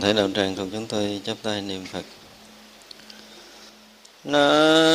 [0.00, 2.04] thể đạo tràng cùng chúng tôi chắp tay niệm Phật.
[4.24, 4.91] Nam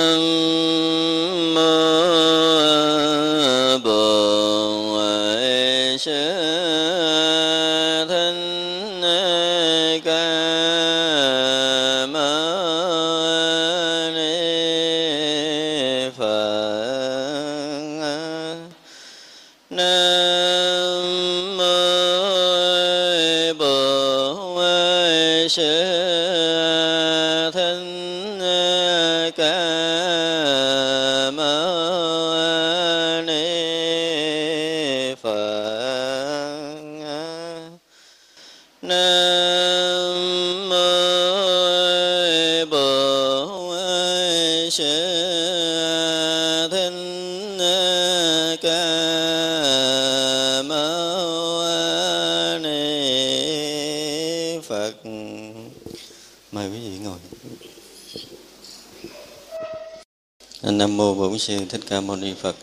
[60.77, 62.55] Nam mô Bổn Sư Thích Ca Mâu Ni Phật.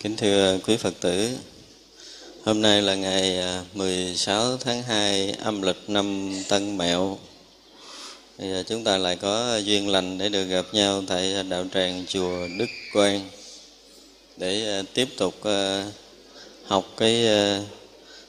[0.00, 1.30] Kính thưa quý Phật tử,
[2.44, 7.18] hôm nay là ngày à, 16 tháng 2 âm lịch năm Tân Mẹo.
[8.38, 12.04] Bây giờ chúng ta lại có duyên lành để được gặp nhau tại đạo tràng
[12.08, 13.20] chùa Đức Quang
[14.36, 15.86] để à, tiếp tục à,
[16.64, 17.26] học cái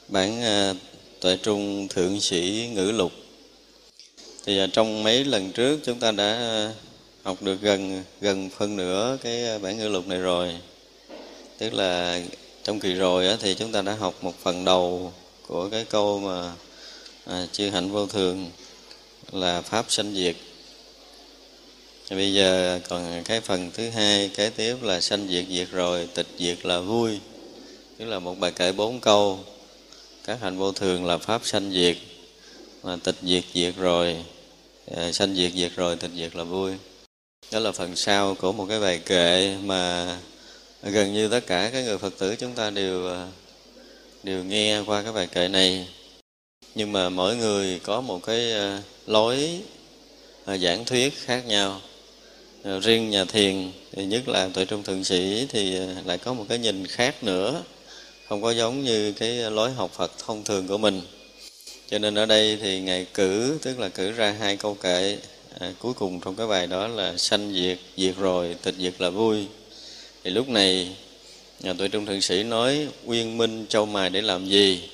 [0.07, 0.41] bản
[1.19, 3.11] tuệ trung thượng sĩ ngữ lục.
[4.45, 6.69] Thì trong mấy lần trước chúng ta đã
[7.23, 10.55] học được gần gần phân nửa cái à, bản ngữ lục này rồi.
[11.57, 12.21] Tức là
[12.63, 15.13] trong kỳ rồi á, thì chúng ta đã học một phần đầu
[15.47, 16.51] của cái câu mà
[17.25, 18.51] à, chư hạnh vô thường
[19.31, 20.35] là pháp sanh diệt.
[22.09, 26.27] Bây giờ còn cái phần thứ hai kế tiếp là sanh diệt diệt rồi tịch
[26.39, 27.19] diệt là vui.
[27.97, 29.39] Tức là một bài kể bốn câu.
[30.25, 31.97] Các hạnh vô thường là pháp sanh diệt
[32.83, 34.17] mà tịch diệt diệt rồi
[34.95, 36.71] à, sanh diệt diệt rồi tịch diệt là vui
[37.51, 40.17] đó là phần sau của một cái bài kệ mà
[40.83, 43.27] gần như tất cả các người phật tử chúng ta đều à,
[44.23, 45.87] đều nghe qua cái bài kệ này.
[46.75, 49.61] Nhưng mà mỗi người có một cái à, lối
[50.45, 51.81] à, giảng thuyết khác nhau.
[52.81, 56.57] Riêng nhà thiền, thì nhất là tuệ trung thượng sĩ thì lại có một cái
[56.57, 57.63] nhìn khác nữa.
[58.29, 61.01] Không có giống như cái lối học phật thông thường của mình.
[61.89, 65.17] Cho nên ở đây thì ngài cử, tức là cử ra hai câu kệ
[65.59, 69.09] à, cuối cùng trong cái bài đó là sanh diệt diệt rồi tịch diệt là
[69.09, 69.45] vui.
[70.23, 70.95] Thì lúc này
[71.59, 74.89] nhà tuệ trung thượng sĩ nói uyên minh châu mài để làm gì?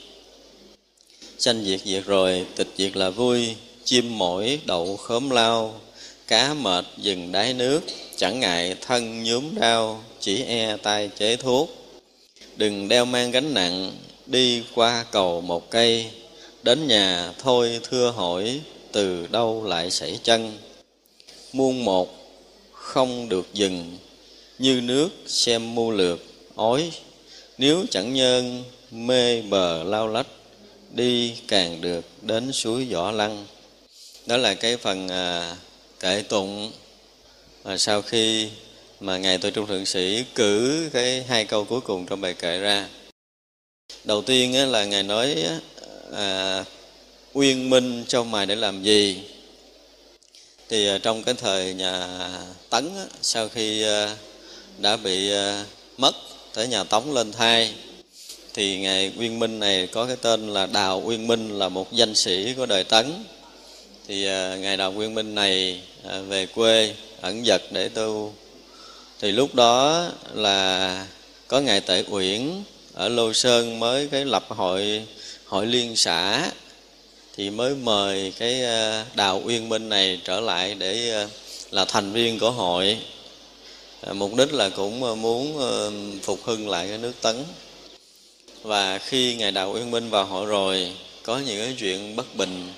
[1.37, 3.55] Sanh diệt diệt rồi tịch diệt là vui.
[3.83, 5.81] Chim mỏi đậu khóm lao.
[6.27, 7.81] Cá mệt dừng đáy nước.
[8.15, 11.69] Chẳng ngại thân nhúm đau chỉ e tay chế thuốc.
[12.55, 13.91] Đừng đeo mang gánh nặng
[14.25, 16.05] đi qua cầu một cây.
[16.63, 18.59] Đến nhà thôi thưa hỏi
[18.91, 20.57] từ đâu lại xảy chân?
[21.53, 22.09] Muôn một
[22.71, 23.97] không được dừng
[24.59, 26.19] như nước xem mưu lược
[26.55, 26.91] ói.
[27.57, 30.27] Nếu chẳng nhân mê bờ lao lách
[30.91, 33.45] đi càng được đến suối võ lăng.
[34.25, 35.55] Đó là cái phần à,
[35.99, 36.71] kệ tụng
[37.63, 38.49] à, sau khi
[38.99, 42.59] mà ngài tôi trung thượng sĩ cử cái hai câu cuối cùng trong bài kệ
[42.59, 42.87] ra.
[44.03, 45.35] Đầu tiên á, là ngài nói
[46.13, 46.65] à,
[47.33, 49.21] uyên minh trong mài để làm gì?
[50.69, 52.07] Thì à, trong cái thời nhà
[52.69, 52.89] tấn
[53.21, 54.15] sau khi à,
[54.77, 55.65] đã bị à,
[55.97, 56.15] mất,
[56.53, 57.73] tới nhà tống lên thay
[58.53, 62.15] thì ngài uyên minh này có cái tên là đào uyên minh, là một danh
[62.15, 63.23] sĩ của đời tấn.
[64.07, 64.23] Thì
[64.59, 65.81] ngài đào uyên minh này
[66.27, 68.33] về quê ẩn dật để tu.
[69.21, 71.07] Thì lúc đó là
[71.47, 75.05] có ngài tể uyển ở lô sơn mới cái lập hội
[75.45, 76.51] hội liên xã
[77.39, 81.27] thì mới mời cái ờ, đào uyên minh này trở lại để ờ,
[81.71, 82.97] là thành viên của hội.
[84.01, 85.59] Ờ, mục đích là cũng muốn
[86.23, 87.43] phục hưng lại cái nước tấn.
[88.61, 90.91] Và khi ngài đào uyên minh vào hội rồi,
[91.23, 92.73] có những cái chuyện bất bình,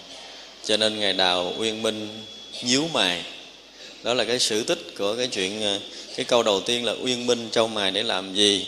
[0.65, 2.25] cho nên ngài đào uyên minh
[2.63, 3.23] nhíu mày.
[4.03, 5.79] Đó là cái sử tích của cái chuyện
[6.15, 8.67] cái câu đầu tiên là uyên minh châu mài để làm gì.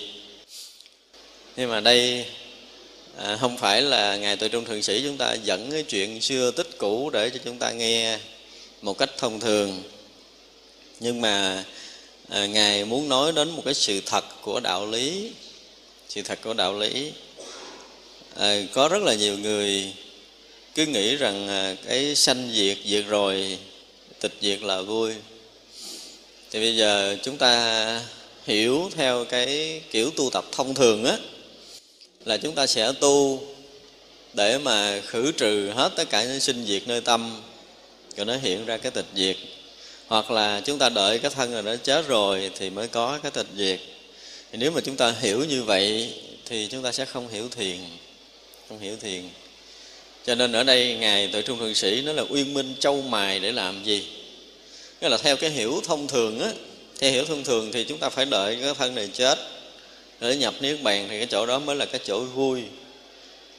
[1.58, 2.26] Nhưng mà đây
[3.18, 6.52] à, không phải là ngài tự trung thượng sĩ chúng ta dẫn cái chuyện xưa
[6.52, 8.20] tích cũ để cho chúng ta nghe
[8.82, 9.84] một cách thông thường.
[11.00, 11.66] Nhưng mà
[12.30, 15.32] à, ngài muốn nói đến một cái sự thật của đạo lý
[16.10, 17.12] sự thật của đạo lý.
[18.36, 19.94] À, có rất là nhiều người
[20.76, 23.58] cứ nghĩ rằng à, cái sanh diệt diệt rồi
[24.20, 25.14] tịch diệt là vui.
[26.52, 28.02] Thì bây giờ chúng ta
[28.46, 31.18] hiểu theo cái kiểu tu tập thông thường á
[32.26, 33.44] là chúng ta sẽ tu
[34.34, 37.42] để mà khử trừ hết tất cả những sinh diệt nơi tâm
[38.18, 39.36] rồi nó hiện ra cái tịch diệt.
[40.08, 43.32] Hoặc là chúng ta đợi cái thân này nó chết rồi thì mới có cái
[43.32, 43.80] tịch diệt.
[44.52, 46.14] Thì nếu mà chúng ta hiểu như vậy
[46.46, 47.78] thì chúng ta sẽ không hiểu thiền,
[48.70, 49.22] không hiểu thiền.
[50.26, 53.40] Cho nên ở đây ngài tự trung thượng sĩ nó là uyên minh châu mài
[53.40, 54.08] để làm gì?
[55.02, 56.52] Nghĩa là theo cái hiểu thông thường á,
[57.00, 59.40] theo hiểu thông thường thì chúng ta phải đợi cái thân này chết
[60.24, 62.64] để nhập niết bàn thì cái chỗ đó mới là cái chỗ vui.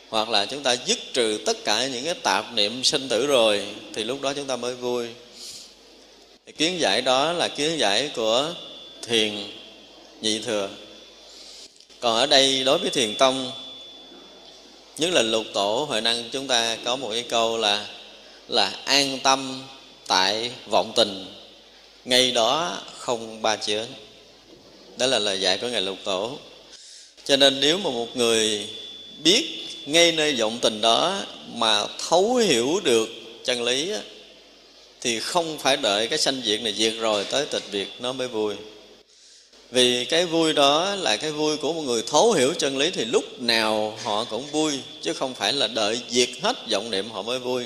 [0.08, 3.66] Hoặc là chúng ta dứt trừ tất cả những cái tạp niệm sinh tử rồi,
[3.94, 5.08] thì lúc đó chúng ta mới vui.
[6.46, 8.52] Thì kiến giải đó là kiến giải của
[9.02, 9.34] thiền
[10.20, 10.68] nhị thừa.
[12.00, 13.52] Còn ở đây đối với thiền tông,
[14.98, 17.86] nhất là lục tổ, huệ năng, chúng ta có một cái câu là
[18.48, 19.62] là an tâm
[20.06, 21.26] tại vọng tình.
[22.04, 23.86] Ngay đó không ba chướng.
[24.96, 26.38] Đó là lời dạy của ngài lục tổ
[27.24, 28.68] cho nên nếu mà một người
[29.24, 29.44] biết
[29.86, 31.22] ngay nơi vọng tình đó
[31.54, 33.08] mà thấu hiểu được
[33.44, 34.00] chân lý á,
[35.00, 38.28] thì không phải đợi cái sanh diệt này diệt rồi tới tịch diệt nó mới
[38.28, 38.54] vui.
[39.70, 43.04] Vì cái vui đó là cái vui của một người thấu hiểu chân lý thì
[43.04, 47.22] lúc nào họ cũng vui chứ không phải là đợi diệt hết vọng niệm họ
[47.22, 47.64] mới vui.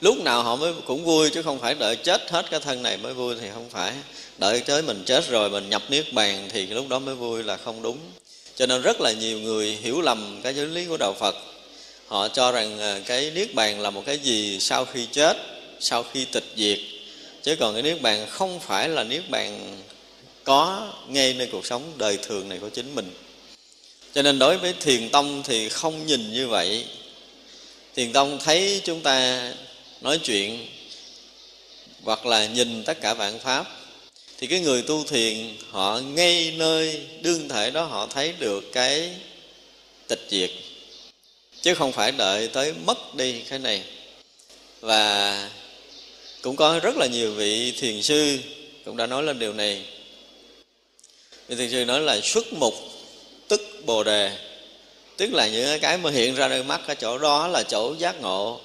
[0.00, 2.96] Lúc nào họ mới cũng vui chứ không phải đợi chết hết cái thân này
[2.96, 3.92] mới vui thì không phải.
[4.38, 7.56] Đợi tới mình chết rồi mình nhập niết bàn thì lúc đó mới vui là
[7.56, 7.98] không đúng
[8.56, 11.34] cho nên rất là nhiều người hiểu lầm cái giáo lý của đạo phật.
[12.06, 15.36] Họ cho rằng à, cái niết bàn là một cái gì sau khi chết,
[15.80, 16.78] sau khi tịch diệt.
[17.42, 19.78] Chứ còn cái niết bàn không phải là niết bàn
[20.44, 23.10] có ngay nơi cuộc sống đời thường này của chính mình.
[24.14, 26.84] Cho nên đối với thiền tông thì không nhìn như vậy.
[27.96, 29.52] Thiền tông thấy chúng ta
[30.00, 30.66] nói chuyện
[32.02, 33.83] hoặc là nhìn tất cả vạn pháp
[34.44, 35.36] thì cái người tu thiền,
[35.70, 39.10] họ ngay nơi đương thể đó, họ thấy được cái
[40.08, 40.50] tịch diệt.
[41.62, 43.82] Chứ không phải đợi tới mất đi cái này.
[44.80, 45.50] Và
[46.42, 48.38] cũng có rất là nhiều vị thiền sư
[48.84, 49.84] cũng đã nói lên điều này.
[51.48, 52.74] Vị thiền sư nói là xuất mục
[53.48, 54.38] tức bồ đề,
[55.16, 58.20] tức là những cái mà hiện ra nơi mắt ở chỗ đó là chỗ giác
[58.20, 58.60] ngộ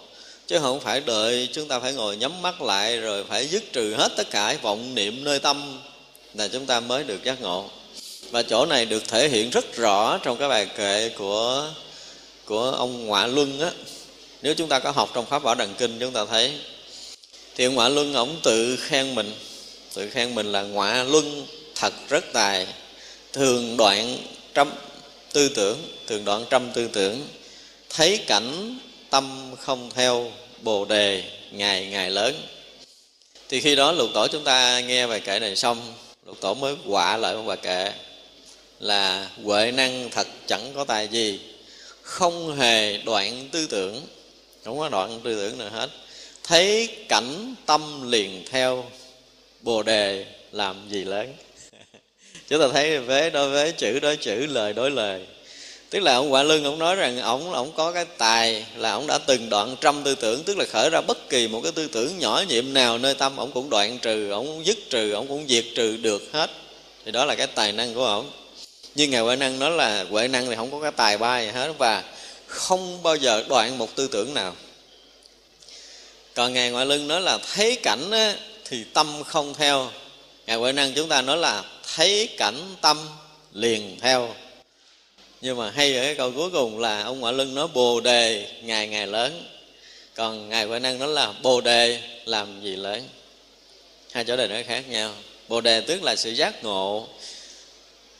[0.49, 3.93] chứ không phải đợi chúng ta phải ngồi nhắm mắt lại rồi phải dứt trừ
[3.97, 5.79] hết tất cả vọng niệm nơi tâm
[6.33, 7.69] là chúng ta mới được giác ngộ.
[8.31, 11.69] Và chỗ này được thể hiện rất rõ trong cái bài kệ của
[12.45, 13.71] của ông ngoại luân á.
[14.41, 16.53] Nếu chúng ta có học trong pháp bảo đằng kinh, chúng ta thấy
[17.55, 19.33] thì ông ngoại luân ổng tự khen mình.
[19.93, 22.67] Tự khen mình là ngoại luân thật rất tài,
[23.33, 24.17] thường đoạn
[24.53, 24.71] trăm
[25.33, 25.77] tư tưởng,
[26.07, 27.27] thường đoạn trăm tư tưởng,
[27.89, 28.79] thấy cảnh
[29.09, 32.35] tâm không theo bồ đề ngày ngày lớn.
[33.49, 35.93] Thì khi đó lục tổ chúng ta nghe bài kệ này xong,
[36.25, 37.91] lục tổ mới quạ lại một bài kệ
[38.79, 41.39] là huệ năng thật chẳng có tài gì.
[42.01, 44.01] Không hề đoạn tư tưởng,
[44.63, 45.89] không có đoạn tư tưởng nào hết.
[46.43, 48.85] Thấy cảnh tâm liền theo
[49.61, 51.33] bồ đề làm gì lớn.
[52.49, 55.25] Chúng ta thấy vế đối với chữ đối chữ, lời đối lời
[55.89, 59.07] tức là ông quả lưng ông nói rằng ông ông có cái tài là ông
[59.07, 61.87] đã từng đoạn trăm tư tưởng tức là khởi ra bất kỳ một cái tư
[61.87, 65.45] tưởng nhỏ nhiệm nào nơi tâm ông cũng đoạn trừ ông dứt trừ ông cũng
[65.47, 66.49] diệt trừ được hết.
[67.05, 68.31] Thì đó là cái tài năng của ông.
[68.95, 71.47] Nhưng ngài huệ năng nói là huệ năng thì không có cái tài ba gì
[71.47, 72.03] hết và
[72.47, 74.55] không bao giờ đoạn một tư tưởng nào.
[76.33, 79.91] Còn ngài ngoại lưng nói là thấy cảnh á, thì tâm không theo.
[80.47, 81.63] Ngài huệ năng chúng ta nói là
[81.95, 82.97] thấy cảnh tâm
[83.53, 84.35] liền theo
[85.41, 88.47] nhưng mà hay ở cái câu cuối cùng là ông ngoại lưng nói, bồ đề
[88.61, 89.45] ngày ngày lớn.
[90.15, 93.07] Còn ngài huệ năng nói là, bồ đề, làm gì lớn?
[94.11, 95.13] Hai chỗ đề nó khác nhau.
[95.47, 97.07] Bồ đề tức là sự giác ngộ.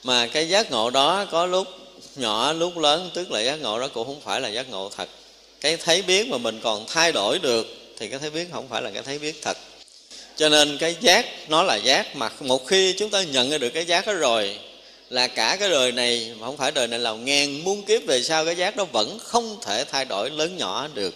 [0.04, 1.68] Mà cái giác ngộ đó có lúc
[2.16, 5.10] nhỏ, lúc lớn tức là giác ngộ đó cũng không phải là giác ngộ thật.
[5.62, 8.82] Cái thấy biết mà mình còn thay đổi được thì cái thấy biết không phải
[8.82, 9.58] là cái thấy biết thật.
[10.36, 13.70] Cho nên cái giác, nó là giác mà một khi chúng ta nhận ra được
[13.70, 14.60] cái giác đó rồi
[15.10, 18.24] là cả cái đời này, mà không phải đời này, là ngàn muôn kiếp về
[18.24, 21.16] sau, cái giác đó vẫn không thể thay đổi lớn nhỏ được.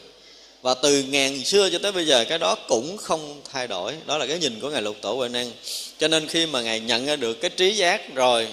[0.61, 3.93] Và từ ngàn xưa cho tới bây giờ, cái đó cũng không thay đổi.
[4.05, 5.51] Đó là cái nhìn của ngài lục tổ huệ năng.
[5.99, 8.47] Cho nên khi mà ngài nhận ra được cái trí giác rồi,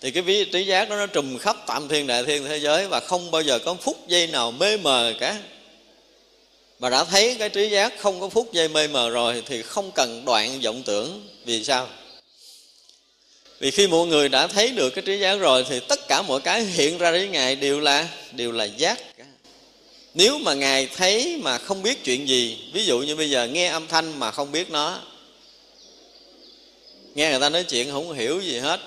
[0.00, 2.88] thì cái ví trí giác đó nó trùm khắp tạm thiên đại thiên thế giới
[2.88, 5.38] và không bao giờ có phút giây nào mê mờ cả.
[6.78, 9.90] Mà đã thấy cái trí giác không có phút giây mê mờ rồi thì không
[9.90, 11.88] cần đoạn vọng tưởng vì sao?
[13.62, 16.40] Vì khi mọi người đã thấy được cái trí giác rồi thì tất cả mọi
[16.40, 18.98] cái hiện ra với ngài đều là đều là giác
[20.14, 23.66] nếu mà ngài thấy mà không biết chuyện gì, ví dụ như bây giờ nghe
[23.66, 24.98] âm thanh mà không biết nó,
[27.14, 28.80] nghe người ta nói chuyện không hiểu gì hết,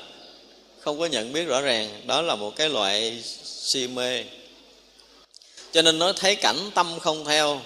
[0.80, 4.24] không có nhận biết rõ ràng, đó là một cái loại si mê.
[5.72, 7.62] Cho nên nói thấy cảnh tâm không theo,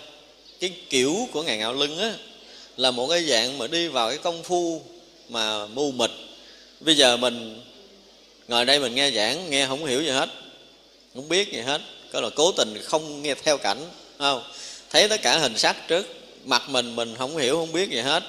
[0.60, 2.14] cái kiểu của ngài ngạo lưng á,
[2.78, 4.82] là một cái dạng mà đi vào cái công phu
[5.30, 6.12] mà mù mịt
[6.80, 7.62] bây giờ mình,
[8.48, 10.30] ngồi đây mình nghe giảng, nghe không hiểu gì hết,
[11.16, 11.82] không biết gì hết.
[12.12, 13.86] Có là cố tình không nghe theo cảnh
[14.20, 14.44] không?
[14.90, 16.08] Thấy tất cả hình sắc trước,
[16.46, 18.24] mặt mình mình không hiểu, không biết gì hết.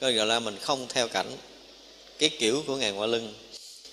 [0.00, 1.26] Coi gọi là mình không theo cảnh.
[2.18, 3.34] Cái kiểu của ngài ngoại lưng.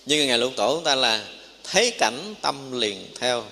[0.05, 1.25] Nhưng ngài lục tổ chúng ta là
[1.63, 3.43] thấy cảnh tâm liền theo.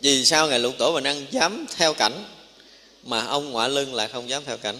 [0.00, 2.24] Vì sao ngài lục tổ mình ăn dám theo cảnh,
[3.04, 4.76] mà ông ngoại lưng lại không dám theo cảnh?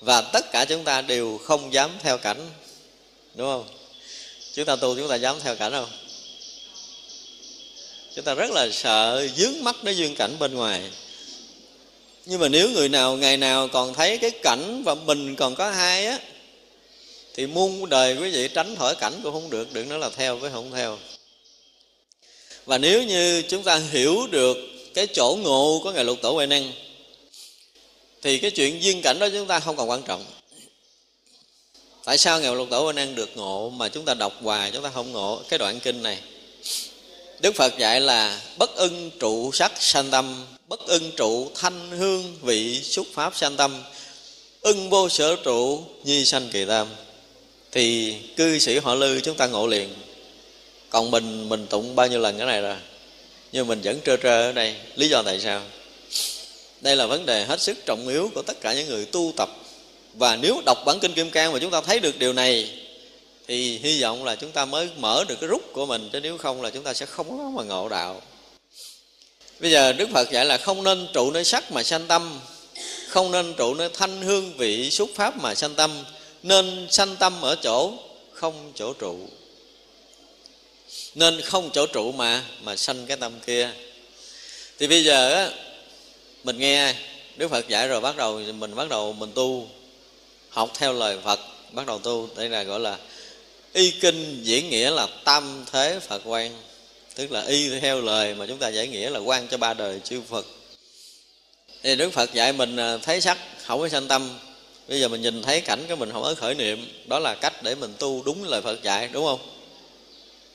[0.00, 2.50] Và tất cả chúng ta đều không dám theo cảnh,
[3.34, 3.77] đúng không?
[4.54, 5.90] Chúng ta tu chúng ta dám theo cảnh không?
[8.14, 10.90] Chúng ta rất là sợ dướng mắt đến duyên cảnh bên ngoài.
[12.26, 15.70] Nhưng mà nếu người nào, ngày nào còn thấy cái cảnh và mình còn có
[15.70, 16.18] hai á,
[17.34, 20.36] thì muôn đời quý vị tránh khỏi cảnh cũng không được, đừng nói là theo
[20.36, 20.98] với không theo.
[22.64, 24.56] Và nếu như chúng ta hiểu được
[24.94, 26.72] cái chỗ ngộ của ngài lục tổ huệ năng,
[28.22, 30.24] thì cái chuyện duyên cảnh đó chúng ta không còn quan trọng
[32.08, 34.82] tại sao ngài lục tổ Quan năng được ngộ mà chúng ta đọc hoài, chúng
[34.82, 35.42] ta không ngộ?
[35.48, 36.18] Cái đoạn kinh này.
[37.40, 42.36] Đức phật dạy là bất ưng trụ sắc sanh tâm, bất ưng trụ thanh hương
[42.42, 43.82] vị xúc pháp sanh tâm,
[44.60, 46.86] ưng vô sở trụ nhi sanh kỳ tam.
[47.72, 49.88] Thì cư sĩ họ lư chúng ta ngộ liền.
[50.90, 52.76] Còn mình mình tụng bao nhiêu lần cái này rồi?
[53.52, 54.74] Nhưng mình vẫn trơ trơ ở đây.
[54.96, 55.62] Lý do tại sao?
[56.80, 59.50] Đây là vấn đề hết sức trọng yếu của tất cả những người tu tập
[60.18, 62.70] và nếu đọc bản kinh kim cang mà chúng ta thấy được điều này,
[63.46, 66.38] thì hy vọng là chúng ta mới mở được cái rút của mình, chứ nếu
[66.38, 68.22] không là chúng ta sẽ không có mà ngộ đạo.
[69.60, 72.40] Bây giờ đức phật dạy là không nên trụ nơi sắc mà sanh tâm,
[73.08, 76.04] không nên trụ nơi thanh hương vị xuất pháp mà sanh tâm,
[76.42, 77.92] nên sanh tâm ở chỗ
[78.32, 79.18] không chỗ trụ.
[81.14, 83.70] Nên không chỗ trụ mà mà sanh cái tâm kia.
[84.78, 85.50] Thì bây giờ á,
[86.44, 86.94] mình nghe
[87.36, 89.68] đức phật dạy rồi bắt đầu, mình bắt đầu mình tu
[90.58, 91.40] học theo lời phật
[91.72, 92.28] bắt đầu tu.
[92.36, 92.98] Đây là gọi là
[93.72, 96.62] y kinh diễn nghĩa là tam thế phật quan
[97.14, 100.00] tức là y theo lời mà chúng ta giải nghĩa là quan cho ba đời
[100.04, 100.46] chư phật.
[101.82, 104.38] Thì đức phật dạy mình à, thấy sắc không có sanh tâm.
[104.88, 107.62] Bây giờ mình nhìn thấy cảnh cái mình không có khởi niệm đó là cách
[107.62, 109.40] để mình tu đúng lời phật dạy đúng không?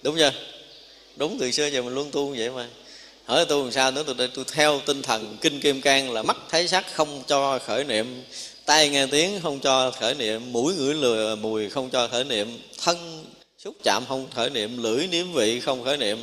[0.01, 0.31] Đúng chưa?
[1.15, 2.67] Đúng từ xưa giờ mình luôn tu vậy mà.
[3.25, 6.37] Hỏi tu làm sao nữa tôi, tôi theo tinh thần kinh kim cang là mắt
[6.49, 8.23] thấy sắc không cho khởi niệm
[8.65, 12.59] tai nghe tiếng không cho khởi niệm, mũi ngửi lừa, mùi không cho khởi niệm,
[12.83, 13.25] thân
[13.57, 16.17] xúc chạm không khởi niệm, lưỡi nếm vị không khởi niệm.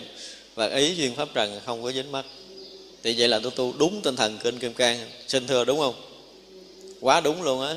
[0.54, 2.24] Và ý duyên pháp trần không có dính mắt
[3.02, 4.98] thì vậy là tôi tu đúng tinh thần kinh kim cang.
[5.28, 5.94] Xin thưa đúng không?
[7.00, 7.76] Quá đúng luôn á.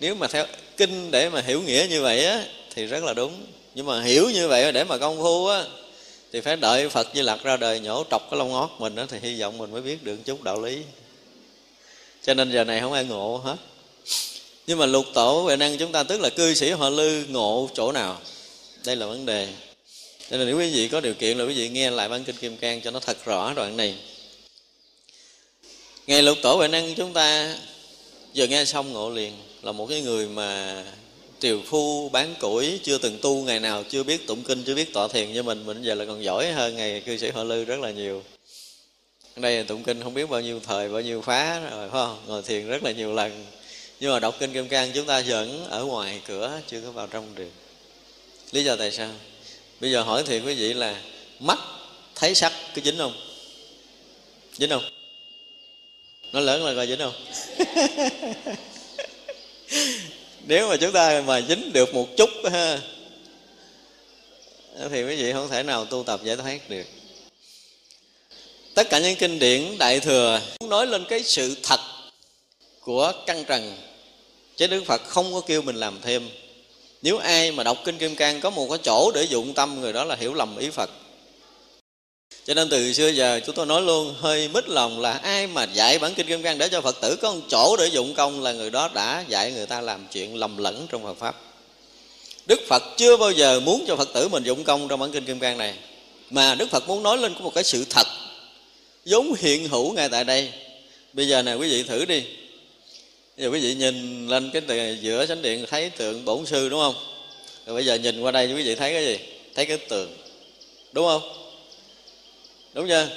[0.00, 2.44] Nếu mà theo kinh để mà hiểu nghĩa như vậy á,
[2.74, 3.46] thì rất là đúng.
[3.74, 5.64] Nhưng mà hiểu như vậy để mà công phu á,
[6.32, 9.04] thì phải đợi phật di lặc ra đời nhổ trọc cái lông ngót mình đó
[9.08, 10.82] thì hy vọng mình mới biết được chút đạo lý
[12.26, 13.56] cho nên giờ này không ai ngộ hết.
[14.66, 17.70] Nhưng mà lục tổ huệ năng chúng ta tức là cư sĩ họ lư ngộ
[17.74, 18.20] chỗ nào?
[18.84, 19.48] Đây là vấn đề.
[20.30, 22.36] Cho nên nếu quý vị có điều kiện là quý vị nghe lại văn kinh
[22.36, 23.94] kim cang cho nó thật rõ đoạn này.
[26.06, 27.56] Ngày lục tổ huệ năng chúng ta
[28.34, 30.82] vừa nghe xong ngộ liền, là một cái người mà
[31.40, 34.92] triều phu bán củi, chưa từng tu ngày nào, chưa biết tụng kinh, chưa biết
[34.92, 37.64] tọa thiền như mình mình giờ là còn giỏi hơn ngày cư sĩ họ lư
[37.64, 38.22] rất là nhiều
[39.36, 42.18] ở đây tụng kinh không biết bao nhiêu thời, bao nhiêu phá rồi, phải không?
[42.26, 43.46] Ngồi thiền rất là nhiều lần.
[44.00, 47.06] Nhưng mà đọc kinh kim cang chúng ta vẫn ở ngoài cửa, chưa có vào
[47.06, 47.50] trong được.
[48.52, 49.10] Lý do tại sao?
[49.80, 51.00] Bây giờ hỏi thiệt quý vị là
[51.40, 51.58] mắt
[52.14, 53.14] thấy sắc có dính không?
[54.58, 54.84] Dính không?
[56.32, 57.14] Nó lớn là coi dính không?
[60.46, 62.78] Nếu mà chúng ta mà dính được một chút, ha,
[64.90, 66.84] thì quý vị không thể nào tu tập giải thoát được
[68.74, 71.80] tất cả những kinh điển đại thừa nói lên cái sự thật
[72.80, 73.76] của căn trần.
[74.56, 76.28] Chứ đức phật không có kêu mình làm thêm.
[77.02, 79.92] Nếu ai mà đọc kinh kim cang có một cái chỗ để dụng tâm, người
[79.92, 80.90] đó là hiểu lầm ý phật.
[82.44, 85.64] Cho nên từ xưa giờ chúng tôi nói luôn, hơi mít lòng là ai mà
[85.64, 88.42] dạy bản kinh kim cang để cho phật tử có một chỗ để dụng công
[88.42, 91.40] là người đó đã dạy người ta làm chuyện lầm lẫn trong phật pháp.
[92.46, 95.24] Đức phật chưa bao giờ muốn cho phật tử mình dụng công trong bản kinh
[95.24, 95.74] kim cang này.
[96.30, 98.06] Mà đức phật muốn nói lên có một cái sự thật
[99.06, 100.52] vốn hiện hữu ngay tại đây.
[101.12, 102.22] Bây giờ này quý vị thử đi.
[103.36, 106.80] Bây giờ quý vị nhìn lên cái giữa sánh điện thấy tượng bổn sư, đúng
[106.80, 106.94] không?
[107.66, 109.18] Rồi bây giờ nhìn qua đây, quý vị thấy cái gì?
[109.54, 110.16] Thấy cái tượng,
[110.92, 111.22] đúng không?
[112.74, 113.08] Đúng chưa?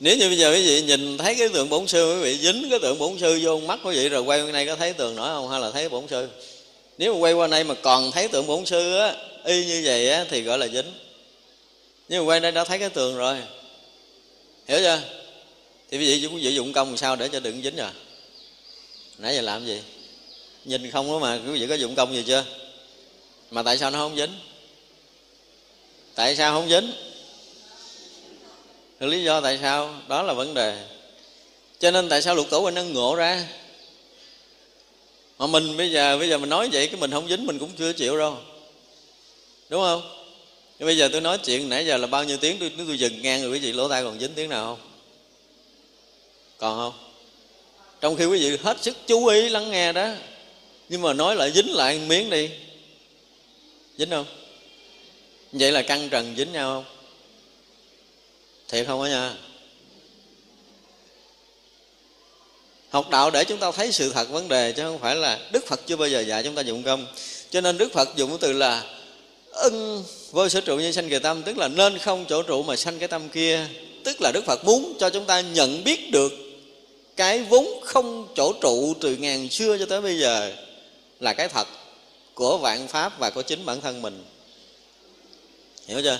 [0.00, 2.70] Nếu như bây giờ quý vị nhìn thấy cái tượng bổn sư, quý vị dính
[2.70, 5.16] cái tượng bổn sư vô mắt quý vị rồi quay qua đây có thấy tượng
[5.16, 5.48] nữa không?
[5.48, 6.28] Hay là thấy bổn sư?
[6.98, 10.10] Nếu mà quay qua đây mà còn thấy tượng bổn sư á, y như vậy
[10.10, 10.92] á, thì gọi là dính.
[12.08, 13.36] Nhưng mà quay đây đã thấy cái tường rồi
[14.68, 15.00] hiểu chưa?
[15.90, 17.90] Thì quý vị quý vị dụng công làm sao để cho đừng dính rồi
[19.18, 19.82] nãy giờ làm gì?
[20.64, 22.44] Nhìn không đó mà, quý vị có dụng công gì chưa?
[23.50, 24.34] Mà tại sao nó không dính?
[26.14, 26.92] Tại sao không dính?
[29.00, 30.84] Lý do tại sao, đó là vấn đề.
[31.78, 33.48] Cho nên tại sao lục tổ huynh nó ngộ ra?
[35.38, 37.70] Mà mình bây giờ bây giờ mình nói vậy, cái mình không dính, mình cũng
[37.78, 38.38] chưa chịu đâu.
[39.68, 40.15] Đúng không?
[40.78, 42.98] Nhưng bây giờ tôi nói chuyện, nãy giờ là bao nhiêu tiếng tôi nếu tôi
[42.98, 44.90] dừng ngang rồi, quý vị lỗ tai còn dính tiếng nào không?
[46.58, 47.12] Còn không?
[48.00, 50.10] Trong khi quý vị hết sức chú ý lắng nghe đó,
[50.88, 52.50] nhưng mà nói lại dính lại miếng đi.
[53.98, 54.26] Dính không?
[55.52, 56.94] Vậy là căng trần dính nhau không?
[58.68, 59.34] Thiệt không á nha?
[62.90, 65.66] Học đạo để chúng ta thấy sự thật vấn đề, chứ không phải là đức
[65.66, 67.06] phật chưa bao giờ dạy chúng ta dụng công.
[67.50, 68.84] Cho nên đức phật dùng cái từ là
[69.52, 70.04] ân
[70.36, 72.98] vô sở trụ như sanh kỳ tâm, tức là nên không chỗ trụ mà sanh
[72.98, 73.66] cái tâm kia.
[74.04, 76.32] Tức là đức phật muốn cho chúng ta nhận biết được
[77.16, 80.52] cái vốn không chỗ trụ từ ngàn xưa cho tới bây giờ
[81.20, 81.68] là cái thật
[82.34, 84.24] của vạn pháp và của chính bản thân mình.
[85.86, 86.18] Hiểu chưa?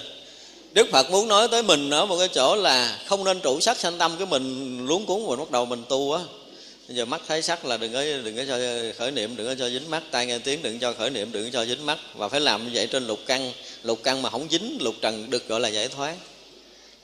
[0.73, 3.79] Đức phật muốn nói tới mình ở một cái chỗ là không nên trụ sắc
[3.79, 6.21] sanh tâm cái mình, luống cuốn rồi bắt đầu mình tu á.
[6.89, 8.59] Bây giờ mắt thấy sắc là đừng có đừng có cho
[8.99, 10.03] khởi niệm, đừng có cho dính mắt.
[10.11, 11.99] Tai nghe tiếng đừng cho khởi niệm, đừng có cho dính mắt.
[12.15, 15.31] Và phải làm như vậy trên lục căn lục căn mà không dính, lục trần
[15.31, 16.17] được gọi là giải thoát.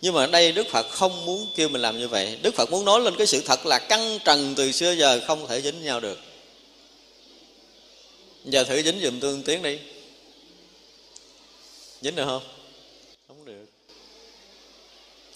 [0.00, 2.38] Nhưng mà ở đây đức phật không muốn kêu mình làm như vậy.
[2.42, 5.46] Đức phật muốn nói lên cái sự thật là căn trần từ xưa giờ không
[5.46, 6.18] thể dính nhau được.
[8.44, 9.78] Giờ thử dính dùm tương tiến đi.
[12.02, 12.42] Dính được không?
[13.28, 13.66] Không được.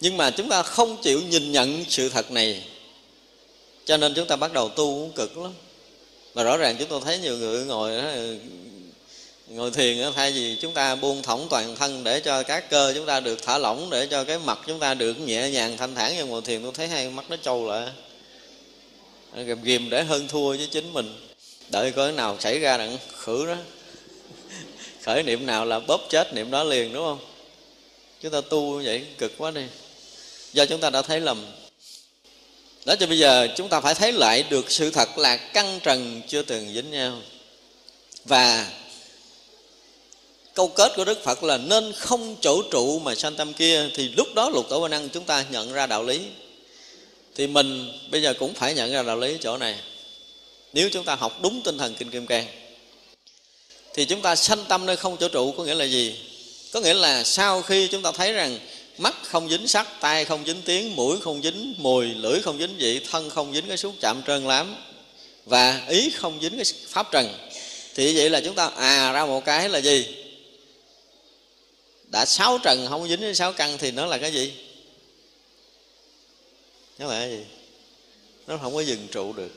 [0.01, 2.65] Nhưng mà chúng ta không chịu nhìn nhận sự thật này.
[3.85, 5.53] Cho nên chúng ta bắt đầu tu cũng cực lắm.
[6.35, 8.03] Và rõ ràng chúng tôi thấy nhiều người ngồi
[9.49, 13.07] ngồi thiền thay vì chúng ta buông thõng toàn thân để cho các cơ chúng
[13.07, 16.15] ta được thả lỏng, để cho cái mặt chúng ta được nhẹ nhàng, thanh thản
[16.17, 17.89] nhưng ngồi thiền, tôi thấy hai mắt nó trâu lại.
[19.35, 21.31] Ghìm ghìm để hơn thua với chính mình.
[21.69, 23.55] Đợi coi cái nào xảy ra đặng khử đó
[25.03, 27.19] khởi niệm nào là bóp chết niệm đó liền, đúng không?
[28.23, 29.63] Chúng ta tu như vậy, cực quá đi.
[30.53, 31.47] Do chúng ta đã thấy lầm.
[32.85, 36.23] Đó cho bây giờ, chúng ta phải thấy lại được sự thật là căng trần
[36.29, 37.21] chưa từng dính nhau.
[38.25, 38.67] Và
[40.57, 44.09] câu kết của đức phật là nên không chỗ trụ mà sanh tâm kia, thì
[44.17, 46.21] lúc đó lục tổ năng chúng ta nhận ra đạo lý.
[47.35, 49.75] Thì mình bây giờ cũng phải nhận ra đạo lý chỗ này.
[50.73, 52.47] Nếu chúng ta học đúng tinh thần kinh kim cang,
[53.95, 56.15] thì chúng ta sanh tâm nơi không chỗ trụ có nghĩa là gì?
[56.73, 58.59] Có nghĩa là sau khi chúng ta thấy rằng
[58.99, 62.77] mắt không dính sắc tay không dính tiếng, mũi không dính mùi, lưỡi không dính
[62.79, 64.77] vị, thân không dính cái xúc chạm trơn lắm
[65.45, 67.29] và ý không dính cái pháp trần,
[67.95, 70.07] thì vậy là chúng ta à ra một cái là gì?
[72.07, 74.53] Đã sáu trần không dính với sáu căn thì nó là cái gì?
[76.99, 77.45] Nó là cái gì?
[78.47, 79.53] Nó không có dừng trụ được.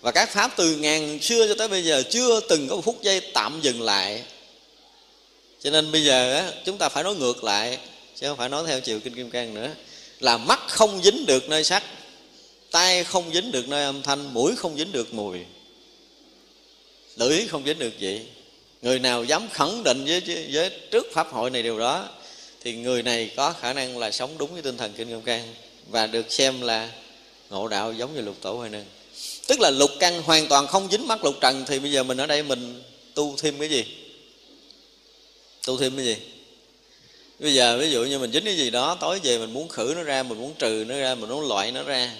[0.00, 3.02] Và các pháp từ ngàn xưa cho tới bây giờ chưa từng có một phút
[3.02, 4.24] giây tạm dừng lại.
[5.60, 7.78] Cho nên bây giờ á, chúng ta phải nói ngược lại
[8.16, 9.70] chứ không phải nói theo chiều kinh kim cang nữa.
[10.20, 11.82] Là mắt không dính được nơi sắc
[12.72, 15.38] tay không dính được nơi âm thanh mũi không dính được mùi
[17.16, 18.20] lưỡi không dính được vị
[18.82, 20.20] người nào dám khẳng định với,
[20.52, 22.08] với trước pháp hội này điều đó
[22.60, 25.54] thì người này có khả năng là sống đúng với tinh thần kinh kim cang
[25.88, 26.90] và được xem là
[27.50, 28.84] ngộ đạo giống như lục tổ huệ nương
[29.46, 32.16] tức là lục căn hoàn toàn không dính mắt lục trần thì bây giờ mình
[32.16, 32.82] ở đây mình
[33.14, 33.84] tu thêm cái gì?
[35.66, 36.16] Tu thêm cái gì?
[37.38, 39.92] Bây giờ ví dụ như mình dính cái gì đó tối về mình muốn khử
[39.96, 42.14] nó ra mình muốn trừ nó ra mình muốn loại nó ra.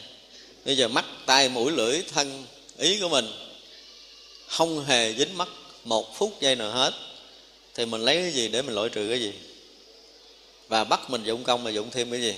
[0.64, 2.44] Bây giờ mắt tai mũi lưỡi thân
[2.78, 3.26] ý của mình
[4.48, 5.48] không hề dính mắt
[5.84, 6.92] một phút giây nào hết,
[7.74, 9.32] thì mình lấy cái gì để mình loại trừ cái gì?
[10.68, 12.34] Và bắt mình dụng công mà dụng thêm cái gì?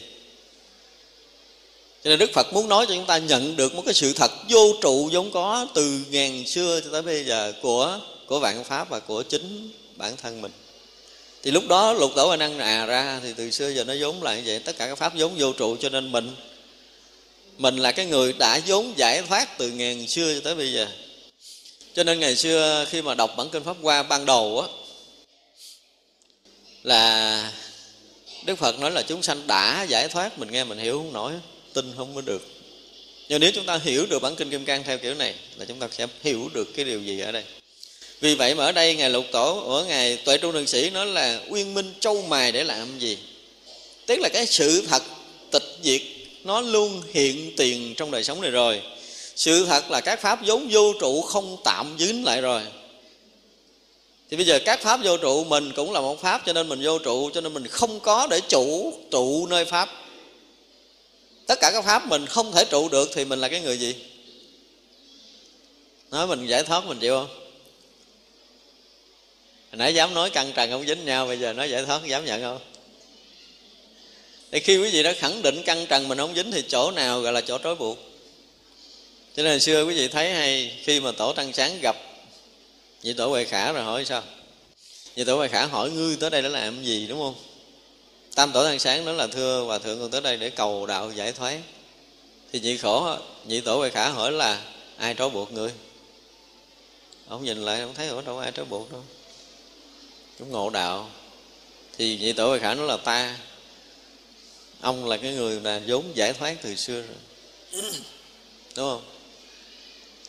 [2.04, 4.30] Cho nên đức phật muốn nói cho chúng ta nhận được một cái sự thật
[4.48, 8.88] vô trụ vốn có từ ngàn xưa cho tới bây giờ của của vạn pháp
[8.88, 10.52] và của chính bản thân mình.
[11.42, 14.22] Thì lúc đó lục tổ anh năng à ra thì từ xưa giờ nó vốn
[14.22, 14.58] là như vậy.
[14.58, 16.36] Tất cả các pháp vốn vô trụ cho nên mình
[17.58, 20.86] mình là cái người đã vốn giải thoát từ ngàn xưa cho tới bây giờ
[21.94, 24.68] cho nên ngày xưa khi mà đọc bản kinh pháp hoa ban đầu á,
[26.82, 27.52] là
[28.44, 31.32] đức phật nói là chúng sanh đã giải thoát, mình nghe mình hiểu không nổi,
[31.72, 32.42] tin không có được.
[33.28, 35.78] Nhưng nếu chúng ta hiểu được bản kinh kim cang theo kiểu này, là chúng
[35.78, 37.44] ta sẽ hiểu được cái điều gì ở đây.
[38.20, 41.06] Vì vậy mà ở đây ngài lục tổ, ở ngài tuệ trung đường sĩ nói
[41.06, 43.18] là uyên minh châu mài để làm gì?
[44.06, 45.02] Tức là cái sự thật
[45.50, 46.02] tịch diệt
[46.44, 48.82] nó luôn hiện tiền trong đời sống này rồi
[49.36, 52.62] sự thật là các pháp vốn vô trụ không tạm dính lại rồi.
[54.30, 56.80] Thì bây giờ các pháp vô trụ mình cũng là một pháp cho nên mình
[56.82, 59.88] vô trụ, cho nên mình không có để chủ trụ nơi pháp.
[61.46, 63.94] Tất cả các pháp mình không thể trụ được thì mình là cái người gì?
[66.10, 67.28] Nói mình giải thoát mình chịu không?
[69.70, 72.24] Hồi nãy dám nói căng trần không dính nhau, bây giờ nói giải thoát dám
[72.24, 72.58] nhận không?
[74.50, 77.20] Thì khi quý vị đã khẳng định căng trần mình không dính thì chỗ nào
[77.20, 77.98] gọi là chỗ trói buộc?
[79.36, 81.96] Cho nên hồi xưa quý vị thấy hay khi mà tổ tăng sáng gặp
[83.02, 84.22] vị tổ huệ khả rồi hỏi sao?
[85.14, 87.06] Vị tổ huệ khả hỏi, ngươi tới đây để làm gì?
[87.06, 87.34] Đúng không?
[88.34, 91.12] Tam tổ tăng sáng nói là thưa hòa thượng con tới đây để cầu đạo
[91.14, 91.58] giải thoát
[92.52, 94.62] thì nhị khổ nhị tổ huệ khả hỏi là,
[94.96, 95.70] ai trói buộc ngươi?
[97.28, 99.02] Ông nhìn lại, ông thấy ở đâu ai trói buộc đâu.
[100.38, 101.10] Chúng ngộ đạo.
[101.98, 103.36] Thì nhị tổ huệ khả nói là, ta,
[104.80, 107.16] ông là cái người là vốn giải thoát từ xưa rồi.
[108.76, 109.02] Đúng không?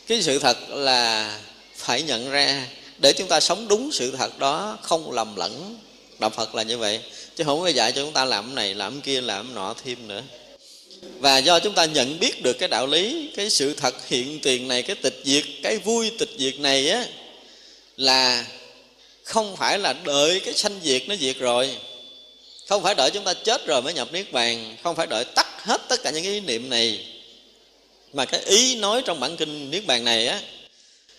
[0.08, 1.40] Cái sự thật là
[1.76, 5.78] phải nhận ra, để chúng ta sống đúng sự thật đó, không lầm lẫn.
[6.20, 7.00] Đạo phật là như vậy,
[7.36, 10.22] chứ không có dạy cho chúng ta làm này, làm kia, làm nọ thêm nữa.
[11.20, 14.68] Và do chúng ta nhận biết được cái đạo lý, cái sự thật hiện tiền
[14.68, 17.06] này, cái tịch diệt, cái vui tịch diệt này á,
[17.98, 18.46] là
[19.24, 21.78] không phải là đợi cái sanh diệt nó diệt rồi.
[22.68, 25.48] Không phải đợi chúng ta chết rồi mới nhập niết bàn, không phải đợi tắt
[25.64, 27.06] hết tất cả những cái ý niệm này
[28.16, 30.42] mà cái ý nói trong bản kinh niết bàn này á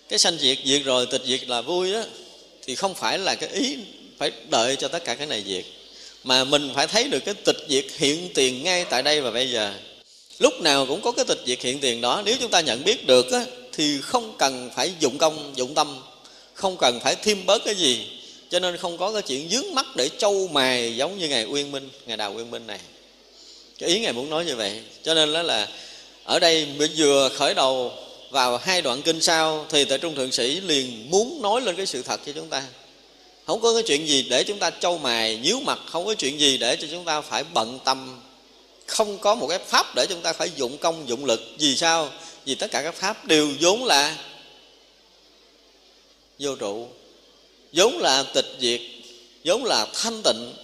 [0.08, 2.04] cái sanh diệt diệt rồi tịch diệt là vui á
[2.66, 3.76] thì không phải là cái ý
[4.18, 5.64] phải đợi cho tất cả cái này diệt.
[6.24, 9.50] Mà mình phải thấy được cái tịch diệt hiện tiền ngay tại đây và bây
[9.50, 9.74] giờ.
[10.38, 12.22] Lúc nào cũng có cái tịch diệt hiện tiền đó.
[12.24, 16.02] Nếu chúng ta nhận biết được á, thì không cần phải dụng công dụng tâm
[16.54, 18.06] không cần phải thêm bớt cái gì.
[18.50, 21.72] Cho nên không có cái chuyện dướng mắt để châu mài giống như ngày uyên
[21.72, 22.78] minh ngày đào uyên minh này.
[23.78, 24.80] Cái ý ngài muốn nói như vậy.
[25.02, 25.68] Cho nên đó là
[26.26, 27.92] ở đây vừa khởi đầu
[28.30, 31.86] vào hai đoạn kinh sau, thì tại trung thượng sĩ liền muốn nói lên cái
[31.86, 32.62] sự thật cho chúng ta.
[33.46, 36.40] Không có cái chuyện gì để chúng ta trâu mài, nhíu mặt, không có chuyện
[36.40, 38.20] gì để cho chúng ta phải bận tâm.
[38.86, 41.40] Không có một cái pháp để chúng ta phải dụng công, dụng lực.
[41.58, 42.10] Vì sao?
[42.44, 44.16] Vì tất cả các pháp đều vốn là
[46.38, 46.88] vô trụ,
[47.72, 48.80] vốn là tịch diệt,
[49.44, 50.54] vốn là thanh tịnh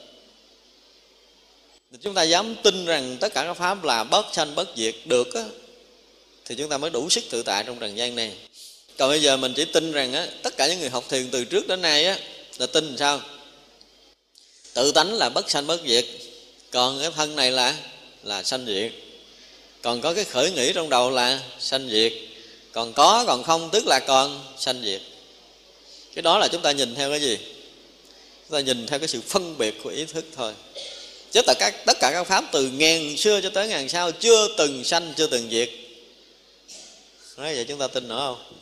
[2.01, 5.35] chúng ta dám tin rằng tất cả các pháp là bất sanh bất diệt được
[5.35, 5.45] á,
[6.45, 8.33] thì chúng ta mới đủ sức tự tại trong trần gian này.
[8.99, 11.45] Còn bây giờ mình chỉ tin rằng á, tất cả những người học thiền từ
[11.45, 12.19] trước đến nay á,
[12.59, 13.21] là tin sao?
[14.75, 16.05] Tự tánh là bất sanh bất diệt.
[16.71, 17.75] Còn cái thân này là
[18.23, 18.93] là sanh diệt.
[19.83, 22.13] Còn có cái khởi nghĩ trong đầu là sanh diệt.
[22.73, 25.01] Còn có còn không tức là còn sanh diệt.
[26.15, 27.39] Cái đó là chúng ta nhìn theo cái gì?
[28.49, 30.53] Chúng ta nhìn theo cái sự phân biệt của ý thức thôi
[31.33, 34.49] chứ tất cả tất cả các pháp từ ngàn xưa cho tới ngàn sau chưa
[34.57, 35.71] từng sanh, chưa từng diệt.
[37.37, 38.59] Nói vậy chúng ta tin nữa không?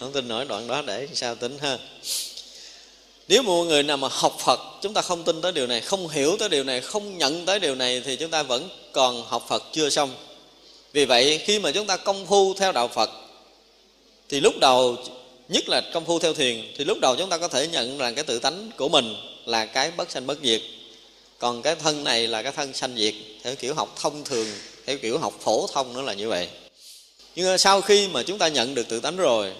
[0.00, 1.78] Không tin nổi đoạn đó để sao tính ha.
[3.28, 6.08] Nếu một người nào mà học Phật, chúng ta không tin tới điều này, không
[6.08, 9.46] hiểu tới điều này, không nhận tới điều này thì chúng ta vẫn còn học
[9.48, 10.14] Phật chưa xong.
[10.92, 13.10] Vì vậy, khi mà chúng ta công phu theo đạo Phật,
[14.28, 14.96] thì lúc đầu,
[15.48, 18.14] nhất là công phu theo thiền, thì lúc đầu chúng ta có thể nhận rằng
[18.14, 19.14] cái tự tánh của mình
[19.46, 20.60] là cái bất sanh bất diệt
[21.38, 24.46] còn cái thân này là cái thân sanh diệt theo kiểu học thông thường
[24.86, 26.48] theo kiểu học phổ thông nữa là như vậy.
[27.34, 29.52] Nhưng sau khi mà chúng ta nhận được tự tánh rồi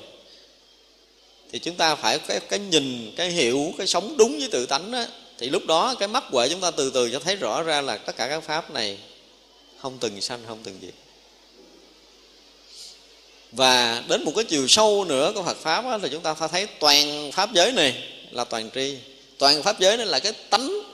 [1.52, 4.90] thì chúng ta phải cái, cái nhìn cái hiểu cái sống đúng với tự tánh
[4.90, 5.04] đó,
[5.38, 7.96] thì lúc đó cái mắt huệ chúng ta từ từ cho thấy rõ ra là
[7.96, 8.98] tất cả các pháp này
[9.80, 10.94] không từng sanh không từng diệt.
[13.52, 16.48] Và đến một cái chiều sâu nữa của Phật pháp đó, thì chúng ta phải
[16.48, 18.96] thấy toàn pháp giới này là toàn tri.
[19.38, 20.87] Toàn pháp giới này là cái tánh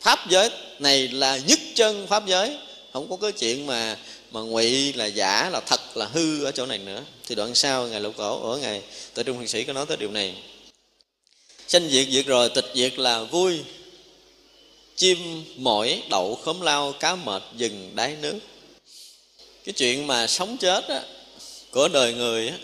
[0.00, 2.58] pháp giới này là nhất chân pháp giới.
[2.92, 3.96] Không có cái chuyện mà
[4.30, 7.02] mà ngụy là giả là thật là hư ở chỗ này nữa.
[7.26, 8.82] Thì đoạn sau ngài lục tổ ở ngài
[9.14, 10.34] tại trung thiền sĩ có nói tới điều này.
[11.68, 13.60] Sanh diệt diệt rồi tịch diệt là vui.
[14.96, 18.38] Chim mỏi đậu khóm lao cá mệt dừng đáy nước.
[19.64, 21.02] Cái chuyện mà sống chết á,
[21.70, 22.54] của đời người á,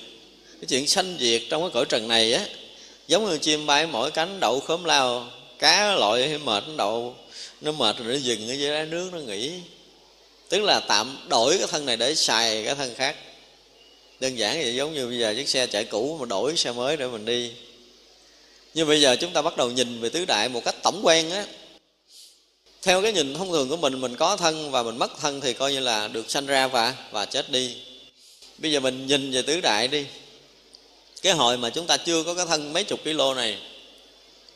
[0.60, 2.46] cái chuyện sanh diệt trong cái cõi trần này á
[3.08, 7.14] giống như chim bay mỗi cánh đậu khóm lao cá loại mệt đậu
[7.60, 9.52] nó mệt rồi nó dừng ở dưới đáy nước, nó nghỉ.
[10.48, 13.16] Tức là tạm đổi cái thân này để xài cái thân khác.
[14.20, 16.96] Đơn giản vậy, giống như bây giờ chiếc xe chạy cũ mà đổi xe mới
[16.96, 17.52] để mình đi.
[18.74, 21.30] Nhưng bây giờ chúng ta bắt đầu nhìn về tứ đại một cách tổng quan
[21.30, 21.46] á.
[22.82, 25.52] Theo cái nhìn thông thường của mình mình có thân và mình mất thân thì
[25.52, 27.76] coi như là được sanh ra và và chết đi.
[28.58, 30.04] Bây giờ mình nhìn về tứ đại đi.
[31.22, 33.58] Cái hồi mà chúng ta chưa có cái thân mấy chục kg này,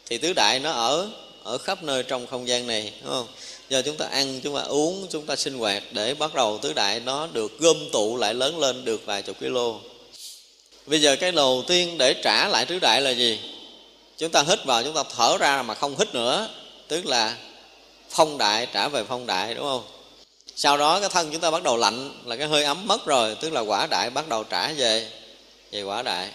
[0.07, 1.09] thì tứ đại nó ở
[1.43, 3.27] ở khắp nơi trong không gian này, đúng không?
[3.69, 6.73] Giờ chúng ta ăn, chúng ta uống, chúng ta sinh hoạt để bắt đầu tứ
[6.73, 9.57] đại nó được gom tụ lại lớn lên được vài chục kg
[10.87, 13.41] bây giờ cái đầu tiên để trả lại tứ đại là gì?
[14.19, 16.49] Chúng ta hít vào, chúng ta thở ra mà không hít nữa,
[16.89, 17.37] tức là
[18.11, 19.83] phong đại trả về phong đại, đúng không?
[20.57, 23.35] Sau đó cái thân chúng ta bắt đầu lạnh, là cái hơi ấm mất rồi,
[23.41, 25.09] tức là quả đại bắt đầu trả về
[25.71, 26.29] về quả đại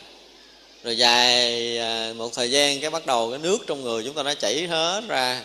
[0.85, 4.23] rồi dài à, một thời gian cái bắt đầu cái nước trong người chúng ta
[4.23, 5.43] nó chảy hết ra.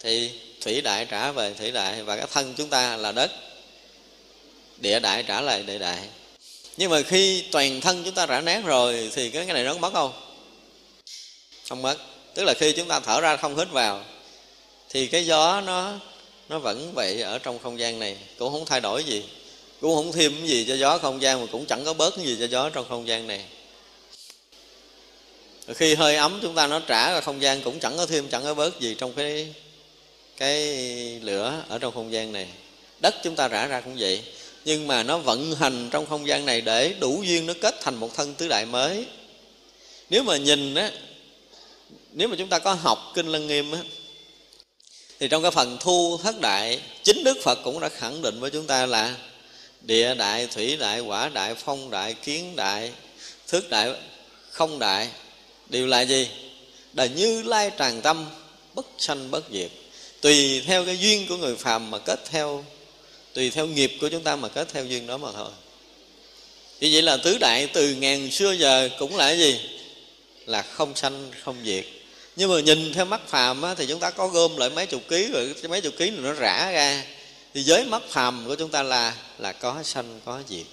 [0.00, 3.30] Thì thủy đại trả về thủy đại và cái thân chúng ta là đất.
[4.76, 5.98] Địa đại trả lại địa đại.
[6.76, 9.74] Nhưng mà khi toàn thân chúng ta rã nát rồi thì cái cái này nó
[9.74, 10.12] mất không?
[11.68, 11.96] Không mất.
[12.34, 14.04] Tức là khi chúng ta thở ra không hít vào,
[14.90, 15.92] thì cái gió nó
[16.48, 18.16] nó vẫn vậy ở trong không gian này.
[18.38, 19.24] Cũng không thay đổi gì.
[19.80, 22.24] Cũng không thêm cái gì cho gió không gian mà cũng chẳng có bớt cái
[22.24, 23.44] gì cho gió trong không gian này
[25.72, 28.44] khi hơi ấm chúng ta nó trả ra không gian cũng chẳng có thêm, chẳng
[28.44, 29.54] có bớt gì trong cái
[30.36, 30.60] cái
[31.22, 32.48] lửa ở trong không gian này.
[33.00, 34.22] Đất chúng ta rã ra cũng vậy.
[34.64, 37.94] Nhưng mà nó vận hành trong không gian này để đủ duyên nó kết thành
[37.94, 39.06] một thân tứ đại mới.
[40.10, 40.90] Nếu mà nhìn á,
[42.12, 43.78] nếu mà chúng ta có học kinh lăng nghiêm á,
[45.20, 48.50] thì trong cái phần thu thất đại, chính đức phật cũng đã khẳng định với
[48.50, 49.14] chúng ta là
[49.80, 52.92] địa đại, thủy đại, quả đại, phong đại, kiến đại
[53.48, 53.94] thức đại,
[54.50, 55.08] không đại
[55.68, 56.28] đều là gì?
[56.94, 58.26] Là như lai tràng tâm
[58.74, 59.70] bất sanh bất diệt.
[60.20, 62.64] Tùy theo cái duyên của người phàm mà kết theo
[63.32, 65.50] tùy theo nghiệp của chúng ta mà kết theo duyên đó mà thôi.
[66.80, 69.60] Như vậy là tứ đại từ ngàn xưa giờ cũng là cái gì?
[70.46, 71.84] Là không sanh không diệt.
[72.36, 75.02] Nhưng mà nhìn theo mắt phàm á, thì chúng ta có gom lại mấy chục
[75.08, 77.04] ký rồi mấy chục ký nó rã ra.
[77.54, 80.66] Thì giới mắt phàm của chúng ta là là có sanh có diệt.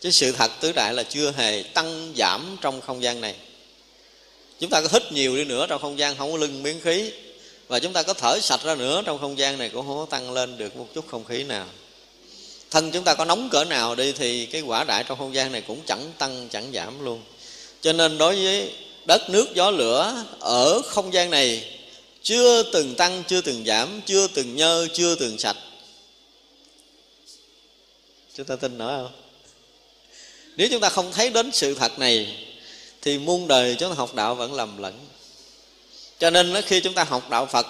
[0.00, 3.34] Chứ sự thật tứ đại là chưa hề tăng giảm trong không gian này
[4.60, 7.10] chúng ta có hít nhiều đi nữa trong không gian, không có lưng miếng khí.
[7.68, 10.06] Và chúng ta có thở sạch ra nữa trong không gian này cũng không có
[10.10, 11.66] tăng lên được một chút không khí nào.
[12.70, 15.52] Thân chúng ta có nóng cỡ nào đi thì cái quả đại trong không gian
[15.52, 17.22] này cũng chẳng tăng, chẳng giảm luôn.
[17.80, 18.72] Cho nên đối với
[19.06, 21.78] đất nước gió lửa ở không gian này,
[22.22, 25.56] chưa từng tăng, chưa từng giảm, chưa từng nhơ, chưa từng sạch.
[28.36, 29.20] Chúng ta tin nữa không?
[30.56, 32.36] Nếu chúng ta không thấy đến sự thật này
[33.02, 35.06] thì muôn đời chúng ta học đạo vẫn lầm lẫn.
[36.18, 37.66] Cho nên khi chúng ta học đạo phật,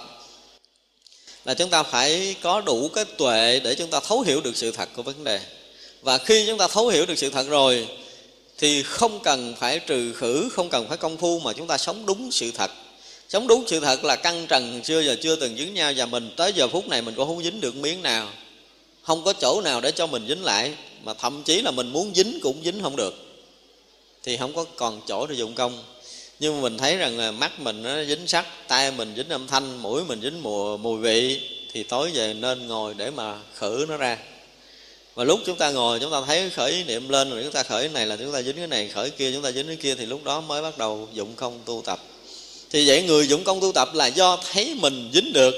[1.45, 4.71] là chúng ta phải có đủ cái tuệ để chúng ta thấu hiểu được sự
[4.71, 5.41] thật của vấn đề.
[6.03, 7.89] Và khi chúng ta thấu hiểu được sự thật rồi,
[8.59, 12.07] thì không cần phải trừ khử, không cần phải công phu mà chúng ta sống
[12.07, 12.71] đúng sự thật.
[13.29, 16.31] Sống đúng sự thật là căng trần chưa giờ chưa từng dính nhau, và mình
[16.37, 18.29] tới giờ phút này mình cũng không dính được miếng nào.
[19.03, 22.15] Không có chỗ nào để cho mình dính lại, mà thậm chí là mình muốn
[22.15, 23.30] dính cũng dính không được
[24.25, 25.85] thì không có còn chỗ để dụng công.
[26.41, 29.83] Nhưng mà mình thấy rằng mắt mình nó dính sắc tay mình dính âm thanh
[29.83, 31.41] mũi mình dính mùi, mùi vị
[31.73, 34.19] thì tối về nên ngồi để mà khử nó ra.
[35.15, 37.83] Và lúc chúng ta ngồi chúng ta thấy khởi niệm lên rồi chúng ta khởi
[37.83, 39.95] cái này là chúng ta dính cái này khởi kia chúng ta dính cái kia
[39.95, 41.99] thì lúc đó mới bắt đầu dụng công tu tập.
[42.71, 45.55] Thì vậy người dụng công tu tập là do thấy mình dính được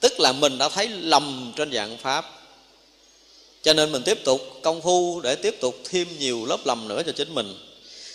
[0.00, 2.41] tức là mình đã thấy lầm trên dạng pháp
[3.62, 7.02] cho nên mình tiếp tục công phu để tiếp tục thêm nhiều lớp lầm nữa
[7.06, 7.54] cho chính mình.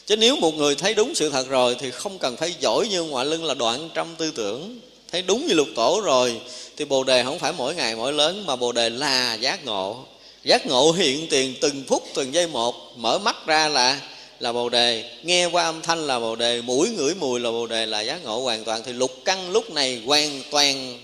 [0.06, 3.04] Chứ nếu một người thấy đúng sự thật rồi thì không cần phải giỏi như
[3.04, 4.80] ngoại lưng là đoạn trăm tư tưởng.
[5.12, 6.42] Thấy đúng như lục tổ rồi
[6.78, 10.06] thì bồ đề không phải mỗi ngày mỗi lớn mà bồ đề là giác ngộ.
[10.44, 12.76] Giác ngộ hiện tiền từng phút, từng giây một.
[12.96, 14.02] Mở mắt ra là
[14.40, 15.12] là bồ đề.
[15.24, 16.62] Nghe qua âm thanh là bồ đề.
[16.62, 18.82] Mũi ngửi mùi là bồ đề là giác ngộ hoàn toàn.
[18.86, 21.00] Thì lục căn lúc này hoàn toàn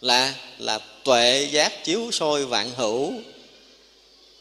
[0.00, 3.12] là là tuệ giác chiếu soi vạn hữu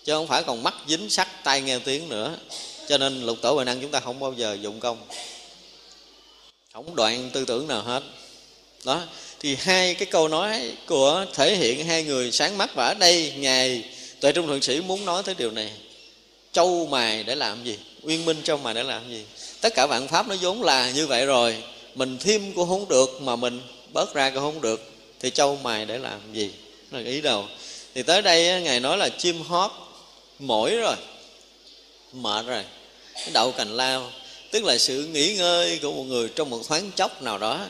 [0.06, 2.36] chứ không phải còn mắt dính sắt tay nghe tiếng nữa.
[2.88, 4.98] Cho nên lục tổ huệ năng chúng ta không bao giờ dụng công.
[6.74, 8.04] Không đoạn tư tưởng nào hết.
[8.84, 9.02] Đó,
[9.40, 13.34] thì hai cái câu nói của thể hiện hai người sáng mắt và ở đây,
[13.38, 13.84] ngài
[14.20, 15.72] tuệ trung thượng sĩ muốn nói tới điều này.
[16.52, 17.78] Châu mài để làm gì?
[18.02, 19.26] Uyên minh châu mài để làm gì?
[19.62, 21.64] Tất cả vạn pháp nó vốn là như vậy rồi.
[21.96, 23.62] Mình thêm cũng không được mà mình
[23.94, 24.92] bớt ra cũng không được.
[25.20, 26.52] Thì châu mài để làm gì?
[26.92, 27.46] Là ý đầu.
[27.96, 29.72] Thì tới đây ngài nói là chim hót
[30.40, 30.96] mỏi rồi,
[32.14, 32.64] mệt rồi.
[33.14, 34.12] Cái đậu cành lao,
[34.52, 37.66] tức là sự nghỉ ngơi của một người trong một thoáng chốc nào đó,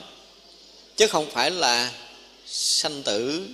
[0.97, 1.91] chứ không phải là
[2.47, 3.47] sanh tử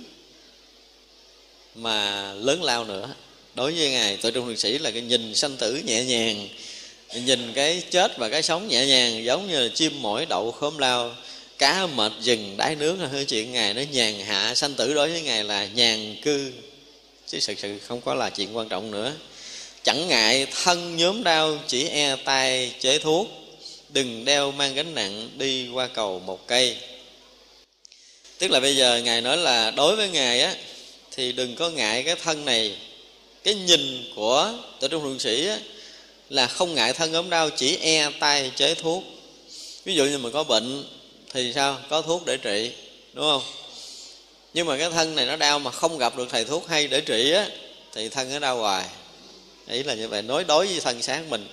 [1.74, 3.08] mà lớn lao nữa.
[3.54, 6.48] Đối với ngài tội trung liệt sĩ là cái nhìn sanh tử nhẹ nhàng,
[7.14, 10.78] nhìn cái chết và cái sống nhẹ nhàng, giống như là chim mỏi đậu khóm
[10.78, 11.14] lao,
[11.58, 15.10] cá mệt rừng đáy nước là hơi chuyện ngài nó nhàn hạ sanh tử đối
[15.10, 16.52] với ngài là nhàn cư
[17.26, 19.12] chứ thực sự không có là chuyện quan trọng nữa.
[19.82, 23.26] Chẳng ngại thân nhóm đau chỉ e tay chế thuốc.
[23.88, 26.76] Đừng đeo mang gánh nặng đi qua cầu một cây.
[28.38, 30.54] Tức là bây giờ ngài nói là đối với ngài á
[31.10, 32.76] thì đừng có ngại cái thân này.
[33.44, 35.58] Cái nhìn của tổ trung thượng sĩ á,
[36.30, 39.04] là không ngại thân ốm đau chỉ e tay chế thuốc.
[39.84, 40.84] Ví dụ như mình có bệnh
[41.32, 41.78] thì sao?
[41.90, 42.70] Có thuốc để trị
[43.12, 43.42] đúng không?
[44.56, 47.00] Nhưng mà cái thân này nó đau mà không gặp được thầy thuốc hay để
[47.00, 47.48] trị á,
[47.94, 48.84] thì thân nó đau hoài.
[49.68, 51.48] Ý là như vậy nói đối với thân sáng mình.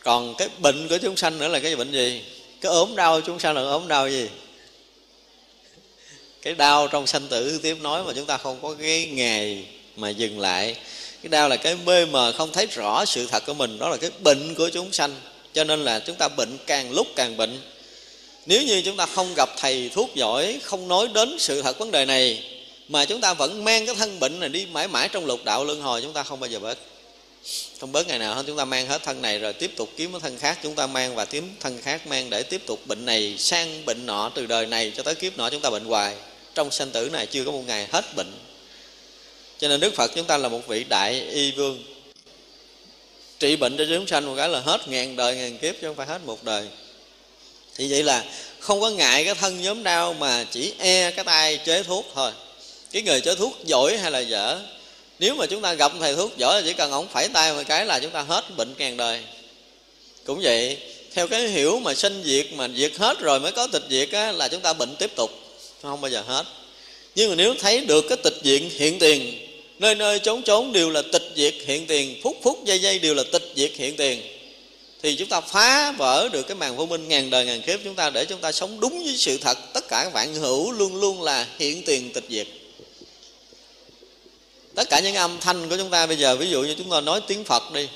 [0.00, 2.22] Còn cái bệnh của chúng sanh nữa là cái bệnh gì?
[2.60, 4.28] Cái ốm đau, chúng sanh là ốm đau gì?
[6.42, 9.64] Cái đau trong sanh tử tiếp nói mà chúng ta không có cái ngày
[9.96, 10.76] mà dừng lại.
[11.22, 13.78] Cái đau là cái mê mờ, không thấy rõ sự thật của mình.
[13.78, 15.14] Đó là cái bệnh của chúng sanh.
[15.52, 17.60] Cho nên là chúng ta bệnh càng lúc càng bệnh
[18.46, 21.90] nếu như chúng ta không gặp thầy thuốc giỏi, không nói đến sự thật vấn
[21.90, 22.42] đề này,
[22.88, 25.64] mà chúng ta vẫn mang cái thân bệnh này đi mãi mãi trong lục đạo
[25.64, 26.78] luân hồi, chúng ta không bao giờ bớt.
[27.80, 30.12] Không bớt ngày nào hết, chúng ta mang hết thân này rồi tiếp tục kiếm
[30.12, 33.04] cái thân khác chúng ta mang và kiếm thân khác mang để tiếp tục bệnh
[33.04, 36.14] này sang bệnh nọ từ đời này cho tới kiếp nọ chúng ta bệnh hoài.
[36.54, 38.32] Trong sanh tử này chưa có một ngày hết bệnh.
[39.58, 41.84] Cho nên đức phật chúng ta là một vị đại y vương.
[43.38, 45.96] Trị bệnh cho chúng sanh một cái là hết ngàn đời, ngàn kiếp chứ không
[45.96, 46.68] phải hết một đời
[47.76, 48.24] thì vậy là
[48.58, 52.32] không có ngại cái thân nhóm đau mà chỉ e cái tay chế thuốc thôi.
[52.92, 54.60] Cái người chế thuốc giỏi hay là dở
[55.18, 57.86] nếu mà chúng ta gặp thầy thuốc giỏi chỉ cần ổng phải tay một cái
[57.86, 59.20] là chúng ta hết bệnh ngàn đời.
[60.24, 60.78] Cũng vậy
[61.14, 64.32] theo cái hiểu mà sinh diệt mà diệt hết rồi mới có tịch diệt á,
[64.32, 65.30] là chúng ta bệnh tiếp tục
[65.82, 66.44] không bao giờ hết.
[67.14, 69.46] Nhưng mà nếu thấy được cái tịch diệt hiện tiền
[69.78, 73.14] nơi nơi trốn trốn đều là tịch diệt hiện tiền phút phút giây giây đều
[73.14, 74.22] là tịch diệt hiện tiền
[75.06, 77.94] thì chúng ta phá vỡ được cái màn vô minh ngàn đời ngàn kiếp chúng
[77.94, 79.58] ta để chúng ta sống đúng với sự thật.
[79.72, 82.46] Tất cả các vạn hữu luôn luôn là hiện tiền tịch diệt.
[84.74, 87.00] Tất cả những âm thanh của chúng ta bây giờ, ví dụ như chúng ta
[87.00, 87.88] nói tiếng phật đi.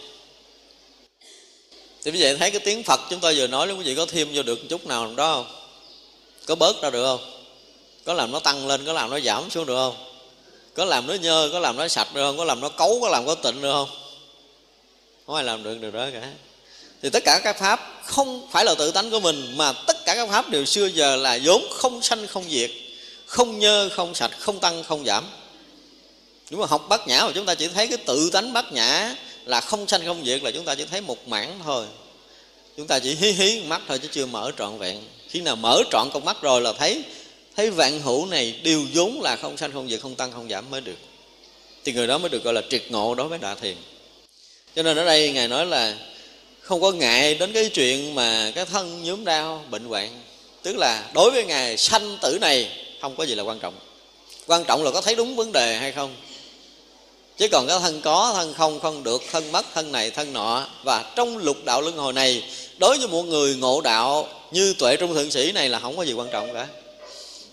[2.04, 4.28] Thì bây giờ thấy cái tiếng phật chúng ta vừa nói, quý vị có thêm
[4.34, 5.46] vô được chút nào đó không?
[6.46, 7.42] Có bớt ra được không?
[8.04, 9.96] Có làm nó tăng lên, có làm nó giảm xuống được không?
[10.74, 12.36] Có làm nó nhơ, có làm nó sạch được không?
[12.36, 13.88] Có làm nó cấu, có làm có tịnh được không?
[15.26, 16.32] Không ai làm được được đó cả
[17.02, 20.14] thì tất cả các pháp không phải là tự tánh của mình, mà tất cả
[20.14, 22.70] các pháp đều xưa giờ là vốn không sanh không diệt,
[23.26, 25.24] không nhơ không sạch, không tăng không giảm.
[26.50, 29.16] Nếu mà học bát nhã mà chúng ta chỉ thấy cái tự tánh bát nhã
[29.44, 31.86] là không sanh không diệt là chúng ta chỉ thấy một mảng thôi.
[32.76, 35.02] Chúng ta chỉ hí hí mắt thôi chứ chưa mở trọn vẹn.
[35.28, 37.02] Khi nào mở trọn con mắt rồi là thấy
[37.56, 40.70] thấy vạn hữu này đều vốn là không sanh không diệt, không tăng không giảm
[40.70, 40.98] mới được.
[41.84, 43.76] Thì người đó mới được gọi là triệt ngộ đối với đại thiền.
[44.76, 45.96] Cho nên ở đây ngài nói là
[46.70, 50.22] không có ngại đến cái chuyện mà cái thân nhúm đau, bệnh hoạn.
[50.62, 52.68] Tức là đối với ngài sanh tử này,
[53.00, 53.74] không có gì là quan trọng.
[54.46, 56.16] Quan trọng là có thấy đúng vấn đề hay không.
[57.38, 60.66] Chứ còn cái thân có, thân không không được, thân mất, thân này, thân nọ.
[60.84, 62.42] Và trong lục đạo luân hồi này,
[62.78, 66.02] đối với một người ngộ đạo như tuệ trung thượng sĩ này là không có
[66.02, 66.66] gì quan trọng cả.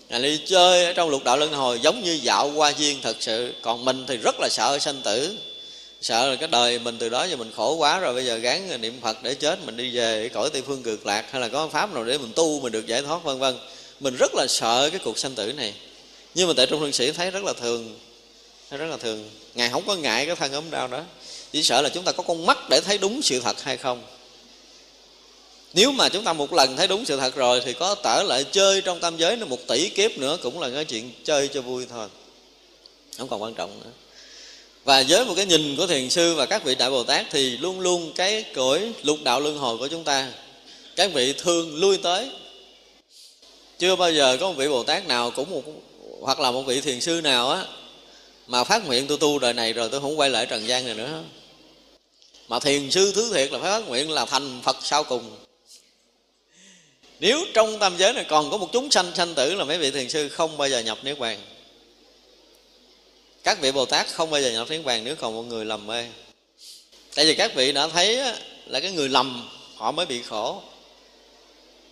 [0.08, 3.16] Ngài đi chơi ở trong lục đạo luân hồi giống như dạo qua duyên thật
[3.20, 3.54] sự.
[3.62, 5.36] Còn mình thì rất là sợ sanh tử.
[6.00, 8.80] Sợ là cái đời mình từ đó giờ mình khổ quá rồi, Bây giờ gán
[8.80, 11.68] niệm Phật để chết, Mình đi về cõi Tây Phương cực lạc, Hay là có
[11.68, 13.56] pháp nào để mình tu mình được giải thoát, vân vân.
[14.00, 15.74] Mình rất là sợ cái cuộc sanh tử này.
[16.34, 17.98] Nhưng mà tại Trung Lương Sĩ thấy rất là thường,
[18.70, 19.30] thấy Rất là thường.
[19.54, 21.02] Ngài không có ngại cái thân ốm đau đó.
[21.52, 24.02] Chỉ sợ là chúng ta có con mắt để thấy đúng sự thật hay không.
[25.74, 28.44] Nếu mà chúng ta một lần thấy đúng sự thật rồi thì có tở lại
[28.44, 31.62] chơi trong tam giới nó một tỷ kiếp nữa cũng là cái chuyện chơi cho
[31.62, 32.08] vui thôi.
[33.18, 33.90] Không còn quan trọng nữa
[34.88, 37.56] và với một cái nhìn của thiền sư và các vị đại bồ tát thì
[37.56, 40.28] luôn luôn cái cõi lục đạo luân hồi của chúng ta,
[40.96, 42.30] các vị thương lui tới.
[43.78, 45.62] Chưa bao giờ có một vị bồ tát nào cũng một,
[46.20, 47.64] hoặc là một vị thiền sư nào á,
[48.46, 50.94] mà phát nguyện tôi tu đời này rồi tôi không quay lại trần gian này
[50.94, 51.22] nữa.
[52.48, 55.36] Mà thiền sư thứ thiệt là phải phát nguyện là thành phật sau cùng.
[57.20, 59.90] Nếu trong tam giới này còn có một chúng sanh sanh tử là mấy vị
[59.90, 61.38] thiền sư không bao giờ nhập niết bàn
[63.48, 65.86] các vị bồ tát không bao giờ nhập niết bàn nếu còn một người lầm
[65.86, 66.06] mê.
[67.14, 68.16] Tại vì các vị đã thấy
[68.66, 70.62] là cái người lầm, họ mới bị khổ.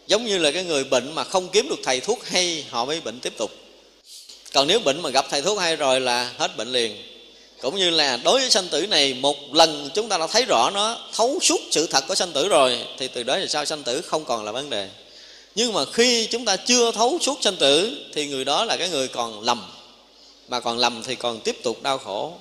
[0.06, 3.00] Giống như là cái người bệnh mà không kiếm được thầy thuốc hay, họ mới
[3.00, 3.50] bệnh tiếp tục.
[4.52, 7.02] Còn nếu bệnh mà gặp thầy thuốc hay rồi là hết bệnh liền.
[7.60, 10.70] Cũng như là đối với sanh tử này, một lần chúng ta đã thấy rõ
[10.70, 13.64] nó, thấu suốt sự thật của sanh tử rồi, thì từ đó thì sao?
[13.64, 14.88] Sanh tử không còn là vấn đề.
[15.54, 18.88] Nhưng mà khi chúng ta chưa thấu suốt sanh tử, thì người đó là cái
[18.88, 19.75] người còn lầm
[20.48, 22.32] mà còn lầm thì còn tiếp tục đau khổ.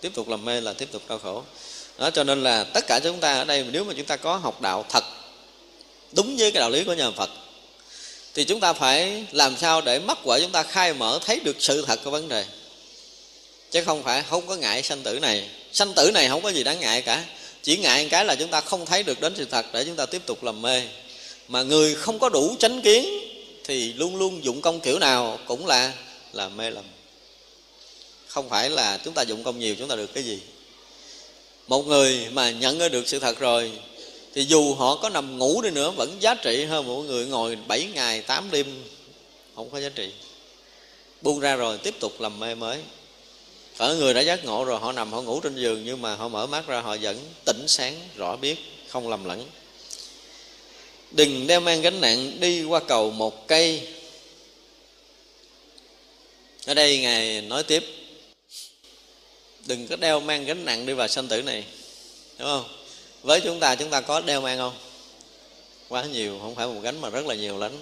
[0.00, 1.42] Tiếp tục làm mê là tiếp tục đau khổ.
[1.98, 4.36] Đó, cho nên là tất cả chúng ta ở đây, nếu mà chúng ta có
[4.36, 5.04] học đạo thật,
[6.12, 7.30] đúng với cái đạo lý của nhà Phật,
[8.34, 11.56] thì chúng ta phải làm sao để mắt quả chúng ta khai mở, thấy được
[11.58, 12.44] sự thật của vấn đề.
[13.70, 15.48] Chứ không phải, không có ngại sanh tử này.
[15.72, 17.24] Sanh tử này không có gì đáng ngại cả.
[17.62, 20.06] Chỉ ngại cái là chúng ta không thấy được đến sự thật để chúng ta
[20.06, 20.82] tiếp tục làm mê.
[21.48, 23.06] Mà người không có đủ chánh kiến
[23.64, 25.92] thì luôn luôn dụng công kiểu nào cũng là
[26.32, 26.84] là mê lầm
[28.34, 30.38] không phải là chúng ta dụng công nhiều, chúng ta được cái gì?
[31.66, 33.72] Một người mà nhận được sự thật rồi,
[34.34, 37.58] thì dù họ có nằm ngủ đi nữa, vẫn giá trị hơn một người ngồi
[37.68, 38.66] 7 ngày 8 đêm,
[39.54, 40.12] không có giá trị.
[41.22, 42.78] Buông ra rồi, tiếp tục làm mê mới.
[43.76, 46.28] Ở người đã giác ngộ rồi, họ nằm, họ ngủ trên giường, nhưng mà họ
[46.28, 48.56] mở mắt ra, họ vẫn tỉnh sáng, rõ biết,
[48.88, 49.46] không lầm lẫn.
[51.10, 53.88] Đừng đeo mang gánh nặng đi qua cầu một cây.
[56.66, 57.84] Ở đây ngài nói tiếp
[59.66, 61.64] đừng có đeo mang gánh nặng đi vào sanh tử này.
[62.38, 62.64] Đúng không?
[63.22, 64.74] Với chúng ta chúng ta có đeo mang không?
[65.88, 67.72] Quá nhiều, không phải một gánh mà rất là nhiều lắm.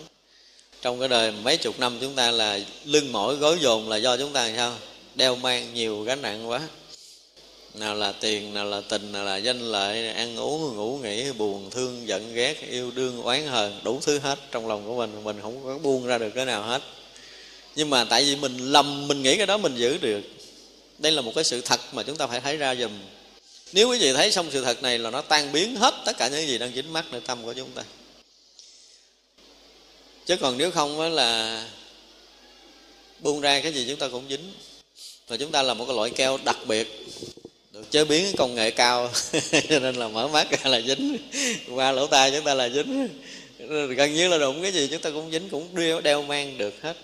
[0.83, 4.17] Trong cái đời mấy chục năm chúng ta là lưng mỏi, gối dồn là do
[4.17, 4.75] chúng ta làm sao?
[5.15, 6.61] Đeo mang nhiều gánh nặng quá.
[7.75, 11.71] Nào là tiền, nào là tình, nào là danh lợi, ăn uống, ngủ nghỉ, buồn,
[11.71, 15.25] thương, giận, ghét, yêu, đương, oán, hờn, đủ thứ hết trong lòng của mình.
[15.25, 16.83] Mình không có buông ra được cái nào hết.
[17.77, 20.21] Nhưng mà tại vì mình lầm, mình nghĩ cái đó mình giữ được
[21.03, 22.93] đây là một cái sự thật mà chúng ta phải thấy ra dùm
[23.73, 26.29] nếu quý vị thấy xong sự thật này là nó tan biến hết tất cả
[26.29, 27.83] những gì đang dính mắt nơi tâm của chúng ta.
[30.27, 31.65] Chứ còn nếu không á là
[33.19, 34.53] buông ra cái gì chúng ta cũng dính.
[35.29, 37.07] Và chúng ta là một cái loại keo đặc biệt
[37.73, 39.11] được chế biến công nghệ cao
[39.69, 41.19] cho nên là mở mắt ra là dính.
[41.75, 43.09] Qua lỗ tai chúng ta là dính.
[43.97, 46.83] Gần như là đụng cái gì chúng ta cũng dính cũng đeo, đeo mang được
[46.83, 46.97] hết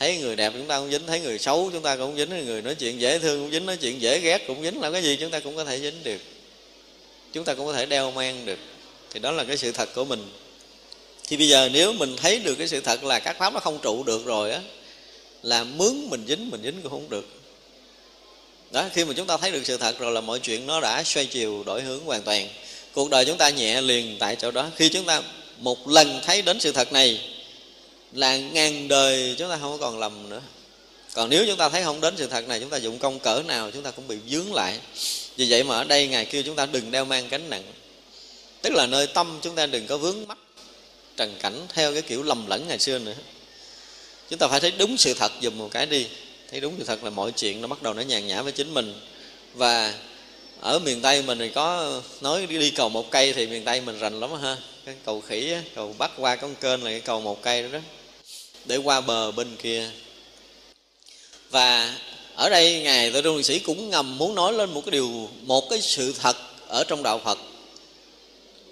[0.00, 2.62] thấy người đẹp chúng ta cũng dính, thấy người xấu chúng ta cũng dính, người
[2.62, 5.16] nói chuyện dễ thương cũng dính, nói chuyện dễ ghét cũng dính là cái gì
[5.20, 6.20] chúng ta cũng có thể dính được.
[7.32, 8.58] Chúng ta cũng có thể đeo mang được.
[9.10, 10.28] Thì đó là cái sự thật của mình.
[11.28, 13.78] Thì bây giờ nếu mình thấy được cái sự thật là các pháp nó không
[13.82, 14.60] trụ được rồi á,
[15.42, 17.28] là mướn mình dính mình dính cũng không được.
[18.70, 21.02] Đó, khi mà chúng ta thấy được sự thật rồi là mọi chuyện nó đã
[21.02, 22.48] xoay chiều, đổi hướng hoàn toàn.
[22.92, 24.70] Cuộc đời chúng ta nhẹ liền tại chỗ đó.
[24.76, 25.22] Khi chúng ta
[25.58, 27.20] một lần thấy đến sự thật này
[28.12, 30.40] là ngàn đời chúng ta không còn lầm nữa.
[31.14, 33.42] Còn nếu chúng ta thấy không đến sự thật này chúng ta dụng công cỡ
[33.46, 34.78] nào chúng ta cũng bị vướng lại.
[35.36, 37.62] Vì vậy mà ở đây ngài kêu chúng ta đừng đeo mang gánh nặng.
[38.62, 40.38] Tức là nơi tâm chúng ta đừng có vướng mắt
[41.16, 43.14] trần cảnh theo cái kiểu lầm lẫn ngày xưa nữa.
[44.30, 46.06] Chúng ta phải thấy đúng sự thật dùm một cái đi.
[46.50, 48.74] Thấy đúng sự thật là mọi chuyện nó bắt đầu nó nhàn nhã với chính
[48.74, 49.00] mình.
[49.54, 49.94] Và
[50.60, 53.98] ở miền tây mình thì có nói đi cầu một cây thì miền tây mình
[53.98, 54.56] rành lắm ha.
[54.86, 57.78] Cái cầu khỉ cầu bắc qua con kênh là cái cầu một cây đó, đó
[58.64, 59.90] để qua bờ bên kia.
[61.50, 61.94] Và
[62.34, 65.70] ở đây ngài tôi trung sĩ cũng ngầm muốn nói lên một cái điều, một
[65.70, 66.36] cái sự thật
[66.68, 67.38] ở trong đạo phật.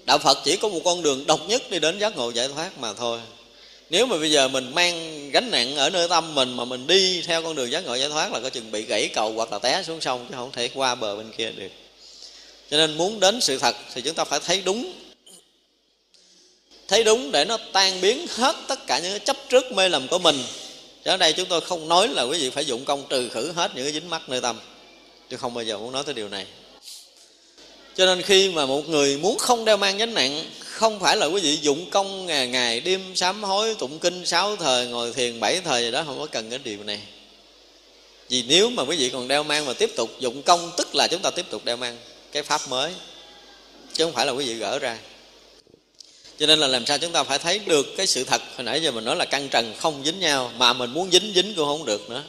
[0.05, 2.79] Đạo phật chỉ có một con đường độc nhất đi đến giác ngộ giải thoát
[2.79, 3.21] mà thôi.
[3.91, 7.23] Nếu mà bây giờ mình mang gánh nặng ở nơi tâm mình mà mình đi
[7.27, 9.59] theo con đường giác ngộ giải thoát là có chừng bị gãy cầu hoặc là
[9.59, 11.69] té xuống sông chứ không thể qua bờ bên kia được.
[12.71, 14.93] Cho nên muốn đến sự thật thì chúng ta phải thấy đúng
[16.89, 20.09] thấy đúng để nó tan biến hết tất cả những cái chấp trước mê lầm
[20.09, 20.43] của mình.
[21.05, 23.53] Cho ở đây chúng tôi không nói là quý vị phải dụng công trừ khử
[23.53, 24.61] hết những cái dính mắc nơi tâm.
[25.29, 26.47] Tôi không bao giờ muốn nói tới điều này.
[27.97, 31.27] Cho nên khi mà một người muốn không đeo mang gánh nặng, không phải là
[31.27, 35.41] quý vị dụng công ngày ngày, đêm, sám hối, tụng kinh, sáu thời ngồi thiền,
[35.41, 37.01] bảy thời gì đó, không có cần cái điều này.
[38.29, 41.09] Vì nếu mà quý vị còn đeo mang mà tiếp tục dụng công, tức là
[41.09, 41.97] chúng ta tiếp tục đeo mang
[42.33, 42.93] cái pháp mới,
[43.93, 44.99] chứ không phải là quý vị gỡ ra
[46.39, 48.43] cho nên là làm sao chúng ta phải thấy được cái sự thật.
[48.57, 51.33] Hồi nãy giờ mình nói là căn trần không dính nhau, mà mình muốn dính
[51.35, 52.23] dính cũng không được nữa.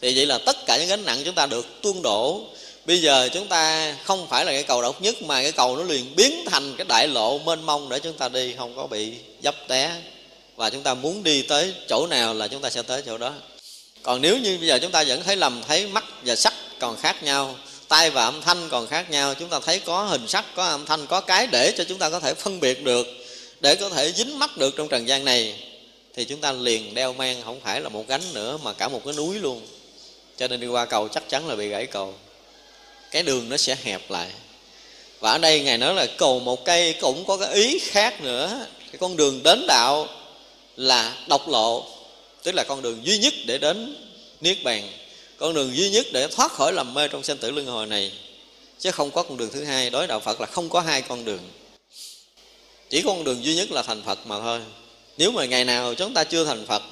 [0.00, 2.40] Thì vậy là tất cả những gánh nặng chúng ta được tuôn đổ.
[2.84, 5.82] Bây giờ chúng ta không phải là cái cầu độc nhất, mà cái cầu nó
[5.82, 9.12] liền biến thành cái đại lộ mênh mông để chúng ta đi, không có bị
[9.42, 9.92] dấp té.
[10.56, 13.32] Và chúng ta muốn đi tới chỗ nào là chúng ta sẽ tới chỗ đó.
[14.02, 16.96] Còn nếu như bây giờ chúng ta vẫn thấy lầm, thấy mắt và sắc còn
[16.96, 17.56] khác nhau
[17.90, 19.34] tay và âm thanh còn khác nhau.
[19.34, 22.10] Chúng ta thấy có hình sắc, có âm thanh, có cái để cho chúng ta
[22.10, 23.06] có thể phân biệt được,
[23.60, 25.54] để có thể dính mắt được trong trần gian này,
[26.14, 29.00] thì chúng ta liền đeo mang không phải là một gánh nữa, mà cả một
[29.04, 29.66] cái núi luôn.
[30.38, 32.14] Cho nên đi qua cầu chắc chắn là bị gãy cầu.
[33.10, 34.28] Cái đường nó sẽ hẹp lại.
[35.20, 38.66] Và ở đây ngài nói là cầu một cây cũng có cái ý khác nữa.
[38.78, 40.08] Cái con đường đến đạo
[40.76, 41.86] là độc lộ,
[42.42, 43.96] tức là con đường duy nhất để đến
[44.40, 44.88] niết bàn
[45.40, 48.12] con đường duy nhất để thoát khỏi lầm mê trong sinh tử luân hồi này,
[48.78, 51.24] chứ không có con đường thứ hai, đối đạo phật là không có hai con
[51.24, 51.40] đường.
[52.90, 54.60] Chỉ có con đường duy nhất là thành phật mà thôi.
[55.18, 56.82] Nếu mà ngày nào chúng ta chưa thành phật,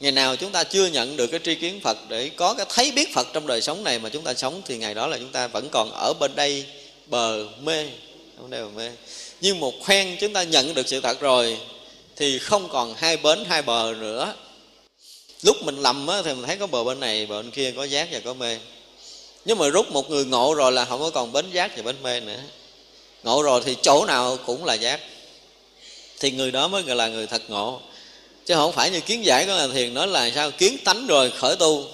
[0.00, 2.92] ngày nào chúng ta chưa nhận được cái tri kiến phật để có cái thấy
[2.92, 5.32] biết phật trong đời sống này mà chúng ta sống, thì ngày đó là chúng
[5.32, 6.64] ta vẫn còn ở bên đây
[7.06, 7.88] bờ mê,
[8.38, 8.90] không đây bờ mê.
[9.40, 11.58] Nhưng một khoen chúng ta nhận được sự thật rồi,
[12.16, 14.34] thì không còn hai bến, hai bờ nữa
[15.42, 17.84] lúc mình lầm á, thì mình thấy có bờ bên này bờ bên kia có
[17.84, 18.58] giác và có mê.
[19.44, 21.96] Nhưng mà rút một người ngộ rồi là không có còn bến giác và bến
[22.02, 22.40] mê nữa.
[23.22, 25.00] Ngộ rồi thì chỗ nào cũng là giác.
[26.20, 27.80] Thì người đó mới gọi là người thật ngộ.
[28.46, 30.50] Chứ không phải như kiến giải của là thiền nói là sao?
[30.50, 31.84] Kiến tánh rồi khởi tu.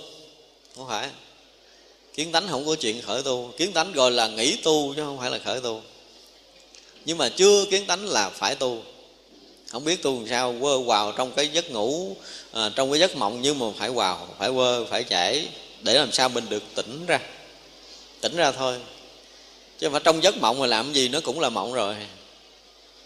[0.77, 1.09] Không phải.
[2.15, 3.53] Kiến tánh không có chuyện khởi tu.
[3.57, 5.83] Kiến tánh gọi là nghỉ tu chứ không phải là khởi tu.
[7.05, 8.83] Nhưng mà chưa kiến tánh là phải tu
[9.77, 12.17] không biết tu làm sao quơ vào trong cái giấc ngủ
[12.53, 15.49] à, trong cái giấc mộng nhưng mà phải vào phải quơ phải chảy
[15.83, 17.21] để làm sao mình được tỉnh ra.
[18.21, 18.77] Tỉnh ra thôi.
[19.79, 21.95] Chứ mà trong giấc mộng mà làm gì nó cũng là mộng rồi.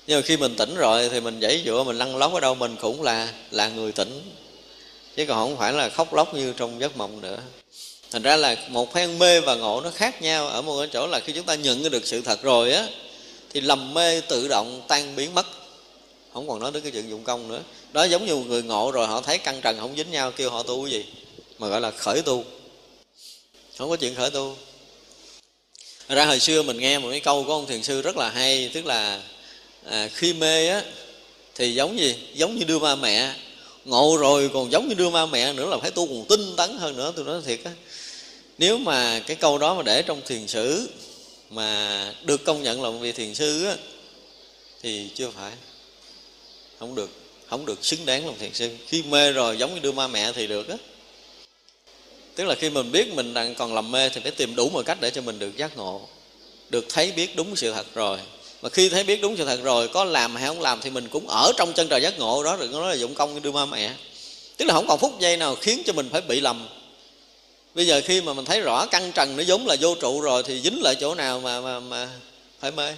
[0.06, 2.54] Nhưng mà khi mình tỉnh rồi thì mình dãy dụa mình lăn lóc ở đâu
[2.54, 4.22] mình cũng là là người tỉnh.
[5.16, 7.38] Chứ còn không phải là khóc lóc như trong giấc mộng nữa.
[8.10, 10.48] Thành ra là một phen mê và ngộ nó khác nhau.
[10.48, 12.86] Ở một cái chỗ là khi chúng ta nhận được sự thật rồi á
[13.52, 15.46] thì lầm mê tự động tan biến mất
[16.34, 17.62] không còn nói đến cái chuyện dụng công nữa.
[17.92, 20.50] Đó giống như một người ngộ rồi họ thấy căn trần không dính nhau kêu
[20.50, 21.04] họ tu cái gì?
[21.58, 22.44] Mà gọi là khởi tu.
[23.78, 24.56] Không có chuyện khởi tu.
[26.08, 28.70] Ra hồi xưa mình nghe một cái câu của ông thiền sư rất là hay
[28.74, 29.22] tức là
[29.84, 30.82] à, khi mê á
[31.54, 32.16] thì giống gì?
[32.34, 33.34] Giống như đưa ma mẹ.
[33.84, 36.78] Ngộ rồi còn giống như đưa ma mẹ nữa là phải tu còn tinh tấn
[36.78, 37.70] hơn nữa tôi nói thiệt á.
[38.58, 40.88] Nếu mà cái câu đó mà để trong thiền sử
[41.50, 43.76] mà được công nhận là một vị thiền sư á
[44.82, 45.52] thì chưa phải
[46.80, 47.10] không được
[47.46, 48.70] không được xứng đáng làm thiền sư.
[48.86, 50.76] Khi mê rồi giống như đưa ma mẹ thì được á.
[52.34, 54.84] Tức là khi mình biết mình đang còn làm mê thì phải tìm đủ mọi
[54.84, 56.00] cách để cho mình được giác ngộ
[56.70, 58.18] được thấy biết đúng sự thật rồi.
[58.62, 61.08] Mà khi thấy biết đúng sự thật rồi có làm hay không làm thì mình
[61.08, 63.40] cũng ở trong chân trời giác ngộ đó đừng có nói là dụng công như
[63.40, 63.94] đưa ma mẹ.
[64.56, 66.68] Tức là không còn phút giây nào khiến cho mình phải bị lầm.
[67.74, 70.42] Bây giờ khi mà mình thấy rõ căn trần nó giống là vô trụ rồi
[70.42, 72.08] thì dính lại chỗ nào mà mà, mà
[72.60, 72.94] phải mê?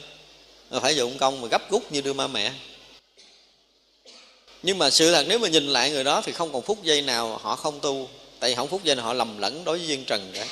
[0.71, 2.53] Mà phải dụng công mà gấp rút như đưa ma mẹ
[4.63, 7.03] nhưng mà sự thật nếu mà nhìn lại người đó thì không còn phút giây
[7.03, 8.09] nào họ không tu.
[8.41, 10.47] Tại vì không phút giây nào họ lầm lẫn đối với duyên trần cả.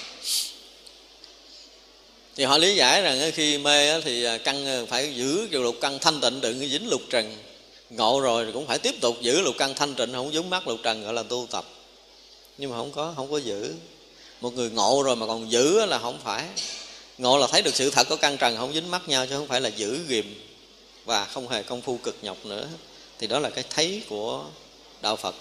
[2.36, 5.98] Thì họ lý giải rằng khi mê thì à, căn à, phải giữ lục căn
[5.98, 7.36] thanh tịnh đừng dính lục trần.
[7.90, 10.78] Ngộ rồi cũng phải tiếp tục giữ lục căn thanh tịnh, không dính mắt lục
[10.82, 11.64] trần, gọi là tu tập.
[12.58, 13.74] Nhưng mà không có không có giữ.
[14.40, 16.44] Một người ngộ rồi mà còn giữ là không phải.
[17.18, 19.48] Ngộ là thấy được sự thật của căn trần, không dính mắt nhau, chứ không
[19.48, 20.34] phải là giữ ghìm
[21.04, 22.68] và không hề công phu cực nhọc nữa
[23.20, 24.44] thì đó là cái thấy của
[25.00, 25.34] đạo phật.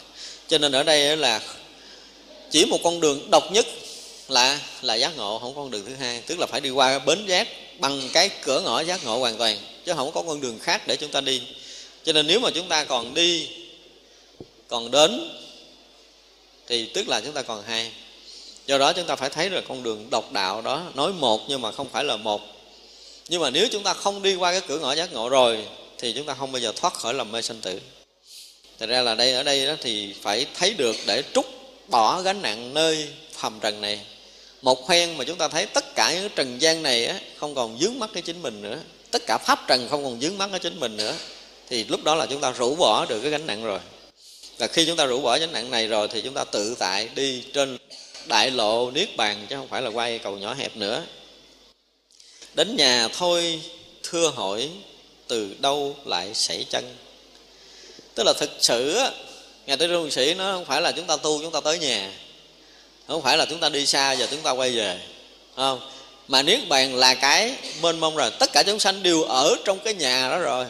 [0.48, 1.42] Cho nên ở đây là
[2.52, 3.68] chỉ một con đường độc nhất
[4.28, 6.22] là là giác ngộ, không có con đường thứ hai.
[6.22, 7.48] Tức là phải đi qua bến giác
[7.80, 10.96] bằng cái cửa ngõ giác ngộ hoàn toàn, chứ không có con đường khác để
[10.96, 11.42] chúng ta đi.
[12.04, 13.50] Cho nên nếu mà chúng ta còn đi,
[14.68, 15.30] còn đến,
[16.68, 17.92] thì tức là chúng ta còn hai
[18.68, 21.62] do đó chúng ta phải thấy là con đường độc đạo đó nói một nhưng
[21.62, 22.42] mà không phải là một.
[23.30, 25.66] Nhưng mà nếu chúng ta không đi qua cái cửa ngõ giác ngộ rồi
[26.00, 27.80] thì chúng ta không bao giờ thoát khỏi lòng mê sanh tử.
[28.80, 31.46] Thật ra là đây ở đây đó thì phải thấy được để trút
[31.88, 34.00] bỏ gánh nặng nơi phàm trần này.
[34.62, 37.78] Một khoen mà chúng ta thấy tất cả những trần gian này á, không còn
[37.80, 38.80] dướng mắt cái chính mình nữa.
[39.12, 41.16] Tất cả pháp trần không còn dướng mắt cái chính mình nữa.
[41.70, 43.80] Thì lúc đó là chúng ta rũ bỏ được cái gánh nặng rồi.
[44.58, 47.10] Và khi chúng ta rũ bỏ gánh nặng này rồi thì chúng ta tự tại
[47.16, 47.78] đi trên
[48.26, 51.04] đại lộ niết bàn chứ không phải là quay cầu nhỏ hẹp nữa.
[52.54, 53.62] Đến nhà thôi
[54.04, 54.70] thưa hỏi
[55.30, 56.96] từ đâu lại xảy chân?
[58.16, 59.12] Tức là thực sự á,
[59.66, 62.12] ngài tới trung sĩ nó không phải là chúng ta tu, chúng ta tới nhà.
[63.08, 65.00] Không phải là chúng ta đi xa và chúng ta quay về.
[65.56, 65.80] Không?
[66.28, 68.32] Mà niết bàn là cái mênh mông rồi.
[68.40, 70.66] Tất cả chúng sanh đều ở trong cái nhà đó rồi.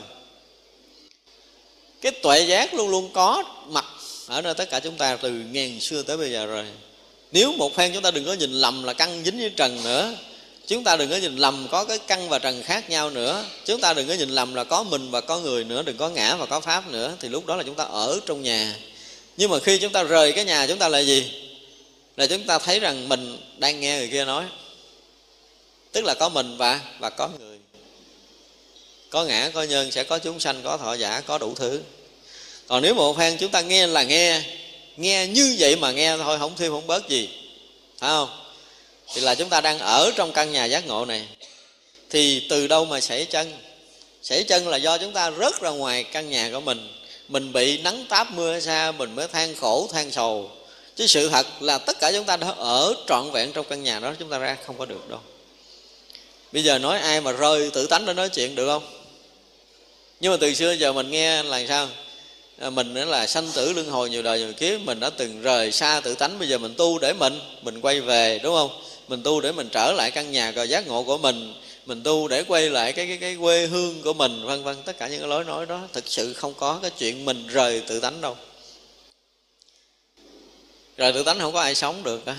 [2.01, 3.85] Cái tuệ giác luôn luôn có mặt
[4.27, 6.65] ở nơi tất cả chúng ta từ ngàn xưa tới bây giờ rồi.
[7.31, 10.13] Nếu một phen chúng ta đừng có nhìn lầm là căn dính với trần nữa
[10.69, 13.45] chúng ta đừng có nhìn lầm có cái căn và trần khác nhau nữa.
[13.65, 16.09] Chúng ta đừng có nhìn lầm là có mình và có người nữa, đừng có
[16.09, 17.15] ngã và có pháp nữa.
[17.19, 18.75] Thì lúc đó là chúng ta ở trong nhà.
[19.37, 21.31] Nhưng mà khi chúng ta rời cái nhà, chúng ta là gì?
[22.17, 24.45] Là chúng ta thấy rằng mình đang nghe người kia nói.
[25.91, 27.57] Tức là có mình và và có người.
[29.09, 31.81] Có ngã, có nhân sẽ có chúng sanh, có thọ giả, có đủ thứ.
[32.67, 34.41] Còn nếu một phen chúng ta nghe là nghe
[34.97, 37.29] nghe như vậy mà nghe thôi, không thêm, không bớt gì.
[37.97, 38.48] Phải không?
[39.13, 41.27] Thì là chúng ta đang ở trong căn nhà giác ngộ này.
[42.09, 43.53] Thì từ đâu mà xảy chân?
[44.21, 46.93] Xảy chân là do chúng ta rớt ra ngoài căn nhà của mình.
[47.27, 50.51] Mình bị nắng táp mưa xa mình mới than khổ, than sầu.
[50.95, 53.99] Chứ sự thật là tất cả chúng ta đã ở trọn vẹn trong căn nhà
[53.99, 55.19] đó, chúng ta ra không có được đâu.
[56.51, 58.83] Bây giờ nói ai mà rơi tự tánh để nói chuyện được không?
[60.19, 61.87] Nhưng mà từ xưa giờ mình nghe là sao?
[62.59, 65.41] À, mình nữa là sanh tử luân hồi nhiều đời nhiều kiếp, mình đã từng
[65.41, 68.81] rời xa tự tánh, bây giờ mình tu để mình mình quay về, đúng không?
[69.09, 71.53] Mình tu để mình trở lại căn nhà cờ giác ngộ của mình.
[71.85, 74.75] Mình tu để quay lại cái cái cái quê hương của mình, vân vân.
[74.85, 77.81] Tất cả những cái lối nói đó, thực sự không có cái chuyện mình rời
[77.87, 78.37] tự tánh đâu.
[80.97, 82.35] Rời tự tánh không có ai sống được cả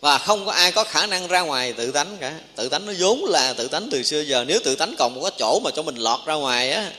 [0.00, 2.40] và không có ai có khả năng ra ngoài tự tánh cả.
[2.56, 4.44] Tự tánh nó vốn là tự tánh từ xưa giờ.
[4.44, 6.92] Nếu tự tánh còn một cái chỗ mà cho mình lọt ra ngoài á,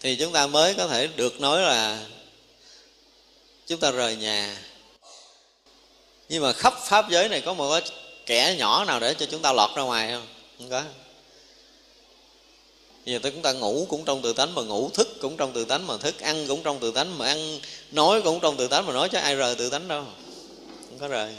[0.00, 1.98] thì chúng ta mới có thể được nói là
[3.66, 4.56] chúng ta rời nhà
[6.28, 7.90] nhưng mà khắp pháp giới này có một cái
[8.26, 10.26] kẻ nhỏ nào để cho chúng ta lọt ra ngoài không?
[10.58, 10.82] Không có.
[13.04, 15.86] Giờ chúng ta ngủ cũng trong tự tánh mà ngủ, thức cũng trong tự tánh
[15.86, 17.60] mà thức, ăn cũng trong tự tánh mà ăn,
[17.90, 20.04] nói cũng trong tự tánh mà nói, chứ ai rời tự tánh đâu.
[20.88, 21.34] Không có rời.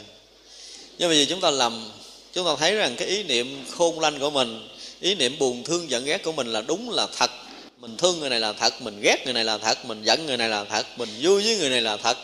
[0.98, 1.90] Nhưng mà vì chúng ta lầm.
[2.32, 4.68] Chúng ta thấy rằng cái ý niệm khôn lanh của mình,
[5.00, 7.30] ý niệm buồn thương giận ghét của mình là đúng là thật.
[7.78, 10.36] Mình thương người này là thật, mình ghét người này là thật, mình giận người
[10.36, 12.16] này là thật, mình vui với người này là thật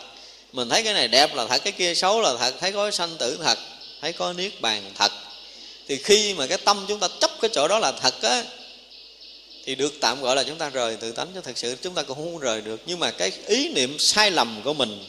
[0.53, 3.17] mình thấy cái này đẹp là thật, cái kia xấu là thật, thấy có sanh
[3.17, 3.57] tử thật,
[4.01, 5.11] thấy có niết bàn thật.
[5.87, 8.43] Thì khi mà cái tâm chúng ta chấp cái chỗ đó là thật á,
[9.65, 11.27] thì được tạm gọi là chúng ta rời tự tánh.
[11.33, 12.79] Chứ thật sự chúng ta cũng không rời được.
[12.85, 15.03] Nhưng mà cái ý niệm sai lầm của mình,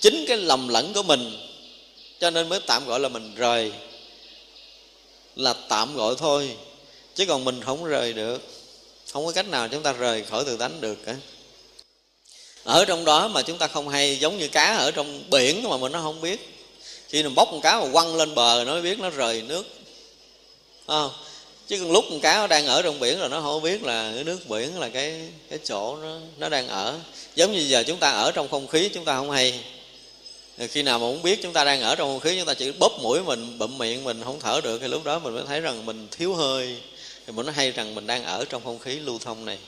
[0.00, 1.38] chính cái lầm lẫn của mình,
[2.20, 3.72] cho nên mới tạm gọi là mình rời.
[5.36, 6.50] Là tạm gọi thôi,
[7.14, 8.42] chứ còn mình không rời được.
[9.12, 11.14] Không có cách nào chúng ta rời khỏi tự tánh được cả
[12.64, 15.76] ở trong đó mà chúng ta không hay giống như cá ở trong biển mà
[15.76, 16.50] mình nó không biết.
[17.08, 19.66] Khi mình bóc con cá mà quăng lên bờ nó mới biết nó rời nước.
[20.86, 21.10] Không?
[21.68, 24.12] Chứ còn lúc con cá nó đang ở trong biển rồi nó không biết là
[24.14, 26.94] cái nước biển là cái cái chỗ nó nó đang ở.
[27.34, 29.60] Giống như giờ chúng ta ở trong không khí chúng ta không hay.
[30.70, 32.72] Khi nào mà muốn biết chúng ta đang ở trong không khí, chúng ta chỉ
[32.72, 34.78] bóp mũi mình, bụm miệng mình, không thở được.
[34.80, 36.76] Thì lúc đó mình mới thấy rằng mình thiếu hơi.
[37.26, 39.58] Thì mình nó hay rằng mình đang ở trong không khí lưu thông này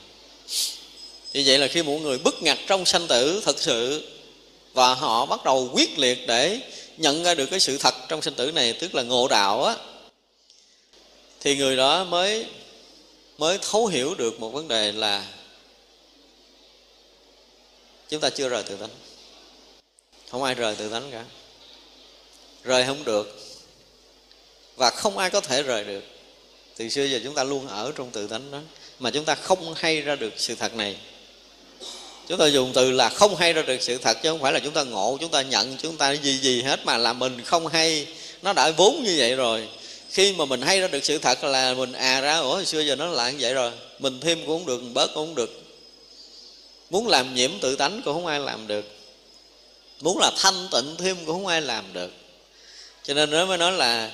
[1.33, 4.07] vì vậy là khi một người bức ngặt trong sanh tử thật sự
[4.73, 6.59] và họ bắt đầu quyết liệt để
[6.97, 9.75] nhận ra được cái sự thật trong sinh tử này, tức là ngộ đạo á,
[11.39, 12.45] thì người đó mới
[13.37, 15.25] mới thấu hiểu được một vấn đề là
[18.09, 18.89] chúng ta chưa rời tự tánh.
[20.29, 21.25] Không ai rời tự tánh cả.
[22.63, 23.39] Rời không được.
[24.75, 26.03] Và không ai có thể rời được.
[26.77, 28.59] Từ xưa giờ chúng ta luôn ở trong tự tánh đó,
[28.99, 30.97] mà chúng ta không hay ra được sự thật này
[32.27, 34.59] chúng ta dùng từ là không hay ra được sự thật, chứ không phải là
[34.59, 37.67] chúng ta ngộ, chúng ta nhận, chúng ta gì gì hết mà là mình không
[37.67, 38.07] hay.
[38.41, 39.67] Nó đã vốn như vậy rồi.
[40.09, 42.79] Khi mà mình hay ra được sự thật là mình à ra, ủa hồi xưa
[42.79, 45.35] giờ nó lại như vậy rồi, mình thêm cũng không được, mình bớt cũng không
[45.35, 45.61] được.
[46.89, 48.85] Muốn làm nhiễm tự tánh cũng không ai làm được.
[50.01, 52.11] Muốn là thanh tịnh thêm cũng không ai làm được.
[53.03, 54.11] Cho nên nó mới nói là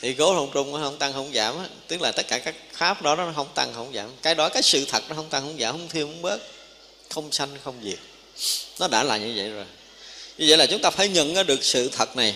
[0.00, 1.54] thì cố không trung nó không tăng, không giảm
[1.88, 4.10] tức là tất cả các pháp đó nó không tăng, không giảm.
[4.22, 6.38] Cái đó, cái sự thật nó không tăng, không giảm, không thêm, không bớt
[7.10, 7.98] không sanh, không diệt.
[8.80, 9.64] Nó đã là như vậy rồi.
[10.38, 12.34] Như vậy là chúng ta phải nhận được sự thật này.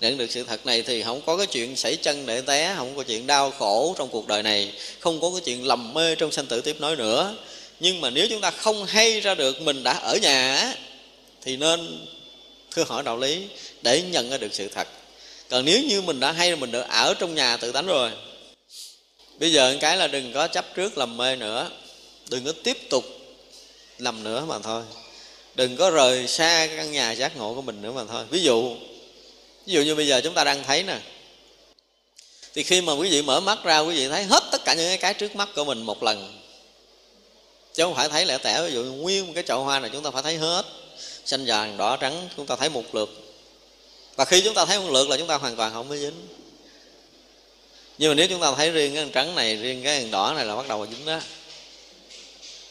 [0.00, 2.96] Nhận được sự thật này thì không có cái chuyện xảy chân để té, không
[2.96, 6.32] có chuyện đau khổ trong cuộc đời này, không có cái chuyện lầm mê trong
[6.32, 7.36] sanh tử tiếp nối nữa.
[7.80, 10.74] Nhưng mà nếu chúng ta không hay ra được mình đã ở nhà
[11.42, 12.06] thì nên
[12.70, 13.46] thưa hỏi đạo lý
[13.82, 14.88] để nhận ra được sự thật.
[15.48, 18.10] Còn nếu như mình đã hay mình đã ở trong nhà tự tánh rồi,
[19.38, 21.70] bây giờ cái là đừng có chấp trước lầm mê nữa.
[22.30, 23.04] Đừng có tiếp tục
[24.04, 24.82] lầm nữa mà thôi.
[25.54, 28.24] Đừng có rời xa căn nhà giác ngộ của mình nữa mà thôi.
[28.30, 28.76] Ví dụ
[29.66, 30.98] ví dụ như bây giờ chúng ta đang thấy nè.
[32.54, 35.00] Thì khi mà quý vị mở mắt ra, quý vị thấy hết tất cả những
[35.00, 36.40] cái trước mắt của mình một lần.
[37.74, 40.02] Chứ không phải thấy lẻ tẻ, ví dụ nguyên một cái chậu hoa này chúng
[40.02, 40.62] ta phải thấy hết.
[41.24, 43.10] Xanh vàng, đỏ, trắng, chúng ta thấy một lượt.
[44.16, 46.26] Và khi chúng ta thấy một lượt là chúng ta hoàn toàn không có dính.
[47.98, 50.56] Nhưng mà nếu chúng ta thấy riêng cái trắng này, riêng cái đỏ này là
[50.56, 51.20] bắt đầu dính đó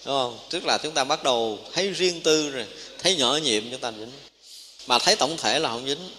[0.06, 0.40] đúng không?
[0.50, 2.66] Tức là chúng ta bắt đầu thấy riêng tư rồi,
[3.00, 4.12] thấy nhỏ nhiệm chúng ta dính.
[4.88, 6.10] Mà thấy tổng thể là không dính.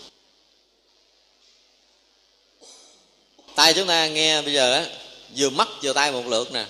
[3.55, 4.87] Tay chúng ta nghe bây giờ á,
[5.37, 6.65] vừa mắt vừa tay một lượt nè.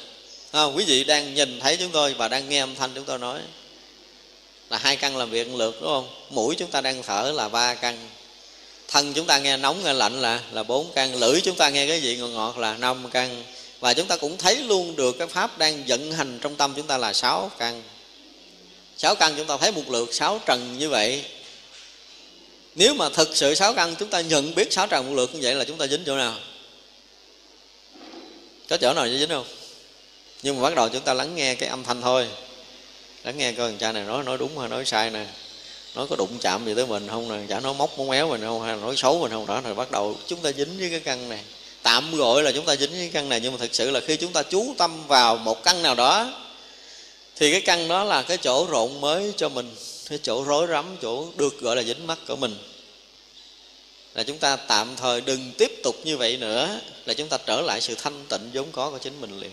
[0.52, 0.76] Không?
[0.76, 3.40] Quý vị đang nhìn thấy chúng tôi và đang nghe âm thanh chúng tôi nói.
[4.70, 6.08] Là hai căn làm việc một lượt, đúng không?
[6.30, 8.10] Mũi chúng ta đang thở là ba căn.
[8.88, 11.14] Thân chúng ta nghe nóng nghe lạnh là là bốn căn.
[11.14, 13.44] Lưỡi chúng ta nghe cái gì ngọt ngọt là năm căn
[13.84, 16.86] và chúng ta cũng thấy luôn được cái pháp đang vận hành trong tâm chúng
[16.86, 17.82] ta là sáu căn.
[18.96, 21.24] Sáu căn chúng ta thấy một lượt sáu trần như vậy.
[22.74, 25.40] Nếu mà thực sự sáu căn chúng ta nhận biết sáu trần một lượt như
[25.42, 26.34] vậy là chúng ta dính chỗ nào?
[28.68, 29.46] Có chỗ nào dính không?
[30.42, 32.28] Nhưng mà bắt đầu chúng ta lắng nghe cái âm thanh thôi.
[33.24, 35.26] Lắng nghe coi thằng cha này nói nói đúng hay nói sai nè.
[35.94, 37.46] Nó có đụng chạm gì tới mình không nè?
[37.48, 39.46] Chả nó móc móng éo mình không hay là nói xấu mình không?
[39.46, 41.40] Đó, rồi bắt đầu chúng ta dính với cái căn này
[41.84, 44.00] tạm gọi là chúng ta dính với cái căn này, nhưng mà thực sự là
[44.00, 46.32] khi chúng ta chú tâm vào một căn nào đó,
[47.36, 49.74] thì cái căn đó là cái chỗ rộn mới cho mình,
[50.08, 52.56] cái chỗ rối rắm, chỗ được gọi là dính mắt của mình.
[54.14, 57.60] Là chúng ta tạm thời đừng tiếp tục như vậy nữa, là chúng ta trở
[57.60, 59.50] lại sự thanh tịnh vốn có của chính mình liền.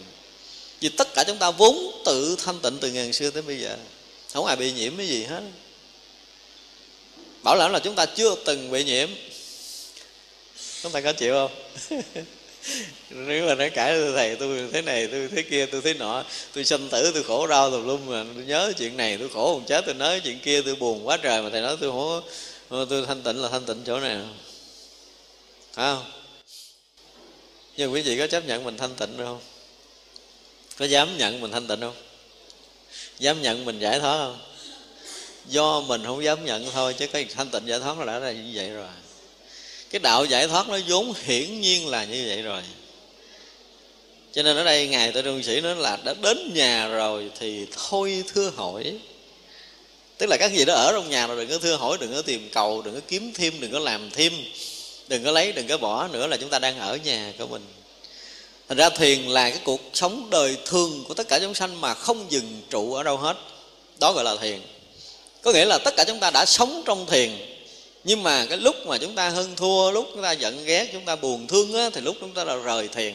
[0.79, 3.75] Vì tất cả chúng ta vốn tự thanh tịnh từ ngàn xưa tới bây giờ,
[4.33, 5.41] không ai bị nhiễm cái gì hết.
[7.43, 9.09] Bảo lãnh là chúng ta chưa từng bị nhiễm
[10.83, 11.51] chúng ta có chịu không?
[13.09, 16.23] Nếu mà nói cãi tôi thầy, tôi thế này, tôi thế kia, tôi thế nọ,
[16.53, 19.53] tôi sanh tử, tôi khổ đau tùm lum mà tôi nhớ chuyện này, tôi khổ
[19.53, 22.21] còn chết, tôi nói chuyện kia, tôi buồn quá trời mà thầy nói tôi không
[22.69, 24.17] ờ, tôi thanh tịnh là thanh tịnh chỗ này.
[25.73, 26.03] Phải không
[27.77, 29.39] nhưng quý vị có chấp nhận mình thanh tịnh được không?
[30.77, 31.95] Có dám nhận mình thanh tịnh không?
[33.19, 34.39] Dám nhận mình giải thoát không?
[35.47, 38.31] Do mình không dám nhận thôi, chứ cái thanh tịnh giải thoát là đã là
[38.31, 38.87] như vậy rồi
[39.91, 42.61] cái đạo giải thoát nó vốn hiển nhiên là như vậy rồi.
[44.33, 47.65] Cho nên ở đây ngài tôi trung sĩ nói là đã đến nhà rồi thì
[47.89, 48.93] thôi thưa hỏi.
[50.17, 52.21] Tức là các gì đó ở trong nhà rồi đừng có thưa hỏi, đừng có
[52.21, 54.33] tìm cầu, đừng có kiếm thêm, đừng có làm thêm,
[55.07, 57.65] đừng có lấy, đừng có bỏ nữa là chúng ta đang ở nhà của mình.
[58.67, 61.93] Thành ra thiền là cái cuộc sống đời thường của tất cả chúng sanh mà
[61.93, 63.37] không dừng trụ ở đâu hết.
[63.99, 64.61] Đó gọi là thiền.
[65.41, 67.31] Có nghĩa là tất cả chúng ta đã sống trong thiền
[68.03, 71.05] nhưng mà cái lúc mà chúng ta hơn thua lúc chúng ta giận ghét chúng
[71.05, 73.13] ta buồn thương á, thì lúc chúng ta là rời thiền.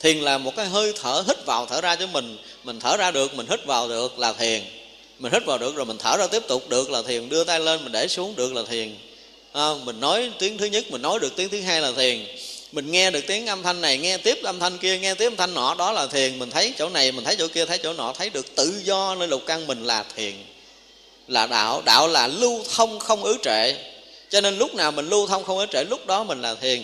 [0.00, 2.36] Thiền là một cái hơi thở hít vào thở ra cho mình.
[2.64, 4.62] Mình thở ra được mình hít vào được là thiền.
[5.18, 7.28] Mình hít vào được rồi mình thở ra tiếp tục được là thiền.
[7.28, 8.94] Đưa tay lên mình để xuống được là thiền.
[9.52, 12.26] À, mình nói tiếng thứ nhất mình nói được tiếng thứ hai là thiền.
[12.72, 15.36] Mình nghe được tiếng âm thanh này nghe tiếp âm thanh kia nghe tiếp âm
[15.36, 16.38] thanh nọ đó là thiền.
[16.38, 19.14] Mình thấy chỗ này mình thấy chỗ kia thấy chỗ nọ thấy được tự do
[19.14, 20.32] nơi lục căn mình là thiền
[21.28, 23.74] là đạo đạo là lưu thông không ứ trệ.
[24.30, 26.82] Cho nên lúc nào mình lưu thông không ứ trệ, lúc đó mình là thiền.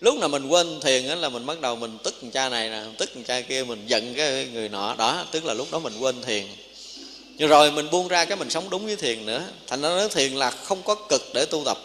[0.00, 3.10] Lúc nào mình quên thiền là mình bắt đầu mình tức cha này nè tức
[3.26, 4.94] cha kia, mình giận cái người nọ.
[4.98, 6.46] Đó, tức là lúc đó mình quên thiền.
[7.38, 9.42] Rồi mình buông ra cái mình sống đúng với thiền nữa.
[9.66, 11.78] Thành ra nói thiền là không có cực để tu tập.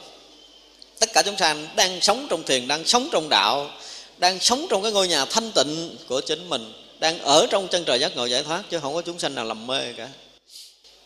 [0.99, 3.71] Tất cả chúng sanh đang sống trong thiền, đang sống trong đạo,
[4.17, 7.84] đang sống trong cái ngôi nhà thanh tịnh của chính mình, đang ở trong chân
[7.84, 10.07] trời giác ngộ giải thoát chứ không có chúng sanh nào làm mê cả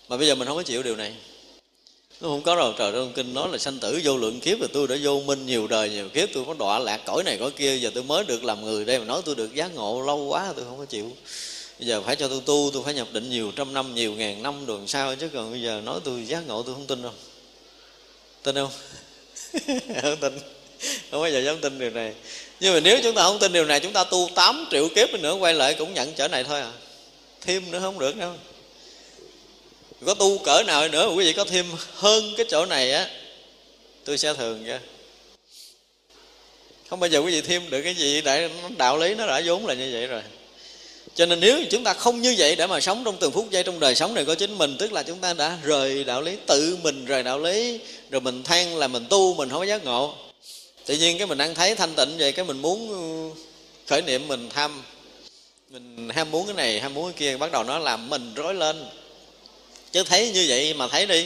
[0.10, 1.14] mà bây giờ mình không có chịu điều này.
[2.22, 4.70] Nó không có rồi trời trong kinh nói là sanh tử vô lượng kiếp rồi
[4.74, 7.51] tôi đã vô minh nhiều đời, nhiều kiếp, tôi có đọa lạc cõi này cõi
[7.51, 10.18] kia, giờ tôi mới được làm người đây mà nói tôi được giác ngộ lâu
[10.18, 11.12] quá, tôi không có chịu.
[11.80, 14.43] Bây giờ phải cho tôi tu, tôi phải nhập định nhiều trăm năm, nhiều ngàn
[14.43, 17.14] năm rồi sao chứ, còn bây giờ nói tôi giác ngộ tôi không tin đâu.
[18.43, 18.72] Tin không?
[20.01, 20.39] Không tin.
[21.12, 22.14] Không bao giờ dám tin điều này.
[22.60, 25.14] Nhưng mà nếu chúng ta không tin điều này, chúng ta tu 8 triệu kiếp
[25.14, 26.72] nữa, quay lại cũng nhận trở này thôi à.
[27.41, 28.34] Thêm nữa không được đâu
[30.06, 33.10] có tu cỡ nào nữa mà quý vị có thêm hơn cái chỗ này á
[34.06, 34.80] tôi sẽ thường ra,
[36.89, 39.66] không bao giờ quý vị thêm được cái gì đã đạo lý nó đã vốn
[39.66, 40.22] là như vậy rồi.
[41.16, 43.64] Cho nên nếu chúng ta không như vậy để mà sống trong từng phút giây
[43.64, 46.38] trong đời sống này của chính mình tức là chúng ta đã rời đạo lý
[46.47, 47.80] tự mình rời đạo lý
[48.12, 50.16] rồi mình than là mình tu mình không có giác ngộ.
[50.86, 53.38] Tự nhiên cái mình đang thấy thanh tịnh vậy cái mình muốn uh,
[53.88, 54.84] khởi niệm mình tham
[55.70, 58.54] mình ham muốn cái này ham muốn cái kia bắt đầu nó làm mình rối
[58.54, 58.86] lên
[59.92, 61.26] chứ thấy như vậy mà thấy đi.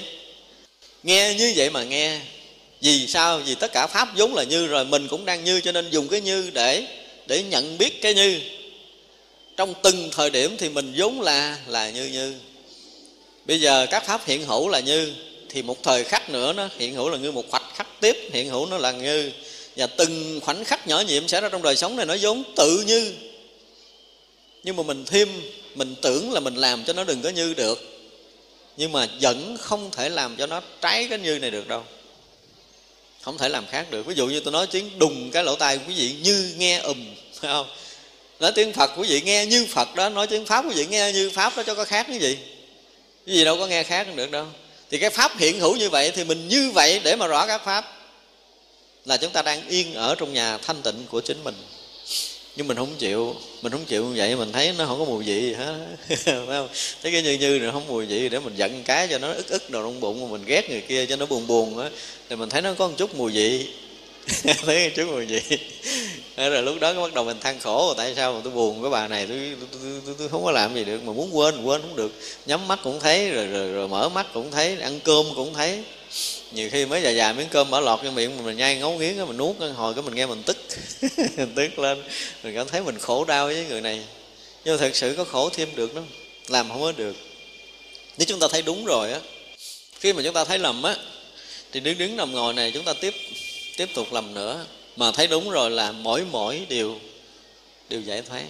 [1.03, 2.20] Nghe như vậy mà nghe.
[2.82, 3.39] Vì sao?
[3.45, 6.07] Vì tất cả pháp vốn là như rồi, mình cũng đang như, cho nên dùng
[6.07, 6.84] cái như để
[7.28, 8.39] để nhận biết cái như.
[9.57, 12.34] Trong từng thời điểm thì mình vốn là là như như.
[13.45, 15.14] Bây giờ các pháp hiện hữu là như,
[15.49, 18.49] thì một thời khắc nữa nó hiện hữu là như, một khoảnh khắc tiếp hiện
[18.49, 19.32] hữu nó là như.
[19.76, 22.84] Và từng khoảnh khắc nhỏ nhiệm xảy ra trong đời sống này, nó vốn tự
[22.88, 23.14] như.
[24.64, 25.30] Nhưng mà mình thêm,
[25.76, 27.92] mình tưởng là mình làm cho nó đừng có như được
[28.78, 31.84] nhưng mà vẫn không thể làm cho nó trái cái như này được đâu.
[33.21, 34.05] Không thể làm khác được.
[34.05, 36.97] Ví dụ như tôi nói tiếng đùng cái lỗ tai quý vị, như nghe ùm,
[37.34, 37.67] phải không?
[38.39, 41.11] Nói tiếng phật quý vị nghe như phật đó, nói tiếng pháp quý vị nghe
[41.11, 42.38] như pháp đó, cho có khác cái gì?
[43.26, 44.45] Cái gì đâu có nghe khác được đâu.
[44.91, 47.65] Thì cái pháp hiện hữu như vậy thì mình như vậy để mà rõ các
[47.65, 47.97] pháp.
[49.05, 51.55] Là chúng ta đang yên ở trong nhà thanh tịnh của chính mình
[52.55, 55.23] nhưng mình không chịu mình không chịu như vậy mình thấy nó không có mùi
[55.23, 55.75] vị gì hết.
[56.25, 56.67] Phải không?
[57.03, 59.49] Thấy cái như như này không mùi vị để mình giận cái cho nó ức
[59.49, 61.89] ức đồ trong bụng mà mình ghét người kia cho nó buồn buồn á
[62.29, 63.67] thì mình thấy nó có một chút mùi vị.
[64.43, 65.41] Thấy một chút mùi vị.
[66.37, 69.07] Rồi lúc đó bắt đầu mình than khổ tại sao mà tôi buồn với bà
[69.07, 71.81] này tôi tôi, tôi, tôi, tôi không có làm gì được mà muốn quên quên
[71.81, 72.11] không được.
[72.45, 75.83] Nhắm mắt cũng thấy rồi rồi, rồi mở mắt cũng thấy ăn cơm cũng thấy
[76.51, 79.18] nhiều khi mới dài dài miếng cơm bỏ lọt trong miệng mình nhai ngấu nghiến
[79.28, 80.57] mình nuốt hồi cái mình nghe mình tức.
[81.38, 82.03] Mình tức lên
[82.43, 84.01] mình cảm thấy mình khổ đau với người này.
[84.66, 86.01] Nhưng mà thật sự có khổ thêm được đó
[86.47, 87.16] làm không có được.
[88.18, 89.20] Nếu chúng ta thấy đúng rồi á
[89.99, 90.95] khi mà chúng ta thấy lầm á
[91.72, 93.14] thì đứng đứng nằm ngồi này chúng ta tiếp
[93.78, 94.66] tiếp tục lầm nữa.
[94.95, 96.99] Mà thấy đúng rồi là mỗi mỗi điều
[97.89, 98.43] đều giải thoát.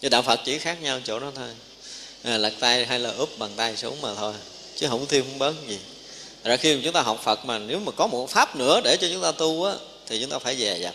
[0.00, 1.48] Chứ đạo phật chỉ khác nhau chỗ đó thôi.
[2.22, 4.34] À, lật tay hay là úp bàn tay xuống mà thôi
[4.76, 5.78] chứ không thêm không bớt gì
[6.46, 8.96] ra khi mà chúng ta học phật mà nếu mà có một pháp nữa để
[9.00, 9.74] cho chúng ta tu á,
[10.06, 10.94] thì chúng ta phải dè dặt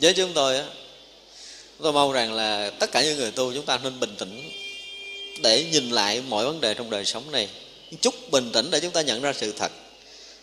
[0.00, 0.64] với chúng tôi á
[1.82, 4.50] tôi mong rằng là tất cả những người tu chúng ta nên bình tĩnh
[5.42, 7.48] để nhìn lại mọi vấn đề trong đời sống này.
[8.00, 9.72] Chút bình tĩnh để chúng ta nhận ra sự thật.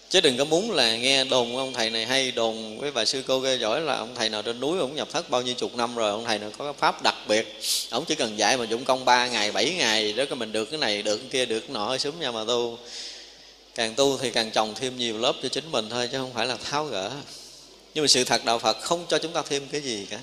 [0.09, 3.23] Chứ đừng có muốn là nghe đồn ông thầy này hay đồn với bà sư
[3.27, 5.75] cô ghê giỏi là ông thầy nào trên núi ông nhập thất bao nhiêu chục
[5.75, 7.59] năm rồi, ông thầy nào có cái pháp đặc biệt.
[7.89, 10.65] Ông chỉ cần dạy mà dụng công 3 ngày 7 ngày đó cái mình được
[10.65, 12.77] cái này, được cái kia, được cái nọ sớm nhau mà tu
[13.75, 16.47] càng tu thì càng trồng thêm nhiều lớp cho chính mình thôi, chứ không phải
[16.47, 17.11] là tháo gỡ.
[17.93, 20.19] Nhưng mà sự thật đạo phật không cho chúng ta thêm cái gì cả.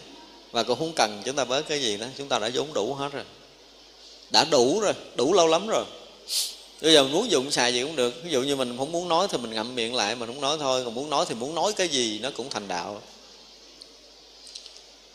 [0.51, 2.95] Và cũng không cần chúng ta bớt cái gì đó chúng ta đã vốn đủ
[2.95, 3.25] hết rồi.
[4.31, 5.85] Đã đủ rồi, đủ lâu lắm rồi.
[6.81, 8.25] Bây giờ muốn dụng xài gì cũng được.
[8.25, 10.57] Ví dụ như mình không muốn nói thì mình ngậm miệng lại, mình không nói
[10.61, 10.85] thôi.
[10.85, 13.03] Còn muốn nói thì muốn nói cái gì nó cũng thành đạo.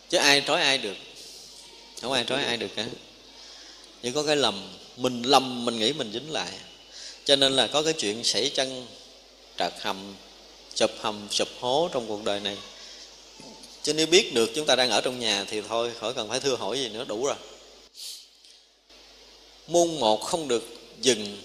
[0.10, 0.98] Chứ ai trói ai được.
[2.02, 2.86] Không ai trói ai được cả.
[4.04, 4.70] Chỉ có cái lầm.
[4.98, 6.52] Mình lầm, mình nghĩ mình dính lại
[7.28, 8.88] cho nên là có cái chuyện xảy chân
[9.58, 10.16] trật hầm
[10.76, 12.58] sụp hầm sụp hố trong cuộc đời này.
[13.84, 16.40] Chứ nếu biết được chúng ta đang ở trong nhà thì thôi, khỏi cần phải
[16.40, 17.36] thưa hỏi gì nữa, đủ rồi.
[19.68, 20.64] Môn một không được
[21.02, 21.42] dừng,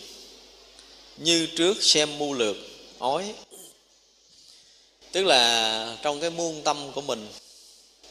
[1.16, 2.57] như trước xem mưu lược,
[2.99, 3.35] ói.
[5.12, 7.28] Tức là trong cái muôn tâm của mình,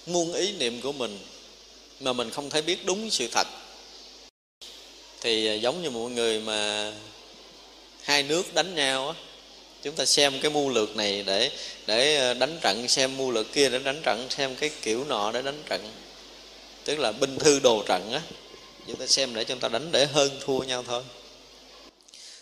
[0.06, 1.20] muôn ý niệm của mình,
[2.00, 3.48] mà mình không thấy biết đúng sự thật,
[5.22, 6.94] thì giống như một người mà
[8.02, 9.16] hai nước đánh nhau á,
[9.84, 11.52] chúng ta xem cái mưu lược này để
[11.88, 15.32] để ờ, đánh trận, xem mưu lược kia để đánh trận, xem cái kiểu nọ
[15.32, 15.92] để đánh trận.
[16.84, 18.22] Tức là binh thư đồ trận á,
[18.88, 21.04] chúng ta xem để chúng ta đánh để hơn thua nhau thôi.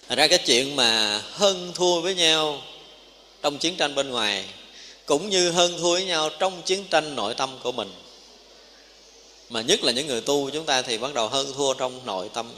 [0.07, 2.61] Thật ra cái chuyện mà hơn thua với nhau
[3.41, 4.45] trong chiến tranh bên ngoài,
[5.05, 7.91] cũng như hơn thua với nhau trong chiến tranh nội tâm của mình.
[9.49, 12.29] Mà nhất là những người tu chúng ta thì bắt đầu hơn thua trong nội
[12.33, 12.51] tâm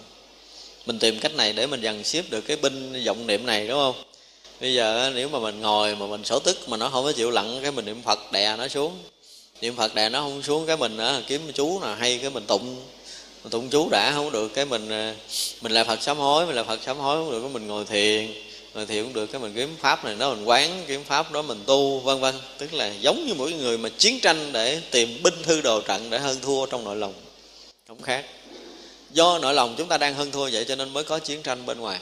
[0.85, 3.77] mình tìm cách này để mình dần xếp được cái binh vọng niệm này, đúng
[3.77, 4.03] không?
[4.61, 7.31] Bây giờ nếu mà mình ngồi mà mình sổ tức mà nó không có chịu
[7.31, 8.97] lặng cái mình niệm phật đè nó xuống.
[9.61, 12.75] Niệm phật đè nó không xuống, cái mình kiếm chú nào hay, cái mình tụng
[13.43, 15.15] mình tụng chú đã không được, cái mình à,
[15.61, 17.85] mình là phật sám hối, mình là phật sám hối không được, cái mình ngồi
[17.85, 18.33] thiền
[18.73, 21.41] ngồi thiền cũng được, cái mình kiếm pháp này, đó mình quán, kiếm pháp đó
[21.41, 22.35] mình tu, vân vân.
[22.57, 26.09] Tức là giống như mỗi người mà chiến tranh để tìm binh thư đồ trận
[26.09, 27.13] để hơn thua trong nội lòng.
[27.87, 28.25] Không khác
[29.13, 31.65] do nội lòng chúng ta đang hơn thua vậy cho nên mới có chiến tranh
[31.65, 31.99] bên ngoài.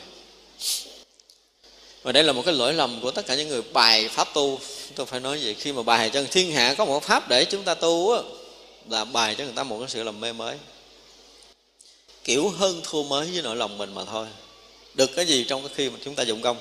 [2.03, 4.59] Và đây là một cái lỗi lầm của tất cả những người bài pháp tu.
[4.95, 7.63] Tôi phải nói vậy khi mà bài cho thiên hạ có một pháp để chúng
[7.63, 8.19] ta tu á,
[8.89, 10.57] là bài cho người ta một cái sự làm mê mới.
[12.23, 14.27] Kiểu hơn thua mới với nội lòng mình mà thôi.
[14.93, 16.57] Được cái gì trong cái khi mà chúng ta dụng công?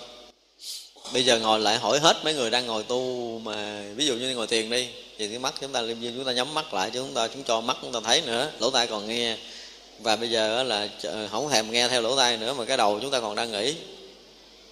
[1.13, 4.35] Bây giờ ngồi lại hỏi hết mấy người đang ngồi tu mà ví dụ như
[4.35, 4.89] ngồi thiền đi
[5.19, 7.45] thì cái mắt chúng ta liêm chúng ta nhắm mắt lại chứ chúng ta chúng
[7.45, 9.37] cho mắt chúng ta thấy nữa lỗ tai còn nghe
[9.99, 10.89] và bây giờ là
[11.31, 13.75] không thèm nghe theo lỗ tai nữa mà cái đầu chúng ta còn đang nghĩ.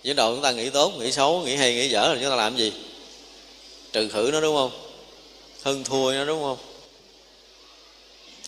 [0.02, 2.36] Những đầu chúng ta nghĩ tốt, nghĩ xấu, nghĩ hay, nghĩ dở là chúng ta
[2.36, 2.72] làm gì?
[3.92, 4.70] Trừ khử nó đúng không?
[5.62, 6.58] Hơn thua nó đúng không?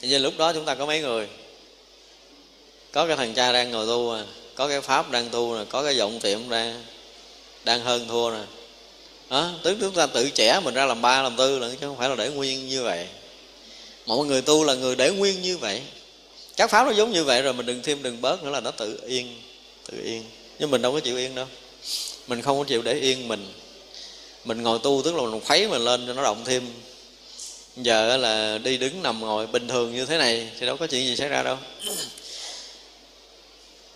[0.03, 1.29] Nên lúc đó chúng ta có mấy người?
[2.93, 4.25] Có cái thằng cha đang ngồi tu à
[4.59, 6.85] có cái pháp đang tu nè, có cái vọng tiệm đang
[7.65, 8.41] đang hơn thua nè.
[9.31, 11.97] Đó tức chúng ta tự trẻ mình ra làm ba, làm tư là chứ không
[11.97, 13.07] phải là để nguyên như vậy.
[14.07, 15.83] Mọi người tu là người để nguyên như vậy
[16.59, 18.71] các pháp nó giống như vậy rồi mình đừng thêm đừng bớt nữa là nó
[18.71, 19.41] tự yên
[19.91, 20.25] tự yên.
[20.59, 21.47] Nhưng mình đâu có chịu yên đâu.
[22.27, 23.53] Mình không có chịu để yên mình.
[24.45, 26.63] Mình ngồi tu tức là mình khuấy mình lên cho nó động thêm.
[27.77, 31.07] Giờ là đi đứng nằm ngồi bình thường như thế này thì đâu có chuyện
[31.07, 31.57] gì xảy ra đâu.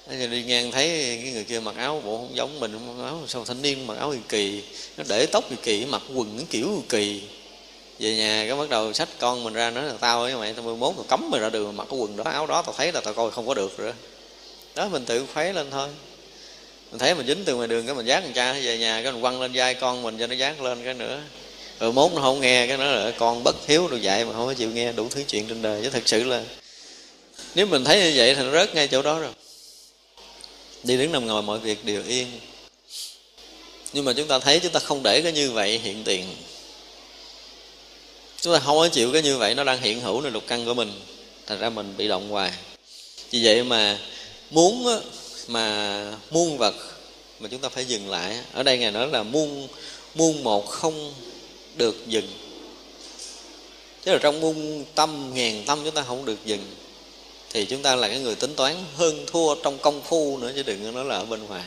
[0.09, 0.89] Thế đi ngang thấy
[1.23, 3.99] cái người kia mặc áo bộ không giống mình mặc áo sao thanh niên mặc
[3.99, 4.63] áo kỳ.
[4.97, 7.23] Nó để tóc kỳ kỳ mặc quần kiểu kỳ
[7.99, 10.65] về nhà cái bắt đầu sách con mình ra nói là tao với mày tao
[10.65, 12.93] mười mốt tao cấm mày ra đường mặc cái quần đó áo đó tao thấy
[12.93, 13.93] là tao coi không có được rồi
[14.75, 15.89] đó, mình tự khuấy lên thôi.
[16.91, 19.13] Mình thấy mình dính từ ngoài đường cái mình dán thằng cha về nhà cái
[19.13, 21.21] mình quăng lên vai con mình cho nó dán lên cái nữa.
[21.81, 24.47] Rồi mốt nó không nghe cái nó là con bất hiếu được dạy mà không
[24.47, 26.43] có chịu nghe đủ thứ chuyện trên đời chứ thật sự là
[27.55, 29.31] nếu mình thấy như vậy thì nó rớt ngay chỗ đó rồi.
[30.83, 32.27] Đi đứng nằm ngồi mọi việc đều yên.
[33.93, 36.25] Nhưng mà chúng ta thấy chúng ta không để cái như vậy hiện tiền
[38.43, 40.65] chúng ta không có chịu cái như vậy, nó đang hiện hữu nền lục căn
[40.65, 40.93] của mình.
[41.47, 42.53] Thành ra mình bị động hoài.
[43.31, 43.99] Vì vậy mà
[44.51, 45.01] muốn
[45.49, 46.75] mà muôn vật
[47.41, 49.69] mà chúng ta phải dừng lại ở đây ngài nói là muôn
[50.15, 51.15] muôn một không
[51.77, 52.29] được dừng.
[54.05, 56.65] Chứ là trong muôn tâm, ngàn tâm chúng ta không được dừng,
[57.51, 60.63] thì chúng ta là cái người tính toán hơn thua trong công phu nữa, chứ
[60.63, 61.65] đừng nói là ở bên ngoài.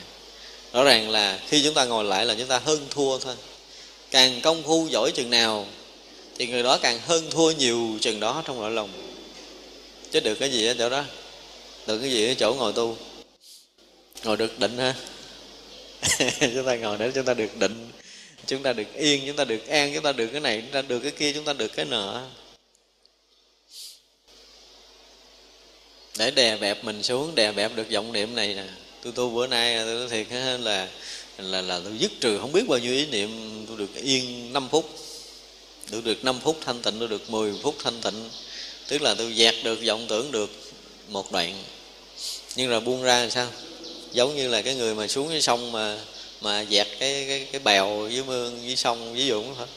[0.74, 3.36] Rõ ràng là khi chúng ta ngồi lại là chúng ta hơn thua thôi.
[4.12, 5.68] Càng công phu giỏi chừng nào
[6.38, 8.90] thì người đó càng hơn thua nhiều chừng đó trong nội lòng.
[10.12, 11.04] Chứ được cái gì ở chỗ đó?
[11.88, 12.98] Được cái gì ở chỗ ngồi tu?
[14.24, 14.96] Ngồi được định ha
[16.40, 17.90] chúng ta ngồi để chúng ta được định.
[18.48, 20.82] Chúng ta được yên, chúng ta được an, chúng ta được cái này, chúng ta
[20.82, 22.22] được cái kia, chúng ta được cái nọ.
[26.18, 28.64] Để đè bẹp mình xuống, đè bẹp được vọng niệm này nè.
[29.04, 30.28] Tôi tu bữa nay, tôi nói thiệt
[30.60, 30.88] là
[31.38, 33.30] là là tôi dứt trừ, không biết bao nhiêu ý niệm,
[33.68, 35.05] tôi được yên 5 phút
[35.92, 38.30] tôi được 5 phút thanh tịnh, tôi được 10 phút thanh tịnh.
[38.88, 40.50] Tức là tôi dẹt được, vọng tưởng được
[41.08, 41.64] một đoạn.
[42.56, 43.48] Nhưng rồi buông ra làm sao?
[44.12, 45.98] Giống như là cái người mà xuống cái sông mà
[46.42, 49.68] mà dẹt cái cái cái bèo dưới mương, dưới sông, dưới dũng thôi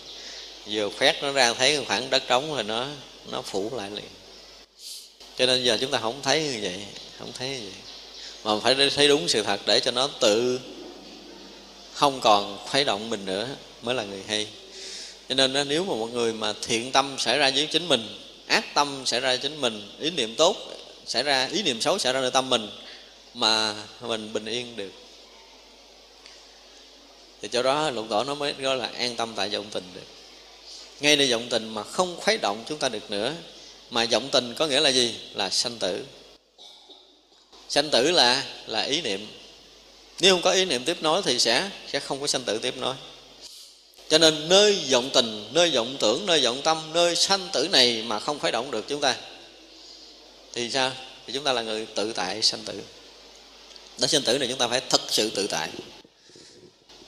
[0.70, 2.86] vừa khoét nó ra, thấy khoảng đất trống rồi nó
[3.30, 4.04] nó phủ lại liền.
[5.38, 6.84] Cho nên giờ chúng ta không thấy như vậy,
[7.18, 7.72] không thấy như vậy.
[8.44, 10.60] Mà phải thấy đúng sự thật để cho nó tự
[11.92, 13.48] không còn khuấy động mình nữa
[13.82, 14.46] mới là người hay
[15.28, 18.74] cho nên nếu mà một người mà thiện tâm xảy ra với chính mình, ác
[18.74, 20.56] tâm xảy ra chính mình, ý niệm tốt
[21.06, 22.70] xảy ra, ý niệm xấu xảy ra nơi tâm mình,
[23.34, 24.90] mà mình bình yên được.
[27.42, 30.06] Thì chỗ đó lục tổ nó mới gọi là an tâm tại vọng tình được.
[31.00, 33.34] Ngay nơi vọng tình mà không khuấy động chúng ta được nữa,
[33.90, 35.14] mà vọng tình có nghĩa là gì?
[35.34, 36.04] Là sanh tử.
[37.68, 39.28] Sanh tử là là ý niệm.
[40.20, 42.76] Nếu không có ý niệm tiếp nối thì sẽ sẽ không có sanh tử tiếp
[42.76, 42.94] nối
[44.08, 48.02] cho nên nơi vọng tình, nơi vọng tưởng, nơi vọng tâm, nơi sanh tử này
[48.06, 49.16] mà không khởi động được chúng ta,
[50.52, 50.92] thì sao?
[51.26, 52.80] Thì chúng ta là người tự tại sanh tử.
[53.98, 55.70] Đó sanh tử này chúng ta phải thật sự tự tại.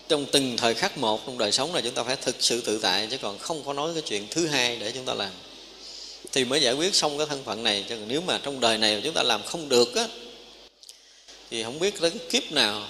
[0.09, 2.78] Trong từng thời khắc một trong đời sống này chúng ta phải thực sự tự
[2.78, 5.30] tại, chứ còn không có nói cái chuyện thứ hai để chúng ta làm.
[6.32, 9.01] Thì mới giải quyết xong cái thân phận này, chứ nếu mà trong đời này
[9.05, 10.09] chúng ta làm không được á,
[11.51, 12.88] thì không biết đến kiếp nào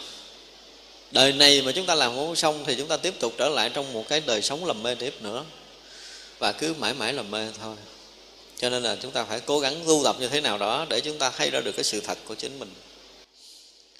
[1.11, 3.71] đời này mà chúng ta làm không xong thì chúng ta tiếp tục trở lại
[3.75, 5.45] trong một cái đời sống lầm mê tiếp nữa.
[6.39, 7.77] Và cứ mãi mãi lầm mê thôi.
[8.59, 11.01] Cho nên là chúng ta phải cố gắng tu tập như thế nào đó để
[11.01, 12.75] chúng ta hay ra được cái sự thật của chính mình.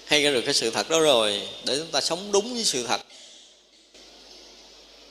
[0.05, 2.87] Hay ra được cái sự thật đó rồi, để chúng ta sống đúng với sự
[2.87, 3.01] thật.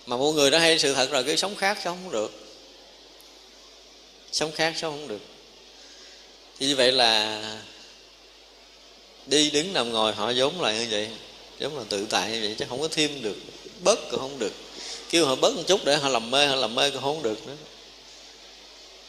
[0.06, 2.32] Mà một người đã hay sự thật rồi, cái sống khác sống không được.
[4.32, 5.20] Sống khác sống không được.
[6.58, 7.42] Thì như vậy là
[9.26, 11.08] đi đứng nằm ngồi, họ vốn lại như vậy
[11.60, 13.36] giống là tự tại như vậy chứ không có thêm được
[13.84, 14.52] bớt cũng không được.
[15.10, 17.46] Kêu họ bớt một chút để họ làm mê họ làm mê cũng không được
[17.46, 17.56] nữa.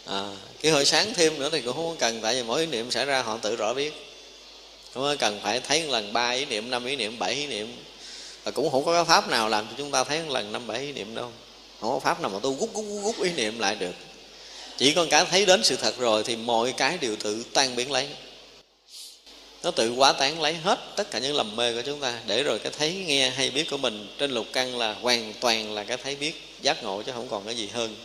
[0.06, 0.30] À,
[0.62, 3.06] kêu họ sáng thêm nữa thì cũng không cần tại vì mỗi ý niệm xảy
[3.06, 3.94] ra họ tự rõ biết.
[4.94, 7.76] Không cần phải thấy một lần ba ý niệm năm ý niệm bảy ý niệm.
[8.44, 10.68] Và cũng không có cái pháp nào làm cho chúng ta thấy một lần năm
[10.68, 11.32] bảy ý niệm đâu.
[11.82, 13.96] Không có pháp nào mà tu gút gút gút ý niệm lại được.
[14.78, 17.92] Chỉ con cái thấy đến sự thật rồi thì mọi cái đều tự tan biến
[17.92, 18.08] lấy
[19.64, 22.44] nó tự quá tán lấy hết tất cả những lầm mê của chúng ta để
[22.44, 25.84] rồi cái thấy nghe hay biết của mình trên lục căn là hoàn toàn là
[25.84, 27.96] cái thấy biết giác ngộ chứ không còn cái gì hơn.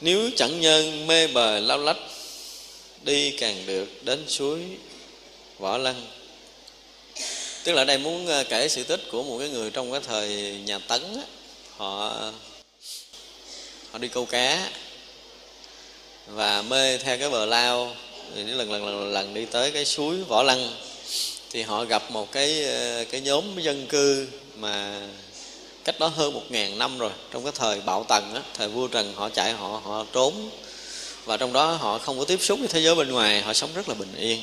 [0.00, 1.96] Nếu chẳng nhân mê bờ lao lách
[3.02, 4.60] đi càng được đến suối
[5.58, 6.06] võ lăng.
[7.64, 10.28] Tức là đây muốn ờ, kể sự tích của một cái người trong cái thời
[10.64, 11.22] nhà tấn á,
[11.76, 12.14] họ
[13.92, 14.70] họ đi câu cá
[16.26, 17.96] và mê theo cái bờ lao
[18.34, 20.70] thì lần lần lần lần đi tới cái suối võ lăng
[21.50, 25.00] thì họ gặp một cái ờ, cái nhóm dân cư mà
[25.84, 27.10] cách đó hơn một ngàn năm rồi.
[27.32, 30.50] Trong cái thời bạo tần á thời vua trần họ chạy họ họ trốn.
[31.24, 33.70] Và trong đó họ không có tiếp xúc với thế giới bên ngoài họ sống
[33.74, 34.40] rất là bình yên.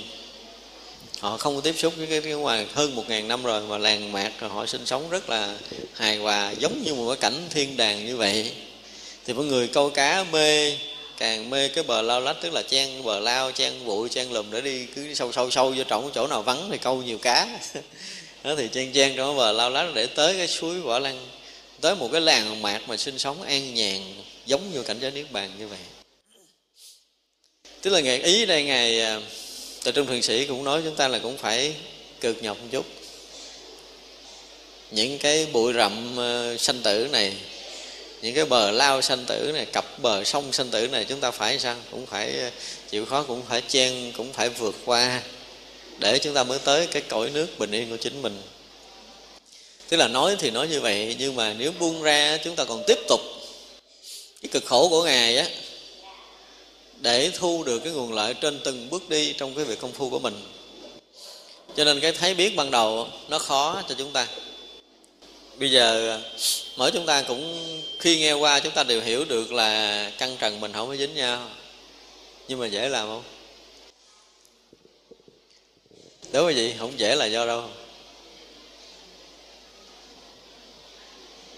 [1.20, 3.78] Họ không có tiếp xúc với cái, cái ngoài hơn một ngàn năm rồi mà
[3.78, 5.56] làng mạc rồi họ sinh sống rất là
[5.94, 8.52] hài hòa giống như một cái cảnh thiên đàng như vậy.
[9.26, 10.78] Thì mọi người câu cá mê
[11.18, 14.52] càng mê cái bờ lao lách tức là chen bờ lao chen bụi chen lùm
[14.52, 17.60] để đi cứ sâu sâu sâu vô trọng chỗ nào vắng thì câu nhiều cá.
[18.44, 21.28] Đó thì chen chen trong bờ lao lách để tới cái suối võ lăng
[21.82, 24.02] tới một cái làng mạc mà sinh sống an nhàn
[24.46, 25.80] giống như cảnh giới niết bàn như vậy.
[27.82, 29.20] Tức là ngày ý đây ngày à,
[29.84, 31.74] từ trung thượng sĩ cũng nói chúng ta là cũng phải
[32.22, 32.86] cực nhọc một chút.
[34.92, 37.34] Những cái bụi rậm uh, sanh tử này
[38.24, 41.32] những cái bờ lao sanh tử này, cặp bờ sông sanh tử này chúng ta
[41.32, 41.76] phải sao?
[41.92, 42.50] Cũng phải ờ,
[42.90, 45.22] chịu khó, cũng phải chen, cũng phải vượt qua
[46.00, 48.42] để chúng ta mới tới cái cõi nước bình yên của chính mình.
[49.90, 52.84] Tức là nói thì nói như vậy, nhưng mà nếu buông ra, chúng ta còn
[52.88, 53.22] tiếp tục
[54.42, 55.48] cái cực khổ của ngài á,
[57.02, 60.10] để thu được cái nguồn lợi trên từng bước đi trong cái việc công phu
[60.10, 60.42] của mình.
[61.76, 64.28] Cho nên cái thấy biết ban đầu, nó khó cho chúng ta.
[65.60, 66.22] Bây giờ ờ,
[66.78, 70.60] mỗi chúng ta cũng khi nghe qua chúng ta đều hiểu được là căn trần
[70.60, 71.50] mình không có dính nhau.
[72.48, 73.24] Nhưng mà dễ làm không?
[76.32, 77.70] Đúng không vậy không dễ là do đâu?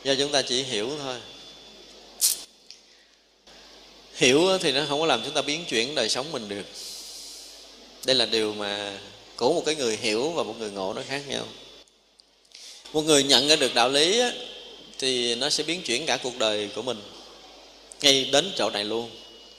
[0.04, 1.18] Do chúng ta chỉ hiểu thôi.
[4.16, 6.66] Hiểu thì nó không có làm chúng ta biến chuyển đời sống mình được.
[8.06, 9.00] Đây là điều mà
[9.36, 11.48] của một cái người hiểu và một người ngộ nó khác nhau.
[12.93, 14.22] Một người nhận ra được đạo lý
[15.00, 17.02] thì nó sẽ biến chuyển cả cuộc đời của mình,
[18.02, 19.10] ngay đến chỗ này luôn.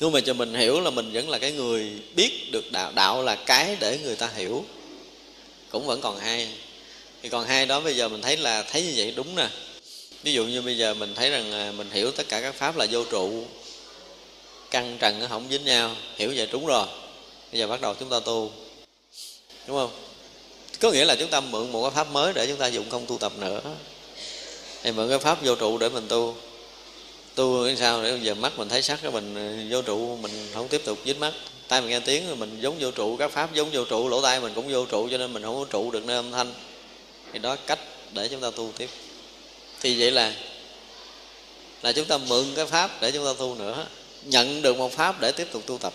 [0.01, 3.23] Nhưng mà cho mình hiểu là mình vẫn là cái người biết được đạo đạo
[3.23, 4.65] là cái để người ta hiểu,
[5.71, 6.49] cũng vẫn còn hai
[7.23, 9.49] thì còn hai đó bây giờ mình thấy là thấy như vậy đúng nè.
[10.23, 12.77] Ví dụ như bây giờ mình thấy rằng à, mình hiểu tất cả các pháp
[12.77, 13.45] là vô trụ,
[14.71, 16.87] căn trần nó không dính nhau, hiểu vậy đúng rồi.
[17.53, 18.53] Bây giờ bắt đầu chúng ta tu,
[19.67, 19.91] đúng không?
[20.81, 23.07] Có nghĩa là chúng ta mượn một cái pháp mới để chúng ta dụng công
[23.07, 23.61] tu tập nữa
[24.87, 26.37] thì mượn cái pháp vô trụ để mình tu.
[27.35, 30.69] Tu sao để giờ mắt mình thấy sắc, cái mình ờ, vô trụ, mình không
[30.69, 31.33] tiếp tục dính mắt.
[31.69, 34.23] Tai mình nghe tiếng rồi mình giống vô trụ, các pháp giống vô trụ, lỗ
[34.23, 36.55] tai mình cũng vô trụ, cho nên mình không có trụ được nơi âm thanh.
[37.33, 37.79] Thì đó, cách
[38.13, 38.91] để chúng ta tu tiếp.
[39.81, 40.35] Thì vậy là
[41.83, 43.87] là chúng ta mượn cái pháp để chúng ta tu nữa,
[44.25, 45.93] nhận được một pháp để tiếp tục tu tập.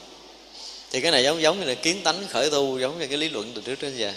[0.92, 3.30] Thì cái này giống giống như là kiến tánh khởi tu, giống như cái lý
[3.30, 4.14] luận từ trước đến giờ.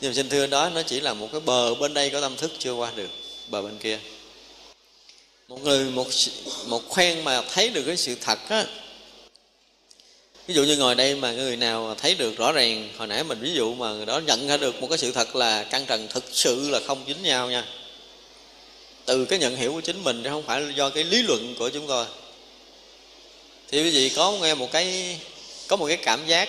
[0.00, 2.36] Nhưng mà xin thưa đó, nó chỉ là một cái bờ bên đây có tâm
[2.36, 3.10] thức chưa qua được
[3.48, 3.98] bờ bên kia.
[5.48, 6.06] Một người, một
[6.66, 8.66] một khoen mà thấy được cái sự thật á.
[10.46, 13.38] Ví dụ như ngồi đây mà người nào thấy được rõ ràng, hồi nãy mình
[13.40, 16.08] ví dụ mà người đó nhận ra được một cái sự thật là căn trần
[16.08, 17.64] thực sự là không dính nhau nha.
[19.04, 21.70] Từ cái nhận hiểu của chính mình chứ không phải do cái lý luận của
[21.70, 22.06] chúng tôi.
[23.70, 25.18] Thì quý vị có nghe một cái,
[25.66, 26.48] có một cái cảm giác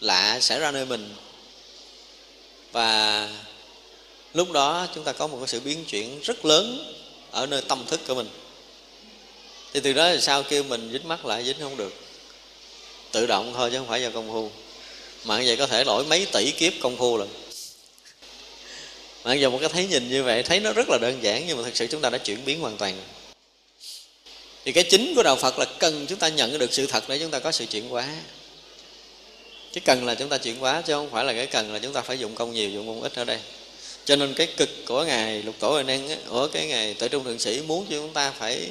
[0.00, 1.14] lạ xảy ra nơi mình.
[2.72, 3.28] Và
[4.34, 6.94] lúc đó chúng ta có một cái sự biến chuyển rất lớn
[7.30, 8.28] ở nơi tâm thức của mình.
[9.72, 11.92] Thì từ đó là sau kêu mình dính mắt lại, dính không được.
[13.12, 14.50] Tự động thôi chứ không phải do công phu.
[15.24, 17.28] Mà như vậy có thể lỗi mấy tỷ kiếp công phu rồi
[19.24, 21.56] mà giờ một cái thấy nhìn như vậy, thấy nó rất là đơn giản nhưng
[21.56, 23.02] mà thực sự chúng ta đã chuyển biến hoàn toàn.
[24.64, 27.18] Thì cái chính của đạo phật là cần chúng ta nhận được sự thật để
[27.18, 28.08] chúng ta có sự chuyển hóa.
[29.72, 31.92] Cái cần là chúng ta chuyển hóa chứ không phải là cái cần là chúng
[31.92, 33.38] ta phải dụng công nhiều, dụng công ít ở đây
[34.04, 37.24] cho nên cái cực của ngài, lục tổ huệ năng ở cái ngày tự trung
[37.24, 38.68] thượng sĩ muốn cho chúng ta phải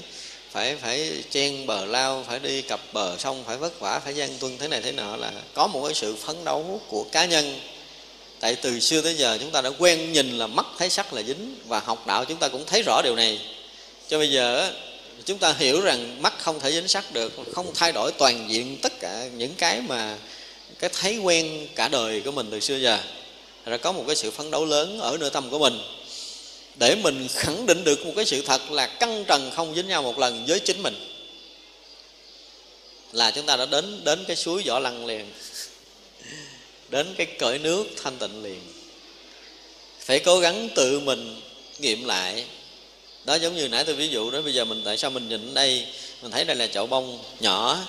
[0.51, 4.29] phải phải chen bờ lao, phải đi cặp bờ sông, phải vất vả, phải gian
[4.39, 7.59] tuân thế này thế nọ là có một cái sự phấn đấu của cá nhân.
[8.39, 11.21] Tại từ xưa tới giờ chúng ta đã quen nhìn là mắt thấy sắc là
[11.23, 13.39] dính và học đạo chúng ta cũng thấy rõ điều này.
[14.07, 14.71] Cho bây giờ
[15.25, 18.77] chúng ta hiểu rằng mắt không thể dính sắc được, không thay đổi toàn diện
[18.81, 20.17] tất cả những cái mà
[20.79, 22.99] cái thấy quen cả đời của mình từ xưa giờ
[23.65, 25.79] là có một cái sự phấn đấu lớn ở nơi tâm của mình.
[26.75, 30.03] Để mình khẳng định được một cái sự thật là căng trần không dính nhau
[30.03, 30.95] một lần với chính mình,
[33.11, 35.25] là chúng ta đã đến đến cái suối võ lăng liền,
[36.89, 38.61] đến cái cởi nước thanh tịnh liền.
[39.99, 41.41] Phải cố gắng tự mình
[41.79, 42.45] nghiệm lại.
[43.25, 45.53] Đó giống như nãy tôi ví dụ đó, bây giờ mình tại sao mình nhìn
[45.53, 45.87] đây,
[46.21, 47.79] mình thấy đây là chậu bông nhỏ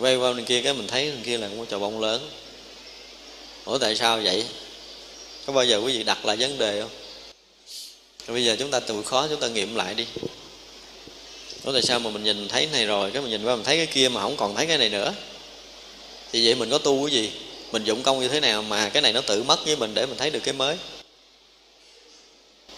[0.00, 2.28] quay qua bên kia cái mình thấy bên kia là một chậu bông lớn.
[3.64, 4.44] Ủa tại sao vậy?
[5.46, 6.90] Có bao giờ quý vị đặt lại vấn đề không?
[8.28, 10.06] Bây giờ chúng ta tự khó chúng ta nghiệm lại đi.
[11.64, 13.76] Đó tại sao mà mình nhìn thấy này rồi, Cái mình nhìn qua mình thấy
[13.76, 15.14] cái kia mà không còn thấy cái này nữa?
[16.32, 17.32] Thì vậy mình có tu cái gì?
[17.72, 20.06] Mình dụng công như thế nào mà cái này nó tự mất với mình Để
[20.06, 20.76] mình thấy được cái mới?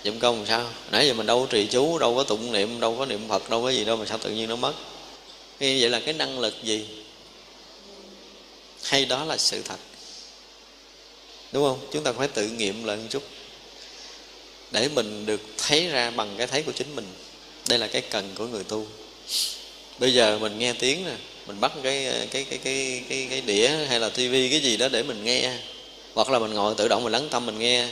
[0.02, 0.70] Dụng công làm sao?
[0.90, 3.50] Nãy giờ mình đâu có trì chú, Đâu có tụng niệm, Đâu có niệm Phật,
[3.50, 4.72] Đâu có gì đâu Mà sao tự nhiên nó mất?
[5.60, 6.86] Như vậy là cái năng lực gì?
[8.82, 9.76] Hay đó là sự thật.
[11.54, 11.88] Đúng không?
[11.92, 13.22] Chúng ta phải tự nghiệm lại một chút.
[14.70, 17.06] Để mình được thấy ra bằng cái thấy của chính mình.
[17.68, 18.86] Đây là cái cần của người tu.
[19.98, 21.12] Bây giờ mình nghe tiếng nè
[21.46, 24.88] mình bắt cái cái cái cái cái, cái đĩa hay là tivi cái gì đó
[24.88, 25.52] để mình nghe.
[26.14, 27.88] Hoặc là mình ngồi tự động mình lắng tâm mình nghe.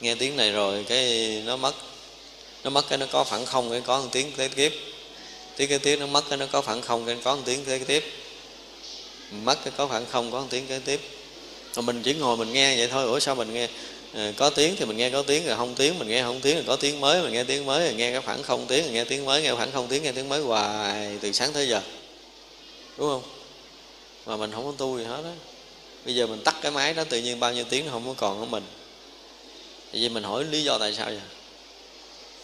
[0.00, 1.74] Nghe tiếng này rồi cái nó mất.
[2.64, 4.72] Nó mất cái nó có phản không cái có một tiếng kế tiếp.
[5.56, 7.78] Tiếng kế tiếp nó mất cái nó có phản không cái có một tiếng kế
[7.78, 8.04] tiếp.
[9.30, 11.00] Mất cái có phản không có một tiếng kế tiếp
[11.76, 13.04] mà mình chỉ ngồi mình nghe vậy thôi.
[13.04, 13.68] Ủa sao mình nghe
[14.14, 16.54] à, có tiếng thì mình nghe có tiếng rồi không tiếng mình nghe không tiếng
[16.54, 18.92] rồi có tiếng mới mình nghe tiếng mới rồi nghe cái khoảng không tiếng rồi
[18.92, 21.82] nghe tiếng mới nghe khoảng không tiếng nghe tiếng mới hoài từ sáng tới giờ.
[22.96, 23.22] Đúng không?
[24.26, 25.32] Mà mình không có tu gì hết á.
[26.04, 28.14] Bây giờ mình tắt cái máy đó tự nhiên bao nhiêu tiếng nó không có
[28.16, 28.62] còn ở mình.
[29.92, 31.20] Vì mình hỏi lý do tại sao vậy?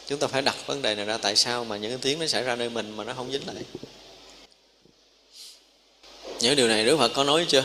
[0.08, 2.26] Chúng ta phải đặt vấn đề này ra tại sao mà những cái tiếng nó
[2.26, 3.56] xảy ra nơi mình mà nó không dính lại?
[6.40, 7.64] Những điều này Đức Phật có nói chưa?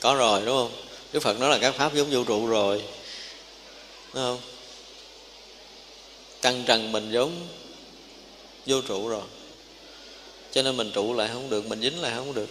[0.00, 0.72] Có rồi, đúng không?
[1.12, 2.82] Đức phật nói là các pháp giống vũ trụ rồi.
[4.14, 4.40] Đúng không?
[6.42, 7.48] Căn trần mình giống
[8.66, 9.22] vô trụ rồi.
[10.52, 12.48] Cho nên mình trụ lại không được, mình dính lại không được.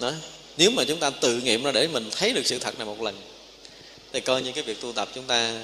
[0.00, 0.12] Đó.
[0.56, 3.02] Nếu mà chúng ta tự nghiệm ra để mình thấy được sự thật này một
[3.02, 3.20] lần,
[4.12, 5.62] thì coi như cái việc tu tập chúng ta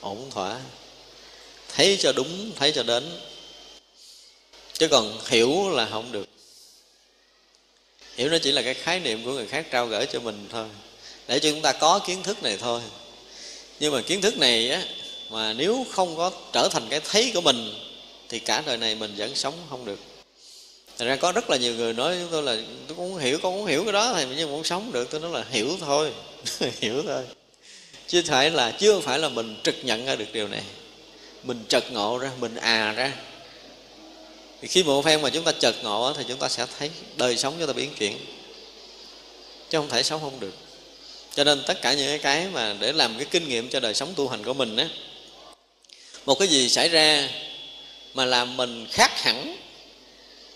[0.00, 0.60] ổn thỏa.
[1.74, 3.18] Thấy cho đúng, thấy cho đến.
[4.72, 6.28] Chứ còn hiểu là không được
[8.16, 10.66] hiểu nó chỉ là cái khái niệm của người khác trao gửi cho mình thôi.
[11.28, 12.80] Để cho chúng ta có kiến thức này thôi.
[13.80, 14.82] Nhưng mà kiến thức này á,
[15.30, 17.74] mà nếu không có trở thành cái thấy của mình,
[18.28, 19.98] thì cả đời này mình vẫn sống không được.
[20.98, 23.52] Thành ra có rất là nhiều người nói với tôi là, tôi cũng hiểu, con
[23.52, 25.10] cũng hiểu cái đó thì nhưng mà không sống được.
[25.10, 26.12] Tôi nói là, hiểu thôi
[26.80, 27.22] hiểu thôi.
[28.06, 30.62] Chứ phải là chưa phải là mình trực nhận ra được điều này.
[31.42, 33.12] Mình chợt ngộ ra, mình à ra
[34.62, 37.36] thì khi một phen mà chúng ta chợt ngộ thì chúng ta sẽ thấy đời
[37.36, 38.18] sống chúng ta biến chuyển,
[39.70, 40.54] chứ không thể sống không được.
[41.34, 44.12] Cho nên tất cả những cái mà để làm cái kinh nghiệm cho đời sống
[44.16, 44.88] tu hành của mình á,
[46.26, 47.28] một cái gì xảy ra
[48.14, 49.56] mà làm mình khác hẳn,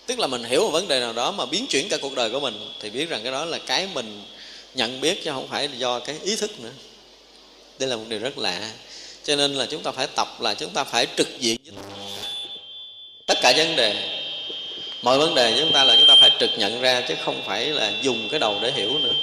[0.05, 2.29] tức là mình hiểu một vấn đề nào đó mà biến chuyển cả cuộc đời
[2.29, 4.23] của mình, thì biết rằng cái đó là cái mình
[4.73, 6.71] nhận biết chứ không phải do cái ý thức nữa.
[7.79, 8.71] Đây là một điều rất lạ.
[9.23, 11.57] Cho nên là chúng ta phải tập là chúng ta phải trực diện
[13.25, 13.95] tất cả vấn đề,
[15.01, 17.65] mọi vấn đề chúng ta là chúng ta phải trực nhận ra chứ không phải
[17.65, 19.13] là dùng cái đầu để hiểu nữa.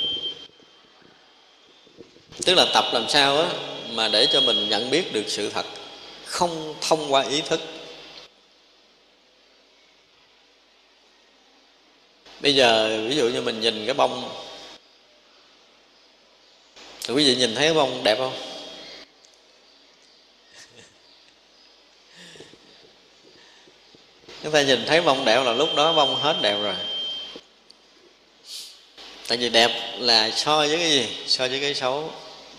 [2.47, 3.49] Tức là tập làm sao á
[3.91, 5.67] mà để cho mình nhận biết được sự thật,
[6.25, 7.61] không thông qua ý thức.
[12.41, 14.31] Bây giờ ví dụ như mình nhìn cái bông.
[17.05, 18.48] Thì quý vị nhìn thấy cái bông đẹp không?
[24.43, 26.75] Chúng ta nhìn thấy bông đẹp là lúc đó bông hết đẹp rồi.
[29.29, 31.07] Tại vì đẹp là so với cái gì?
[31.27, 32.11] So với cái xấu.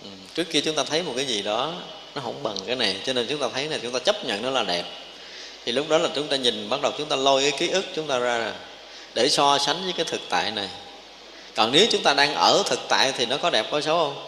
[0.04, 0.10] Ừ.
[0.36, 1.74] trước kia chúng ta thấy một cái gì đó,
[2.16, 4.42] nó không bằng cái này, cho nên chúng ta thấy là chúng ta chấp nhận
[4.42, 4.84] nó là đẹp.
[5.66, 7.86] Thì lúc đó là chúng ta nhìn, bắt đầu chúng ta lôi cái ký ức
[7.96, 8.54] chúng ta ra rồi,
[9.14, 10.70] để so sánh với cái thực tại này.
[11.56, 14.24] Còn nếu chúng ta đang ở thực tại thì nó có đẹp, có xấu không?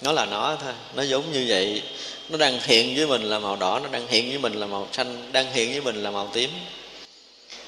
[0.00, 1.82] Nó là nó thôi, nó giống như vậy.
[2.28, 4.88] Nó đang hiện với mình là màu đỏ, nó đang hiện với mình là màu
[4.92, 6.50] xanh, đang hiện với mình là màu tím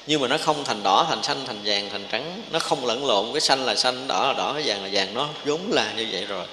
[0.09, 2.41] nhưng mà nó không thành đỏ, thành xanh, thành vàng, thành trắng.
[2.51, 5.13] Nó không lẫn lộn, cái xanh là xanh, đỏ là đỏ, cái vàng là vàng.
[5.13, 6.45] Nó vốn là như vậy rồi.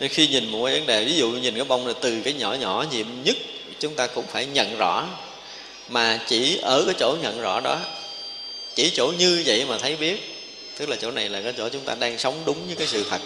[0.00, 2.32] Nên khi nhìn một cái vấn đề, ví dụ nhìn cái bông này từ cái
[2.32, 3.36] nhỏ nhỏ, nhiệm nhất
[3.80, 5.06] chúng ta cũng phải nhận rõ.
[5.88, 7.78] Mà chỉ ở cái chỗ nhận rõ đó,
[8.74, 10.36] chỉ chỗ như vậy mà thấy biết.
[10.78, 13.04] Tức là chỗ này là cái chỗ chúng ta đang sống đúng với cái sự
[13.10, 13.20] thật.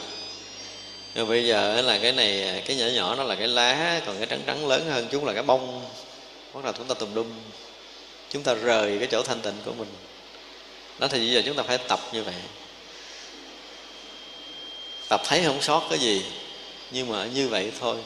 [1.14, 4.26] Rồi bây giờ là cái này, cái nhỏ nhỏ, nó là cái lá, còn cái
[4.26, 5.82] trắng trắng lớn hơn chúng là cái bông.
[6.54, 7.26] Bắt đầu chúng ta tùm lum
[8.30, 9.88] chúng ta rời cái chỗ thanh tịnh của mình.
[10.98, 12.34] Đó thì bây giờ chúng ta phải tập như vậy.
[15.08, 16.22] Tập thấy không sót cái gì,
[16.90, 17.96] nhưng mà như vậy thôi.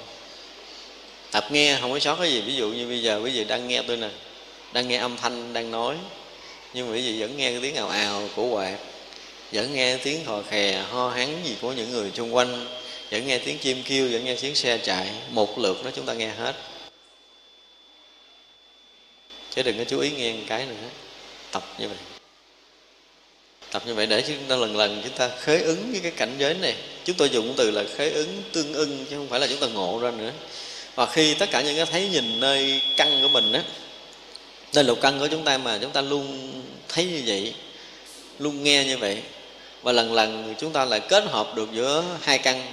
[1.31, 2.41] Tập nghe không có sót cái gì.
[2.41, 4.09] Ví dụ như bây giờ, quý vị đang nghe tôi nè,
[4.73, 5.97] đang nghe âm thanh đang nói,
[6.75, 8.77] nhưng mà quý vị vẫn nghe cái tiếng ào ào của quạt,
[9.53, 12.67] vẫn nghe tiếng thò khè, ho hắn gì của những người xung quanh,
[13.11, 16.13] vẫn nghe tiếng chim kêu, vẫn nghe tiếng xe chạy, một lượt đó chúng ta
[16.13, 16.55] nghe hết
[19.55, 20.89] chứ đừng có chú ý nghe một cái nữa.
[21.51, 21.99] Tập như vậy.
[23.71, 26.35] Tập như vậy để chúng ta lần lần chúng ta khế ứng với cái cảnh
[26.39, 26.75] giới này.
[27.05, 29.67] Chúng tôi dùng từ là khế ứng tương ưng chứ không phải là chúng ta
[29.67, 30.31] ngộ ra nữa.
[30.95, 33.63] Và khi tất cả những cái thấy nhìn nơi căn của mình á,
[34.75, 36.53] nơi lục căn của chúng ta mà chúng ta luôn
[36.89, 37.55] thấy như vậy,
[38.39, 39.23] luôn nghe như vậy,
[39.83, 42.73] và lần lần chúng ta lại kết hợp được giữa hai căn,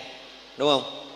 [0.57, 1.07] đúng không?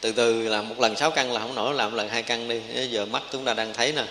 [0.00, 2.60] Từ từ làm một lần sáu căn là không nổi, làm lần hai căn đi.
[2.90, 4.04] Giờ mắt chúng ta đang thấy nè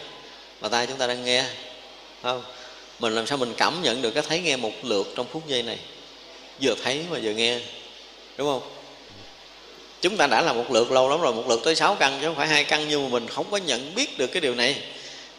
[0.60, 1.44] và tai chúng ta đang nghe
[2.24, 2.44] không?
[3.00, 5.64] Mình làm sao mình cảm nhận được cái thấy nghe một lượt trong phút giây
[5.64, 5.78] này?
[6.62, 7.60] Vừa thấy mà vừa nghe,
[8.38, 8.62] đúng không?
[10.02, 12.28] Chúng ta đã là một lượt lâu lắm rồi, một lượt tới sáu căn chứ
[12.28, 14.76] không phải hai căn, nhưng mà mình không có nhận biết được cái điều này.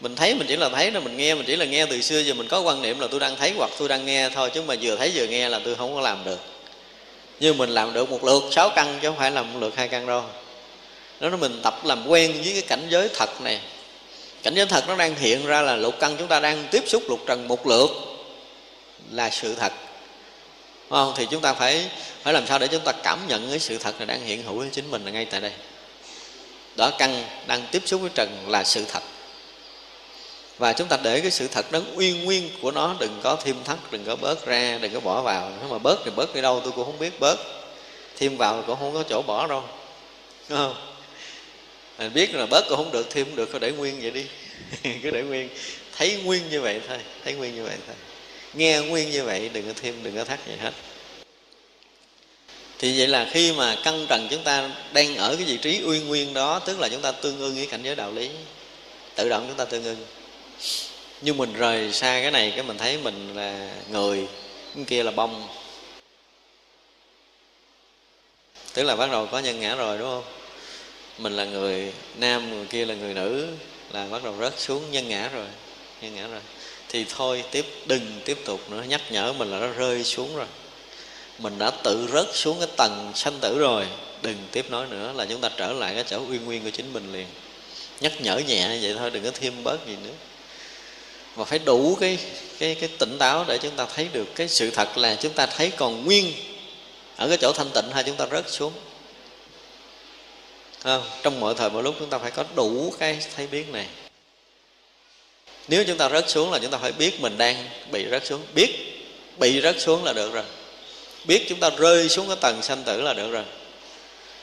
[0.01, 2.21] Mình thấy mình chỉ là thấy rồi mình nghe, mình chỉ là nghe từ xưa,
[2.21, 4.63] giờ mình có quan niệm là tôi đang thấy hoặc tôi đang nghe thôi, chứ
[4.63, 6.41] mà vừa thấy vừa nghe là tôi không có làm được.
[7.41, 9.89] Nhưng mình làm được một lượt sáu căn chứ không phải là một lượt hai
[9.89, 10.23] căn đâu.
[11.21, 13.61] Đó mình tập làm quen với cái cảnh giới thật này
[14.43, 17.03] cảnh giới thật nó đang hiện ra là lục căn chúng ta đang tiếp xúc
[17.09, 17.91] lục trần một lượt
[19.11, 19.73] là sự thật.
[20.91, 21.13] Đúng không?
[21.17, 21.91] Thì chúng ta phải
[22.23, 24.55] phải làm sao để chúng ta cảm nhận cái sự thật này đang hiện hữu
[24.59, 25.53] với chính mình là ngay tại đây.
[26.77, 29.03] Đó, căn đang tiếp xúc với trần là sự thật.
[30.59, 33.57] Và chúng ta để cái sự thật đó uy nguyên của nó, đừng có thêm
[33.65, 35.53] thắt, đừng có bớt ra, đừng có bỏ vào.
[35.61, 37.37] Nếu mà bớt thì bớt đi đâu, tôi cũng không biết bớt.
[38.19, 39.65] Thêm vào cũng không có chỗ bỏ đâu.
[40.49, 40.75] Đúng không?
[42.01, 44.25] Mình biết là bớt cũng không được thêm không được cứ để nguyên vậy đi.
[45.03, 45.49] Cứ để nguyên.
[45.97, 47.97] Thấy nguyên như vậy thôi, thấy nguyên như vậy thôi.
[48.55, 50.73] Nghe nguyên như vậy, đừng có thêm, đừng có thắt gì hết.
[52.79, 56.09] Thì vậy là khi mà căn trần chúng ta đang ở cái vị trí uyên
[56.09, 58.31] nguyên đó, tức là chúng ta tương ưng với cảnh giới đạo lý,
[59.15, 60.07] tự động chúng ta tương ưng.
[61.21, 64.27] Nhưng mình rời xa cái này, cái mình thấy mình là người,
[64.75, 65.49] cái kia là bông.
[68.75, 70.40] Tức là bắt đầu có nhân ngã rồi, đúng không?
[71.21, 73.47] Mình là người nam, người kia là người nữ,
[73.93, 75.47] là bắt đầu rớt xuống nhân ngã rồi,
[76.03, 76.41] nhân ngã rồi.
[76.89, 80.47] Thì thôi, tiếp, đừng tiếp tục nữa, nhắc nhở mình là nó rơi xuống rồi.
[81.39, 83.87] Mình đã tự rớt xuống cái tầng sanh tử rồi,
[84.23, 86.93] đừng tiếp nói nữa, là chúng ta trở lại cái chỗ uyên nguyên của chính
[86.93, 87.27] mình liền.
[88.01, 90.15] Nhắc nhở nhẹ vậy thôi, đừng có thêm bớt gì nữa.
[91.35, 92.19] Và phải đủ cái
[92.59, 95.47] cái cái tỉnh táo để chúng ta thấy được cái sự thật là chúng ta
[95.47, 96.33] thấy còn nguyên
[97.17, 98.73] ở cái chỗ thanh tịnh hay chúng ta rớt xuống
[100.83, 101.03] không?
[101.23, 103.87] trong mọi thời, mọi lúc chúng ta phải có đủ cái thấy biết này.
[105.69, 108.41] Nếu chúng ta rớt xuống là chúng ta phải biết mình đang bị rớt xuống.
[108.55, 108.71] Biết,
[109.39, 110.45] bị rớt xuống là được rồi.
[111.25, 113.45] Biết chúng ta rơi xuống cái tầng sanh tử là được rồi.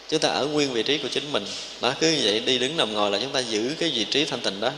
[0.10, 1.46] Chúng ta ở nguyên vị trí của chính mình.
[1.82, 4.26] Nó cứ như vậy đi đứng nằm ngồi là chúng ta giữ cái vị trí
[4.26, 4.72] thanh tịnh đó.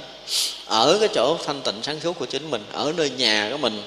[0.65, 3.81] Ở cái chỗ thanh tịnh sáng suốt của chính mình, ở nơi nhà của mình.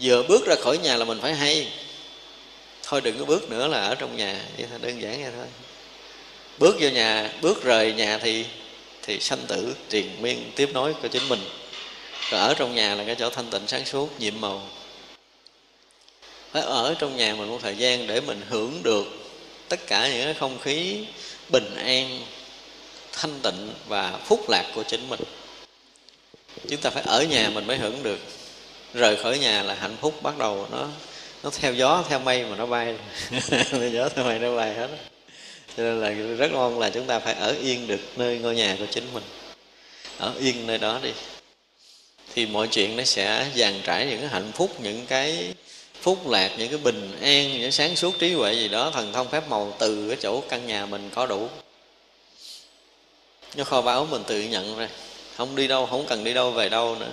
[0.00, 1.68] Vừa bước ra khỏi nhà là mình phải hay.
[2.82, 4.40] Thôi đừng có bước nữa là ở trong nhà.
[4.56, 5.46] Vậy thôi, đơn giản vậy thôi
[6.58, 8.44] bước vô nhà, bước rời nhà thì
[9.02, 11.40] thì sanh tử, triền miên, tiếp nối của chính mình.
[12.30, 14.62] Rồi ở trong nhà là cái chỗ thanh tịnh sáng suốt, nhiệm màu.
[16.52, 19.04] Phải ở trong nhà mình một thời gian để mình hưởng được
[19.68, 21.06] tất cả những cái không khí
[21.48, 22.20] bình an,
[23.12, 25.20] thanh tịnh và phúc lạc của chính mình.
[26.68, 28.18] Chúng ta phải ở nhà mình mới hưởng được.
[28.94, 30.88] Rời khỏi nhà là hạnh phúc bắt đầu, nó
[31.42, 32.96] nó theo gió, theo mây mà nó bay.
[33.92, 34.88] Gió, theo mây nó bay hết
[35.76, 38.76] cho nên là rất mong là chúng ta phải ở yên được nơi ngôi nhà
[38.78, 39.22] của chính mình.
[40.18, 41.10] Ở yên nơi đó đi.
[42.34, 45.54] Thì mọi chuyện nó sẽ dàn trải những cái hạnh phúc, những cái
[46.00, 49.28] phúc lạc, những cái bình an, những sáng suốt trí huệ gì đó, thần thông
[49.28, 51.48] phép màu từ cái chỗ căn nhà mình có đủ.
[53.56, 54.88] Nó kho báu mình tự nhận ra.
[55.36, 57.10] Không đi đâu, không cần đi đâu, về đâu nữa.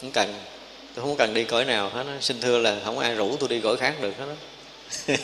[0.00, 0.34] Không cần.
[0.94, 2.12] Tôi không cần đi cõi nào hết đó.
[2.20, 4.34] xin thưa là không ai rủ tôi đi cõi khác được hết đó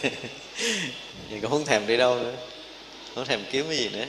[1.30, 2.32] thì cũng không thèm đi đâu nữa
[3.16, 4.04] không thèm kiếm cái gì nữa.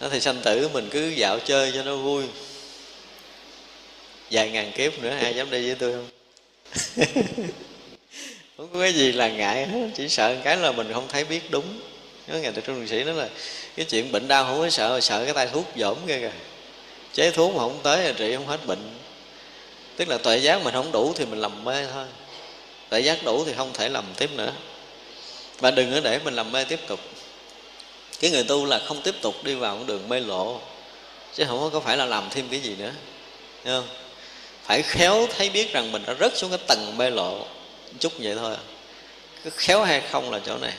[0.00, 2.24] Nó thì sanh tử mình cứ dạo chơi cho nó vui.
[4.30, 6.08] Vài ngàn kiếp nữa, ai dám đi với tôi không?
[8.56, 11.50] Không có cái gì là ngại hết, chỉ sợ cái là mình không thấy biết
[11.50, 11.80] đúng.
[12.26, 13.28] Nhớ ngày từ trung sĩ nói là
[13.76, 16.32] cái chuyện bệnh đau không có sợ sợ cái tay thuốc dỗm kia kìa.
[17.12, 18.90] Chế thuốc mà không tới là trị không hết bệnh.
[19.96, 22.06] Tức là tuệ giác mình không đủ thì mình lầm mê thôi.
[22.88, 24.52] Tuệ giác đủ thì không thể lầm tiếp nữa.
[25.58, 27.00] Và đừng có để mình làm mê tiếp tục
[28.22, 30.60] cái người tu là không tiếp tục đi vào con đường mê lộ,
[31.34, 32.92] chứ không có phải là làm thêm cái gì nữa.
[33.64, 33.88] Thấy không?
[34.64, 37.46] Phải khéo thấy biết rằng mình đã rớt xuống cái tầng mê lộ
[37.98, 38.56] chút vậy thôi.
[39.44, 40.72] Cứ khéo hay không là chỗ này.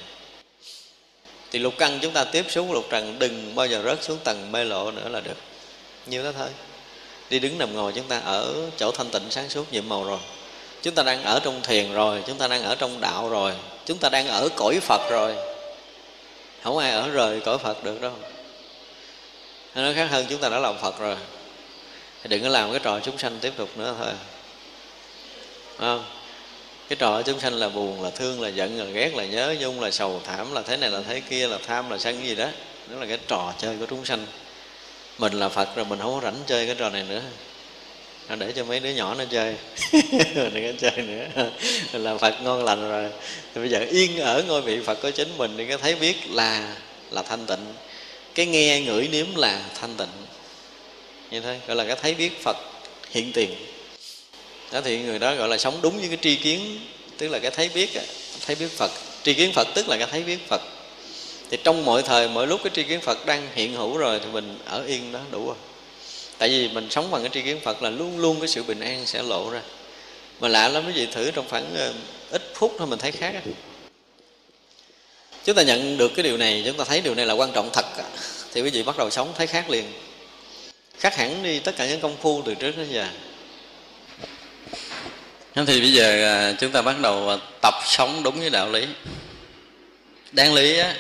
[1.52, 4.52] Thì lục căn chúng ta tiếp xuống lục trần, đừng bao giờ rớt xuống tầng
[4.52, 5.38] mê lộ nữa là được.
[6.06, 6.50] Như đó thôi.
[7.30, 10.20] Đi đứng nằm ngồi chúng ta ở chỗ thanh tịnh sáng suốt nhiệm màu rồi.
[10.82, 13.54] Chúng ta đang ở trong thiền rồi, chúng ta đang ở trong đạo rồi,
[13.86, 15.53] chúng ta đang ở cõi phật rồi
[16.64, 18.14] không ai ở rời cõi phật được đâu.
[19.76, 21.16] Nó khác hơn, chúng ta đã làm phật rồi.
[22.24, 24.14] Thì đừng có làm cái trò chúng sanh tiếp tục nữa thôi.
[25.80, 26.06] Không?
[26.90, 29.82] Cái trò chúng sanh là buồn, là thương, là giận, là ghét, là nhớ nhung,
[29.82, 32.48] là sầu thảm, là thế này, là thế kia, là tham, là sân gì đó.
[32.88, 34.26] Đó là cái trò chơi của chúng sanh.
[35.18, 37.22] Mình là phật rồi, mình không có rảnh chơi cái trò này nữa
[38.30, 39.56] để cho mấy đứa nhỏ nó chơi.
[40.36, 41.50] Đừng có chơi nữa.
[41.92, 43.10] Là làm phật ngon lành rồi.
[43.56, 46.16] Thì bây giờ yên ở ngôi vị phật có chính mình thì có thấy biết
[46.30, 46.76] là
[47.12, 47.74] là thanh tịnh.
[48.36, 50.08] Cái nghe ngửi nếm là thanh tịnh.
[51.32, 52.58] Như thế gọi là cái thấy biết phật
[53.12, 53.50] hiện tiền.
[54.72, 56.80] Đó thì người đó gọi là sống đúng với cái tri kiến,
[57.18, 57.90] tức là cái thấy biết
[58.46, 58.92] thấy biết phật.
[59.24, 60.62] Tri kiến phật tức là cái thấy biết phật.
[61.52, 64.26] Thì trong mọi thời, mọi lúc cái tri kiến phật đang hiện hữu rồi thì
[64.32, 65.56] mình ở yên đó đủ rồi
[66.44, 68.80] tại vì mình sống bằng cái tri kiến phật là luôn luôn cái sự bình
[68.80, 69.62] an sẽ lộ ra.
[70.40, 71.94] Mà lạ lắm quý vị thử trong khoảng ờ,
[72.32, 73.34] ít phút thôi mình thấy khác
[75.46, 77.70] chúng ta nhận được cái điều này chúng ta thấy điều này là quan trọng
[77.74, 77.86] thật
[78.54, 79.86] thì quý vị bắt đầu sống thấy khác liền.
[81.00, 83.08] Khác hẳn đi tất cả những công phu từ trước đến giờ.
[85.56, 88.70] Thế thì bây giờ ờ, chúng ta bắt đầu ờ, tập sống đúng với đạo
[88.70, 88.88] lý.
[90.32, 90.96] Đáng lý á,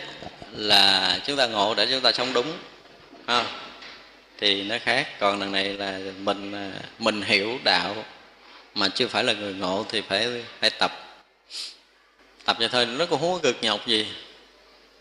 [0.51, 2.53] là chúng ta ngộ để chúng ta sống đúng
[3.25, 3.45] à,
[4.43, 5.07] thì nó khác.
[5.19, 8.05] Còn lần này là mình à, mình hiểu đạo,
[8.75, 10.29] Mà chưa phải là người ngộ thì phải
[10.59, 10.91] phải tập.
[12.45, 14.07] Tập vậy thôi, nó cũng không có cực nhọc gì.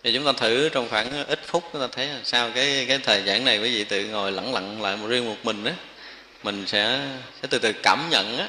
[0.02, 3.22] Thì chúng ta thử trong khoảng ít phút, chúng ta thấy sao cái cái thời
[3.22, 5.72] gian này, quý vị tự ngồi lẳng lặng lại một riêng một mình á,
[6.42, 7.08] mình sẽ
[7.42, 8.48] sẽ từ từ cảm nhận á.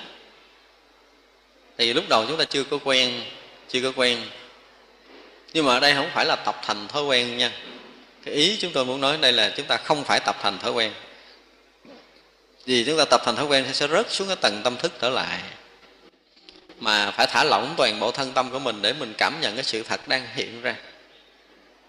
[1.78, 3.22] Thì lúc đầu chúng ta chưa có quen,
[3.70, 4.22] chưa có quen.
[5.54, 7.52] Nhưng mà ở đây không phải là tập thành thói quen nha
[8.26, 10.72] cái ý chúng tôi muốn nói đây là chúng ta không phải tập thành thói
[10.72, 10.92] quen.
[12.66, 15.10] Vì chúng ta tập thành thói quen sẽ rớt xuống cái tầng tâm thức trở
[15.10, 15.40] lại.
[16.80, 19.64] Mà phải thả lỏng toàn bộ thân tâm của mình để mình cảm nhận cái
[19.64, 20.76] sự thật đang hiện ra.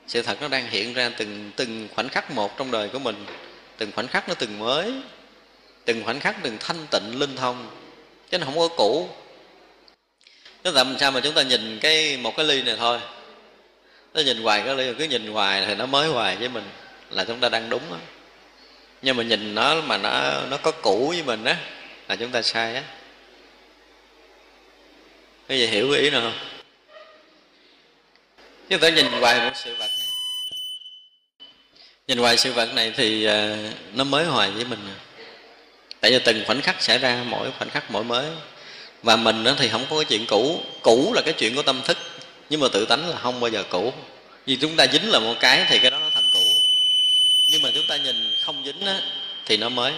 [0.07, 3.27] Sự thật nó đang hiện ra từng từng khoảnh khắc một trong đời của mình.
[3.77, 4.95] Từng khoảnh khắc nó từng mới.
[5.85, 7.71] Từng khoảnh khắc từng thanh tịnh, linh thông.
[8.31, 9.09] Chứ nó không có cũ.
[10.65, 13.01] Nó làm sao mà chúng ta nhìn cái, một cái ly này thôi
[14.15, 16.65] nó nhìn hoài cái lý cứ nhìn hoài thì nó mới hoài với mình,
[17.11, 17.97] là chúng ta đang đúng đó.
[19.03, 21.57] nhưng mà nhìn nó mà nó nó có cũ với mình á,
[22.09, 22.83] là chúng ta sai á.
[25.49, 26.39] Cái gì hiểu cái ý nào không?
[28.71, 30.09] Chúng ta nhìn hoài một sự vật này.
[32.09, 33.57] Nhìn hoài sự vật này thì à,
[33.95, 34.79] nó mới hoài với mình.
[36.01, 38.27] Tại vì từng khoảnh khắc xảy ra, mỗi khoảnh khắc mỗi mới.
[39.03, 40.61] Và mình thì không có cái chuyện cũ.
[40.83, 41.99] Cũ là cái chuyện của tâm thức
[42.51, 43.93] nhưng mà tự tánh là không bao giờ cũ.
[44.47, 46.45] Vì chúng ta dính là một cái thì cái đó nó thành cũ.
[47.51, 49.01] Nhưng mà chúng ta nhìn không dính á,
[49.47, 49.93] thì nó mới.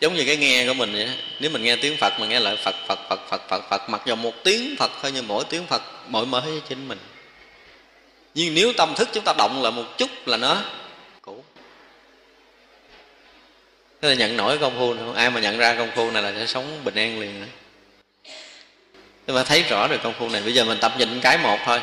[0.00, 1.12] Giống như cái nghe của mình vậy đó.
[1.40, 4.02] nếu mình nghe tiếng phật mà nghe lại phật phật phật phật phật phật, mặc
[4.06, 6.98] dù một tiếng phật thôi nhưng mỗi tiếng phật mỗi mới với chính mình.
[8.34, 10.62] Nhưng nếu tâm thức chúng ta động là một chút là nó
[11.22, 11.44] cũ.
[14.02, 16.22] Thế là nhận nổi công phu này không ai mà nhận ra công phu này
[16.22, 17.46] là sẽ sống bình an liền nữa
[19.26, 20.42] nhưng mà thấy rõ được công phu này.
[20.42, 21.80] Bây giờ mình tập nhìn cái một thôi.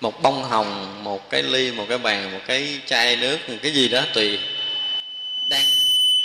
[0.00, 3.72] Một bông hồng, một cái ly, một cái bàn, một cái chai nước, một cái
[3.72, 4.38] gì đó tùy
[5.50, 5.64] đang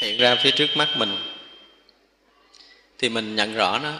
[0.02, 1.18] hiện ra phía trước mắt mình.
[3.00, 3.92] Thì mình nhận rõ nó.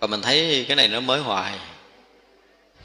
[0.00, 1.52] Và mình thấy cái này nó mới hoài.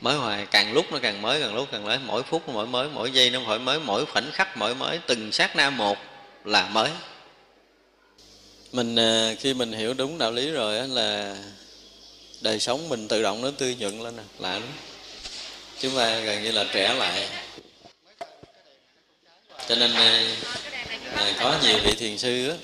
[0.01, 1.99] Mới hoài, càng lúc nó càng mới, càng lúc càng mới.
[2.05, 4.99] Mỗi phút mỗi mới, mỗi giây nó mỗi mới, mỗi khoảnh khắc mỗi mới.
[5.07, 5.97] Từng sát na một
[6.45, 6.89] là mới.
[8.71, 11.35] Mình ờ, khi mình hiểu đúng đạo lý rồi là
[12.41, 14.73] đời sống mình tự động nó tươi nhuận lên nè lạ lắm
[15.79, 17.29] chúng ta gần như là trẻ lại.
[19.69, 19.93] Cho nên
[21.13, 22.55] à, có nhiều vị thiền sư á.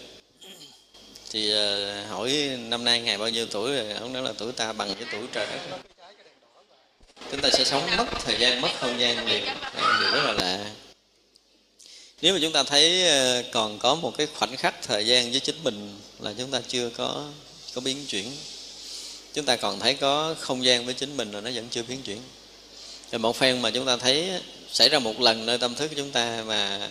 [1.31, 3.93] Thì à, hỏi năm nay ngày bao nhiêu tuổi rồi?
[3.93, 5.79] Ông nói là tuổi ta bằng cái tuổi trời đất
[7.31, 9.39] chúng ta sẽ sống mất thời gian mất không gian nhiều
[9.99, 10.65] điều rất là lạ.
[12.21, 15.39] Nếu mà chúng ta thấy ờ, còn có một cái khoảnh khắc thời gian với
[15.39, 17.29] chính mình là chúng ta chưa có
[17.73, 18.31] có biến chuyển
[19.33, 22.01] chúng ta còn thấy có không gian với chính mình là nó vẫn chưa biến
[22.01, 22.17] chuyển.
[23.11, 24.31] Rồi một phen mà chúng ta thấy
[24.71, 26.89] xảy ra một lần nơi tâm thức của chúng ta mà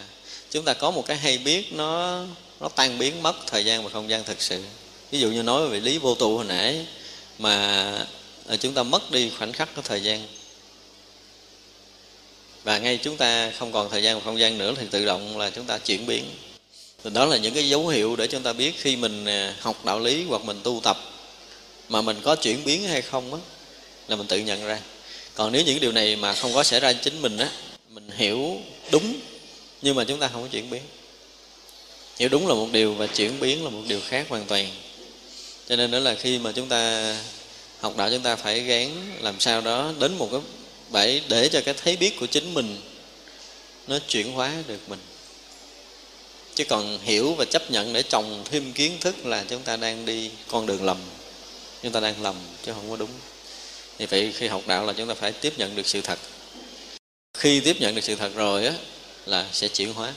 [0.51, 2.23] chúng ta có một cái hay biết nó
[2.61, 4.63] nó tan biến mất thời gian và không gian thực sự.
[5.11, 6.87] Ví dụ như nói về lý vô tụ hồi nãy
[7.39, 7.57] mà
[8.49, 10.27] à, chúng ta mất đi khoảnh khắc của thời gian.
[12.65, 15.39] Và ngay chúng ta không còn thời gian và không gian nữa thì tự động
[15.39, 16.25] là chúng ta chuyển biến.
[17.05, 19.85] Thì đó là những cái dấu hiệu để chúng ta biết khi mình à, học
[19.85, 21.12] đạo lý hoặc mình tu tập
[21.93, 23.41] mà mình có chuyển biến hay không á,
[24.09, 24.81] là mình tự nhận ra.
[25.35, 27.51] Còn nếu những điều này mà không có xảy ra chính mình á,
[27.89, 28.57] mình hiểu
[28.91, 29.15] đúng,
[29.83, 30.83] nhưng mà chúng ta không có chuyển biến.
[32.19, 34.69] Hiểu đúng là một điều và chuyển biến là một điều khác hoàn toàn.
[35.69, 37.15] Cho nên đó là khi mà chúng ta,
[37.81, 38.89] học đạo chúng ta phải gán
[39.21, 40.41] làm sao đó đến một cái
[40.91, 42.81] bẫy để cho cái thấy biết của chính mình
[43.87, 45.01] nó chuyển hóa được mình.
[46.55, 50.07] Chứ còn hiểu và chấp nhận để trồng thêm kiến thức là chúng ta đang
[50.07, 50.99] đi con đường lầm
[51.83, 52.37] chúng ta đang lầm
[52.67, 53.11] chứ không có đúng.
[53.99, 56.19] Vì vậy khi học đạo là chúng ta phải tiếp nhận được sự thật.
[57.35, 58.75] Khi tiếp nhận được sự thật rồi á,
[59.27, 60.13] là sẽ chuyển hóa.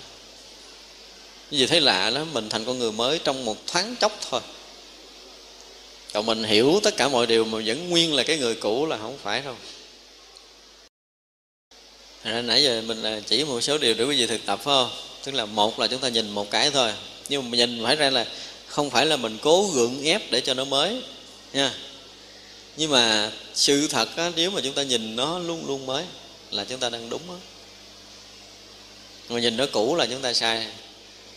[1.52, 4.42] Cái gì thấy lạ lắm, mình thành con người mới trong một thoáng chốc thôi.
[6.14, 8.98] Còn mình hiểu tất cả mọi điều mà vẫn nguyên là cái người cũ là
[8.98, 9.56] không phải đâu.
[12.24, 14.90] Nãy giờ mình chỉ một số điều để quý vị thực tập, phải không?
[15.24, 16.94] Tức là một là chúng ta nhìn một cái thôi.
[17.30, 18.26] Nhưng mà nhìn phải ra là
[18.68, 21.02] không phải là mình cố gượng ép để cho nó mới
[21.56, 21.72] nha.
[22.78, 26.04] Nhưng mà sự thật á, nếu mà chúng ta nhìn nó luôn luôn mới
[26.52, 27.38] là chúng ta đang đúng á.
[29.30, 30.68] Mà nhìn nó cũ là chúng ta sai.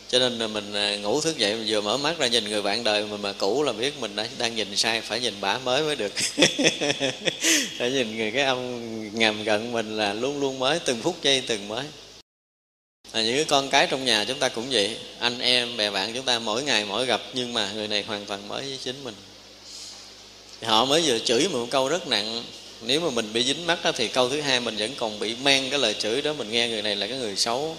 [0.09, 2.83] Cho nên là mình à, ngủ thức dậy vừa mở mắt ra nhìn người bạn
[2.83, 5.83] đời mình mà cũ là biết mình đã, đang nhìn sai phải nhìn bả mới
[5.83, 6.13] mới được.
[7.77, 11.41] Phải nhìn người cái ông ngầm gần mình là luôn luôn mới từng phút giây
[11.47, 11.85] từng mới.
[13.11, 14.97] À, những cái con cái trong nhà chúng ta cũng vậy.
[15.19, 18.25] Anh em bè bạn chúng ta mỗi ngày mỗi gặp nhưng mà người này hoàn
[18.25, 19.15] toàn mới với chính mình
[20.63, 22.43] họ mới vừa chửi một câu rất nặng.
[22.81, 25.35] Nếu mà mình bị dính mắt đó, thì câu thứ hai mình vẫn còn bị
[25.43, 27.75] mang cái lời chửi đó mình nghe người này là cái người xấu.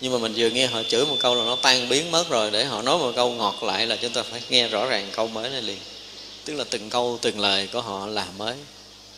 [0.00, 2.50] Nhưng mà mình vừa nghe họ chửi một câu là nó tan biến mất rồi
[2.50, 5.28] để họ nói một câu ngọt lại là chúng ta phải nghe rõ ràng câu
[5.28, 5.78] mới này liền.
[6.44, 8.54] Tức là từng câu từng lời của họ là mới.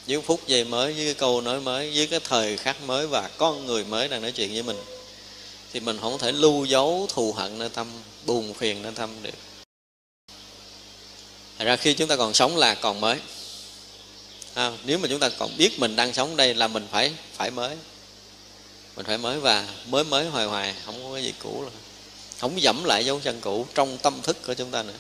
[0.07, 3.31] Với phút giây mới với cái câu nói mới với cái thời khắc mới và
[3.37, 4.77] con người mới đang nói chuyện với mình.
[5.73, 7.87] Thì mình không thể lưu giấu thù hận nơi tâm
[8.27, 9.31] buồn phiền nơi tâm được.
[11.59, 13.19] Thật ra khi chúng ta còn sống là còn mới.
[14.55, 17.51] À, nếu mà chúng ta còn biết mình đang sống đây là mình phải phải
[17.51, 17.77] mới.
[18.97, 21.71] Mình phải mới và mới mới hoài hoài không có cái gì cũ rồi
[22.39, 24.95] không dẫm lại dấu chân cũ trong tâm thức của chúng ta nữa.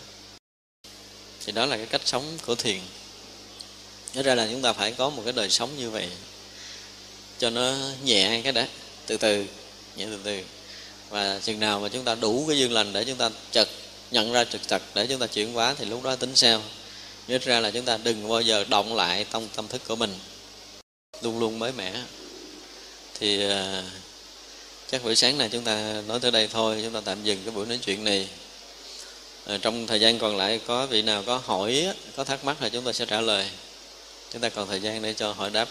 [1.46, 2.80] Thì đó là cái cách sống của thiền.
[4.14, 6.08] Nói ra là chúng ta phải có một cái đời sống như vậy
[7.38, 7.74] cho nó
[8.04, 8.68] nhẹ cái đã
[9.06, 9.46] từ từ
[9.96, 10.40] nhẹ từ từ.
[11.10, 13.68] Và chừng nào mà chúng ta đủ cái duyên lành để chúng ta chật
[14.10, 16.62] nhận ra trực trật để chúng ta chuyển hóa thì lúc đó tính sao.
[17.28, 20.14] Nhớ ra là chúng ta đừng bao giờ động lại trong tâm thức của mình.
[21.22, 21.94] Luôn luôn mới mẻ.
[23.18, 23.52] Thì uh,
[24.90, 27.54] chắc buổi sáng này chúng ta nói tới đây thôi chúng ta tạm dừng cái
[27.54, 28.28] buổi nói chuyện này.
[29.46, 32.70] À, trong thời gian còn lại có vị nào có hỏi có thắc mắc thì
[32.70, 33.50] chúng ta sẽ trả lời.
[34.32, 35.68] Chúng ta còn thời gian để cho hỏi đáp.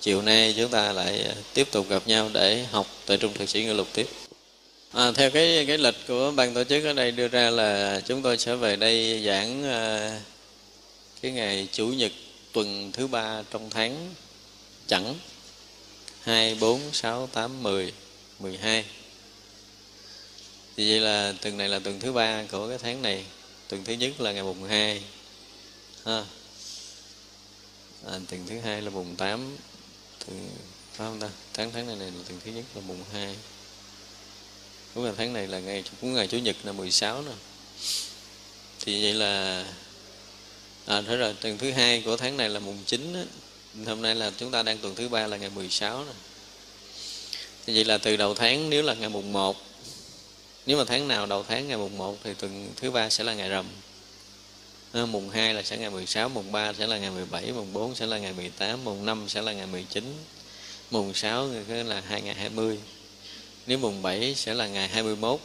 [0.00, 3.64] Chiều nay chúng ta lại tiếp tục gặp nhau để học tại trung thực sĩ
[3.64, 4.25] ngữ lục tiếp.
[4.92, 8.22] À, theo cái cái lịch của ban tổ chức ở đây đưa ra là chúng
[8.22, 10.22] tôi sẽ về đây giảng uh,
[11.22, 12.12] cái ngày chủ nhật
[12.52, 14.14] tuần thứ ba trong tháng
[14.86, 15.14] chẳng
[16.22, 17.92] hai bốn sáu tám mười
[18.38, 18.84] mười hai.
[20.76, 23.24] Thì vậy là tuần này là tuần thứ ba của cái tháng này.
[23.68, 25.02] Tuần thứ nhất là ngày mùng hai
[26.04, 26.24] ha.
[28.06, 29.56] À, tuần thứ hai là mùng tám
[30.26, 30.48] tuần
[30.92, 31.28] phải không ta?
[31.54, 33.36] Tháng tháng này, này là tuần thứ nhất là mùng hai
[34.96, 37.32] đúng là tháng này là ngày cũng ngày chủ nhật là 16 nè.
[38.80, 39.64] Thì vậy là
[40.86, 43.24] à thế rồi tuần thứ hai của tháng này là mùng 9 á.
[43.86, 46.12] hôm nay là chúng ta đang tuần thứ ba là ngày 16 nè.
[47.66, 49.56] Thì vậy là từ đầu tháng nếu là ngày mùng 1
[50.66, 53.34] nếu mà tháng nào đầu tháng ngày mùng 1 thì tuần thứ ba sẽ là
[53.34, 53.66] ngày rằm.
[54.92, 57.94] À, mùng 2 là sẽ ngày 16 mùng 3 sẽ là ngày 17 mùng 4
[57.94, 60.14] sẽ là ngày 18 mùng 5 sẽ là ngày 19
[60.90, 62.78] mùng 6 là hai ngày 20
[63.66, 65.40] nếu mùng 7 sẽ là ngày 21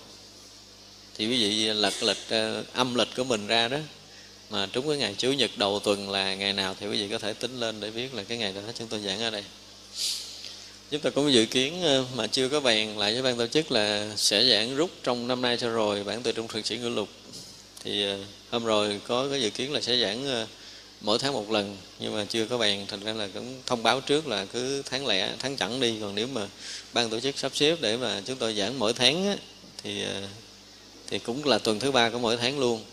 [1.18, 2.18] thì quý vị lật lịch
[2.60, 3.78] uh, âm lịch của mình ra đó.
[4.50, 7.20] Mà trúng cái ngày chủ nhật đầu tuần là ngày nào thì quý vị có
[7.20, 9.44] thể tính lên để biết là cái ngày đó chúng tôi giảng ở đây.
[10.92, 13.72] Chúng ta cũng dự kiến ờ, mà chưa có bàn lại với ban tổ chức
[13.72, 16.90] là sẽ giảng rút trong năm nay cho rồi bản từ trung thực sĩ ngữ
[16.90, 17.10] lục.
[17.84, 18.18] Thì ờ,
[18.50, 20.46] hôm rồi có cái dự kiến là sẽ giảng
[21.02, 24.02] mỗi tháng một lần nhưng mà chưa có bàn thành ra là cũng thông báo
[24.02, 25.98] trước là cứ tháng lẻ tháng chẳng đi.
[26.02, 26.48] Còn nếu mà
[26.94, 29.38] ban tổ chức sắp xếp để mà chúng tôi giảng mỗi tháng á,
[29.84, 30.22] thì à,
[31.08, 32.84] thì cũng là tuần thứ ba của mỗi tháng luôn.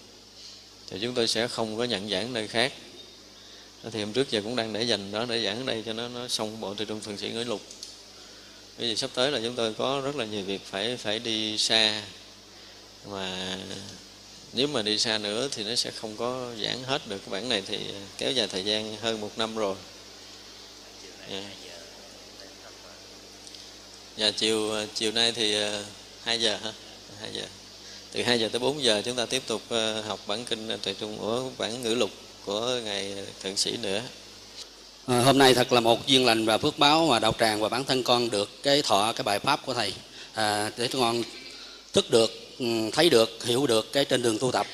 [0.90, 2.72] Thì chúng tôi sẽ không có nhận giảng nơi khác.
[3.92, 6.08] Thì hôm trước giờ cũng đang để dành đó để giảng ở đây cho nó
[6.08, 7.60] nó xong bộ từ trung thường sĩ ngữ lục.
[8.78, 11.58] Bởi vì sắp tới là chúng tôi có rất là nhiều việc phải phải đi
[11.58, 12.02] xa.
[13.06, 13.58] Mà
[14.52, 17.18] nếu mà đi xa nữa thì nó sẽ không có giảng hết được.
[17.18, 17.78] Cái bản này thì
[18.18, 19.76] kéo dài thời gian hơn một năm rồi.
[21.30, 21.44] Yeah
[24.18, 25.84] dạ chiều ờ, chiều nay thì ờ,
[26.24, 26.72] hai giờ ha
[27.20, 27.42] hai giờ.
[28.12, 30.94] Từ 2 giờ tới 4 giờ chúng ta tiếp tục ờ, học bản kinh tuệ
[31.00, 32.10] trung của bản ngữ lục
[32.44, 34.00] của ngài thượng sĩ nữa.
[35.06, 37.68] À, hôm nay thật là một duyên lành và phước báo mà đạo tràng và
[37.68, 39.92] bản thân con được cái thọ cái bài pháp của thầy.
[40.34, 41.22] À, để cho con
[41.92, 44.66] thức được ừ, thấy được hiểu được cái trên đường tu tập.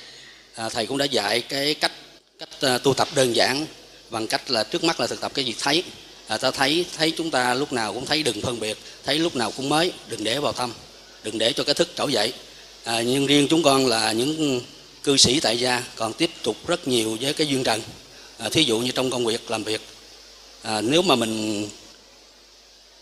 [0.55, 1.93] À, thầy cũng đã dạy cái cách
[2.39, 3.67] cách tu tập đơn giản
[4.11, 5.85] bằng cách là trước mắt là thực tập cái việc thấy
[6.27, 9.37] à, ta thấy thấy chúng ta lúc nào cũng thấy đừng phân biệt thấy lúc
[9.37, 10.73] nào cũng mới đừng để vào tâm
[11.23, 12.33] đừng để cho cái thức trỗi dậy.
[12.85, 14.61] À, nhưng riêng chúng con là những
[15.03, 17.81] cư sĩ tại gia còn tiếp tục rất nhiều với cái duyên trần.
[18.39, 19.81] À, thí dụ như trong công việc làm việc
[20.63, 21.69] à, nếu mà mình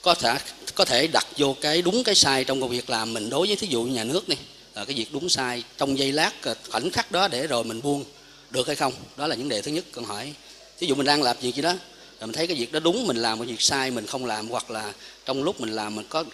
[0.03, 0.39] có thể
[0.75, 3.57] có thể đặt vô cái đúng cái sai trong công việc làm mình đối với
[3.57, 4.39] thí dụ như nhà nước này
[4.75, 7.83] à, cái việc đúng sai trong giây lát à, khoảnh khắc đó để rồi mình
[7.83, 8.05] buông
[8.51, 8.93] được hay không?
[9.17, 10.33] Đó là vấn đề thứ nhất con hỏi.
[10.79, 11.75] Thí dụ mình đang làm việc gì đó
[12.23, 14.49] rồi mình thấy cái việc đó đúng mình làm cái việc sai mình không làm
[14.49, 14.93] hoặc là
[15.25, 16.25] trong lúc mình làm mình có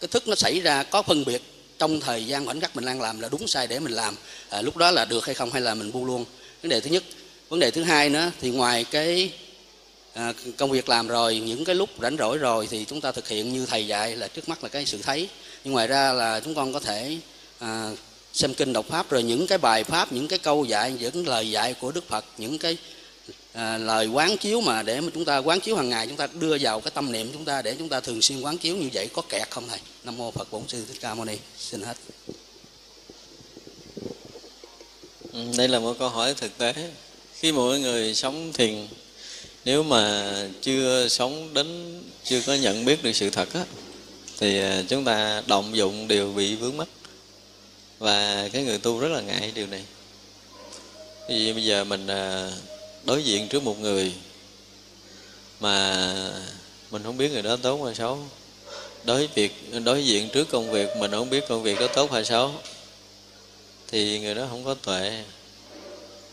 [0.00, 1.42] cái thức nó xảy ra có phân biệt
[1.78, 4.16] trong thời gian khoảnh khắc mình đang làm là đúng sai để mình làm
[4.48, 6.24] à, lúc đó là được hay không hay là mình buông luôn.
[6.62, 7.02] Vấn đề thứ nhất.
[7.48, 9.32] Vấn đề thứ hai nữa thì ngoài cái
[10.14, 13.28] à, công việc làm rồi những cái lúc rảnh rỗi rồi thì chúng ta thực
[13.28, 15.28] hiện như thầy dạy là trước mắt là cái sự thấy.
[15.64, 17.18] Nhưng ngoài ra là chúng con có thể
[17.58, 17.90] à,
[18.32, 21.50] xem kinh đọc pháp rồi những cái bài pháp những cái câu dạy những lời
[21.50, 22.76] dạy của đức phật những cái
[23.52, 26.28] à, lời quán chiếu mà để mà chúng ta quán chiếu hàng ngày chúng ta
[26.40, 28.88] đưa vào cái tâm niệm chúng ta để chúng ta thường xuyên quán chiếu như
[28.92, 29.78] vậy có kẹt không thầy?
[30.04, 31.36] Nam mô phật bổn sư thích ca mâu ni.
[31.58, 31.96] Xin hết.
[35.32, 36.74] Ừ, đây là một câu hỏi thực tế.
[37.34, 38.86] Khi mỗi người sống thiền
[39.64, 43.64] nếu mà chưa sống đến chưa có nhận biết được sự thật á,
[44.38, 46.88] thì à, chúng ta động dụng đều bị vướng mắc.
[47.98, 49.84] Và cái người tu rất là ngại điều này.
[51.28, 52.50] Vì bây giờ mình à,
[53.08, 54.12] đối diện trước một người
[55.60, 56.06] mà
[56.90, 58.18] mình không biết người đó tốt hay xấu.
[59.04, 59.52] Đối việc,
[59.84, 62.52] đối diện trước công việc mình không biết công việc đó tốt hay xấu,
[63.88, 65.24] thì người đó không có tuệ,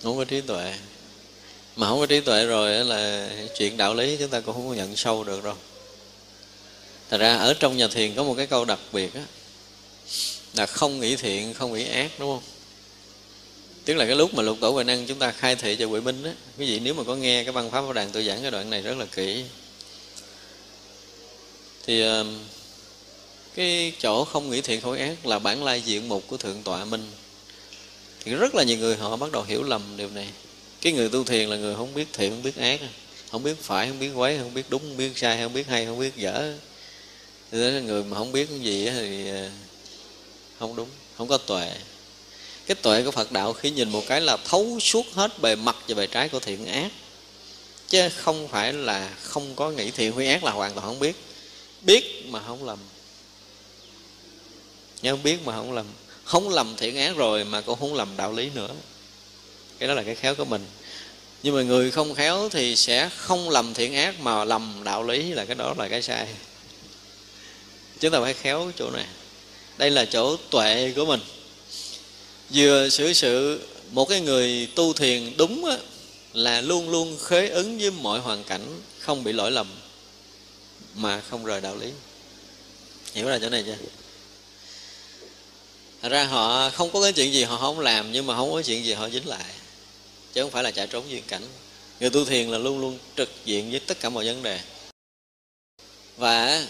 [0.03, 0.73] không có trí tuệ.
[1.75, 4.73] Mà không có trí tuệ rồi là chuyện đạo lý chúng ta cũng không có
[4.73, 5.55] nhận sâu được đâu.
[7.09, 9.23] Thật ra ở trong nhà thiền có một cái câu đặc biệt á,
[10.53, 12.54] là không nghĩ thiện, không nghĩ ác, đúng không?
[13.85, 16.01] Tức là cái lúc mà lục tổ huệ năng chúng ta khai thị cho huệ
[16.01, 18.41] minh á quý vị nếu mà có nghe cái văn pháp của đàn tôi giảng
[18.41, 19.43] cái đoạn này rất là kỹ.
[21.85, 22.25] Thì ờ,
[23.55, 26.85] cái chỗ không nghĩ thiện khối ác là bản lai diện mục của thượng tọa
[26.85, 27.11] minh.
[28.23, 30.27] Thì rất là nhiều người họ bắt đầu hiểu lầm điều này.
[30.81, 32.79] Cái người tu thiền là người không biết thiện, không biết ác,
[33.31, 35.85] không biết phải, không biết quấy, không biết đúng, không biết sai, không biết hay,
[35.85, 36.53] không biết dở.
[37.51, 39.49] Thì người mà không biết cái gì thì ờ,
[40.59, 41.71] không đúng, không có tuệ
[42.67, 45.75] cái tuệ của phật đạo khi nhìn một cái là thấu suốt hết bề mặt
[45.87, 46.91] và bề trái của thiện ác.
[47.89, 51.15] Chứ không phải là không có nghĩ thiện hay ác là hoàn toàn không biết.
[51.81, 52.79] Biết mà không lầm.
[55.01, 55.85] Nhớ biết mà không lầm.
[56.23, 58.69] Không lầm thiện ác rồi mà cũng không lầm đạo lý nữa.
[59.79, 60.65] Cái đó là cái khéo của mình.
[61.43, 65.31] Nhưng mà người không khéo thì sẽ không lầm thiện ác mà lầm đạo lý
[65.31, 66.27] là cái đó là cái sai.
[67.99, 69.05] Chúng ta phải khéo chỗ này.
[69.77, 71.19] Đây là chỗ tuệ của mình
[72.49, 73.61] vừa xử sự
[73.91, 75.77] một cái người tu thiền đúng á,
[76.33, 79.67] là luôn luôn khế ứng với mọi hoàn cảnh không bị lỗi lầm
[80.95, 81.91] mà không rời đạo lý.
[83.13, 83.77] Hiểu ra chỗ này chưa?
[86.01, 88.61] Thật ra họ không có cái chuyện gì họ không làm nhưng mà không có
[88.61, 89.45] chuyện gì họ dính lại
[90.33, 91.43] chứ không phải là chạy trốn duyên cảnh.
[91.99, 94.59] Người tu thiền là luôn luôn trực diện với tất cả mọi vấn đề.
[96.17, 96.65] Và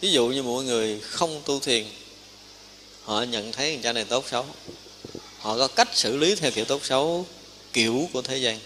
[0.00, 1.84] ví dụ như mọi người không tu thiền
[3.02, 4.46] họ nhận thấy cha này tốt xấu
[5.44, 7.26] họ có cách xử lý theo kiểu tốt xấu,
[7.72, 8.58] kiểu của thế gian.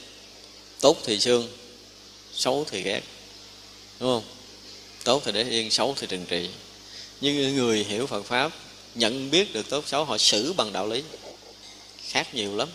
[0.80, 1.48] Tốt thì xương
[2.34, 3.00] xấu thì ghét.
[4.00, 4.22] Đúng không?
[5.04, 6.48] Tốt thì để yên, xấu thì trừng trị.
[7.20, 8.52] Nhưng người hiểu phật pháp,
[8.94, 11.02] nhận biết được tốt xấu, họ xử bằng đạo lý.
[12.08, 12.68] Khác nhiều lắm.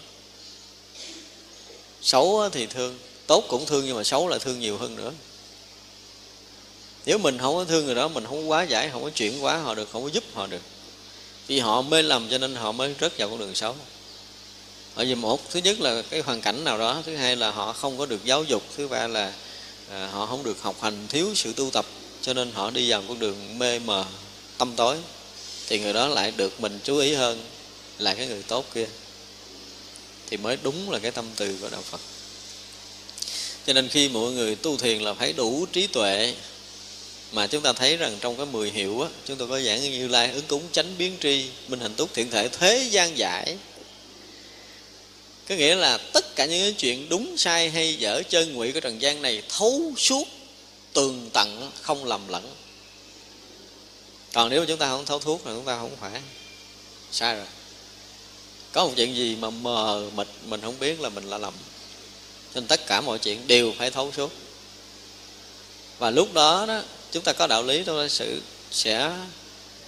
[2.01, 2.97] Xấu thì thương.
[3.27, 5.11] Tốt cũng thương nhưng mà xấu là thương nhiều hơn nữa.
[7.05, 9.43] Nếu mình không có thương người đó, mình không có quá giải, không có chuyển
[9.43, 10.61] quá họ được, không có giúp họ được.
[11.47, 13.75] Vì họ mê lầm cho nên họ mới rớt vào con đường xấu
[14.95, 17.73] bởi vì một thứ nhất là cái hoàn cảnh nào đó thứ hai là họ
[17.73, 19.33] không có được giáo dục thứ ba là
[19.89, 21.85] à, họ không được học hành thiếu sự tu tập
[22.21, 24.05] cho nên họ đi vào con đường mê mờ
[24.57, 24.97] tâm tối.
[25.67, 27.45] Thì người đó lại được mình chú ý hơn
[27.97, 28.87] là cái người tốt kia.
[30.29, 32.01] Thì mới đúng là cái tâm từ của đạo phật.
[33.67, 36.33] Cho nên khi mọi người tu thiền là phải đủ trí tuệ.
[37.31, 40.07] Mà chúng ta thấy rằng trong cái mười hiệu á chúng tôi có giảng như
[40.07, 43.57] lai ứng cúng chánh biến tri minh hạnh túc thiện thể thế gian giải
[45.47, 48.79] có nghĩa là tất cả những cái chuyện đúng, sai, hay, dở chân ngụy của
[48.79, 50.27] trần gian này thấu suốt,
[50.93, 52.55] tường tận, không lầm lẫn.
[54.33, 56.21] Còn nếu mà chúng ta không thấu thuốc là chúng ta không phải
[57.11, 57.45] sai rồi.
[58.71, 61.53] Có một chuyện gì mà mờ mịt, mình không biết là mình là lầm.
[62.53, 64.31] Nên tất cả mọi chuyện đều phải thấu suốt.
[65.99, 68.41] Và lúc đó đó, chúng ta có đạo lý chúng ta sự
[68.71, 69.11] sẽ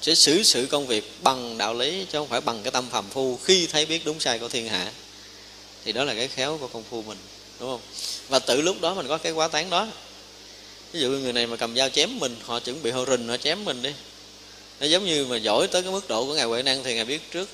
[0.01, 3.09] sẽ xử sự công việc bằng đạo lý, chứ không phải bằng cái tâm phàm
[3.09, 4.91] phu khi thấy biết đúng sai của thiên hạ
[5.85, 7.17] thì đó là cái khéo của công phu mình,
[7.59, 7.81] đúng không?
[8.29, 9.87] Và tự lúc đó mình có cái quá tán đó.
[10.91, 13.37] Ví dụ người này mà cầm dao chém mình, họ chuẩn bị hô rình, họ
[13.37, 13.93] chém mình đi.
[14.79, 17.05] Nó giống như mà giỏi tới cái mức độ của ngài huệ năng thì ngài
[17.05, 17.49] biết trước.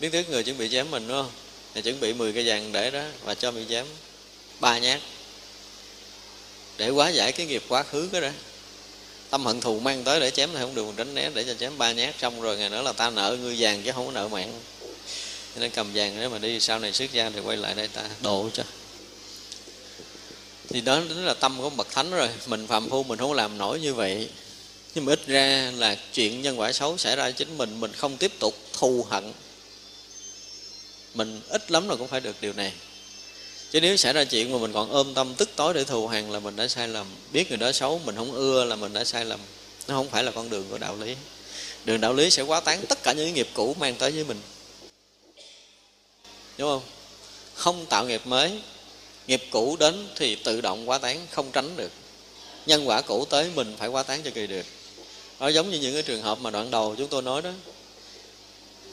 [0.00, 1.30] Biết trước người chuẩn bị chém mình, đúng không?
[1.74, 3.86] Ngài chuẩn bị 10 cây vàng để đó và cho bị chém.
[4.60, 5.00] Ba nhát.
[6.78, 8.30] Để quá giải cái nghiệp quá khứ cái đó.
[9.30, 11.78] Tâm hận thù mang tới để chém thì không được tránh né, để cho chém
[11.78, 14.28] ba nhát xong rồi ngày nữa là ta nợ ngươi vàng chứ không có nợ
[14.28, 14.60] mạng
[15.56, 17.88] cho nên cầm vàng nếu mà đi sau này xuất gia thì quay lại đây
[17.88, 18.62] ta độ cho.
[20.68, 22.28] Thì đó chính là tâm của bậc thánh rồi.
[22.46, 24.28] Mình phạm phu mình không làm nổi như vậy.
[24.94, 28.16] Nhưng mà ít ra là chuyện nhân quả xấu xảy ra chính mình mình không
[28.16, 29.32] tiếp tục thù hận.
[31.14, 32.72] Mình ít lắm là cũng phải được điều này.
[33.70, 36.32] Chứ nếu xảy ra chuyện mà mình còn ôm tâm tức tối để thù hằn
[36.32, 37.06] là mình đã sai lầm.
[37.32, 39.40] Biết người đó xấu, mình không ưa là mình đã sai lầm.
[39.88, 41.14] Nó không phải là con đường của đạo lý.
[41.84, 44.40] Đường đạo lý sẽ quá tán tất cả những nghiệp cũ mang tới với mình
[46.58, 46.82] đúng không?
[47.54, 48.52] Không tạo nghiệp mới,
[49.26, 51.90] nghiệp cũ đến thì tự động quá tán, không tránh được.
[52.66, 54.66] Nhân quả cũ tới mình phải quá tán cho kỳ được.
[55.40, 57.50] Nó giống như những cái trường hợp mà đoạn đầu chúng tôi nói đó.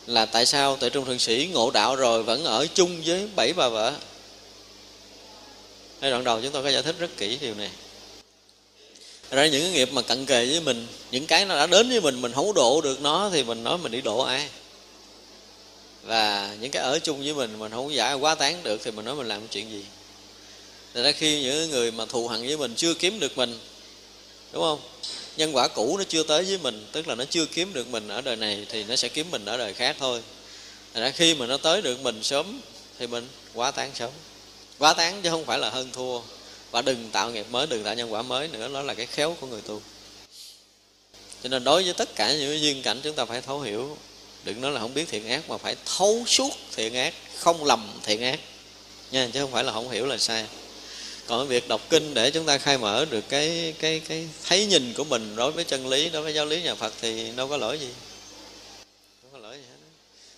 [0.05, 3.53] Là tại sao tại trung thượng sĩ ngộ đạo rồi vẫn ở chung với bảy
[3.53, 3.93] bà vợ?
[5.99, 7.69] Hay đoạn đầu chúng tôi có giải thích rất kỹ điều này.
[9.29, 12.01] Ra những cái nghiệp mà cận kề với mình, những cái nó đã đến với
[12.01, 14.49] mình mình không độ được nó thì mình nói mình đi độ ai?
[16.03, 19.05] Và những cái ở chung với mình mình không giải quá tán được thì mình
[19.05, 19.85] nói mình làm chuyện gì?
[20.93, 23.59] Thật ra khi những người mà thù hận với mình chưa kiếm được mình
[24.51, 24.79] Đúng không?
[25.37, 28.07] Nhân quả cũ nó chưa tới với mình Tức là nó chưa kiếm được mình
[28.07, 30.21] ở đời này Thì nó sẽ kiếm mình ở đời khác thôi.
[30.93, 32.61] Thật ra khi mà nó tới được mình sớm
[32.99, 34.09] Thì mình quá tán sớm.
[34.79, 36.21] Quá tán chứ không phải là hơn thua.
[36.71, 39.37] Và đừng tạo nghiệp mới, đừng tạo nhân quả mới nữa Đó là cái khéo
[39.39, 39.81] của người tu.
[41.43, 43.97] Cho nên đối với tất cả những duyên cảnh Chúng ta phải thấu hiểu
[44.43, 47.99] Đừng nói là không biết thiện ác, Mà phải thấu suốt thiện ác, Không lầm
[48.03, 48.39] thiện ác.
[49.11, 50.45] Nha, Chứ không phải là không hiểu là sai.
[51.27, 54.93] Còn việc đọc kinh để chúng ta khai mở được cái cái cái thấy nhìn
[54.93, 57.57] của mình đối với chân lý, đối với giáo lý nhà Phật thì đâu có
[57.57, 57.87] lỗi gì.
[59.21, 59.83] Không có lỗi gì hết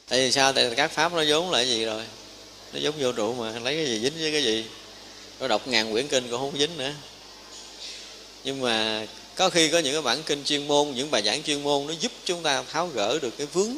[0.10, 0.53] tại vì sao?
[0.53, 2.03] Tại các pháp nó vốn là gì rồi?
[2.73, 4.65] Nó giống vô trụ mà, lấy cái gì dính với cái gì?
[5.40, 6.94] Nó đọc ngàn quyển kinh cũng không dính nữa.
[8.44, 9.06] Nhưng mà
[9.36, 11.94] có khi có những cái bản kinh chuyên môn, những bài giảng chuyên môn, nó
[11.99, 13.76] giúp chúng ta tháo gỡ được cái vướng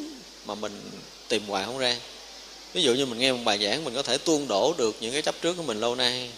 [0.48, 0.80] mà mình
[1.28, 1.96] tìm hoài không ra.
[2.72, 5.12] Ví dụ như mình nghe một bài giảng, mình có thể tuôn đổ được những
[5.12, 6.30] cái chấp trước của mình lâu nay,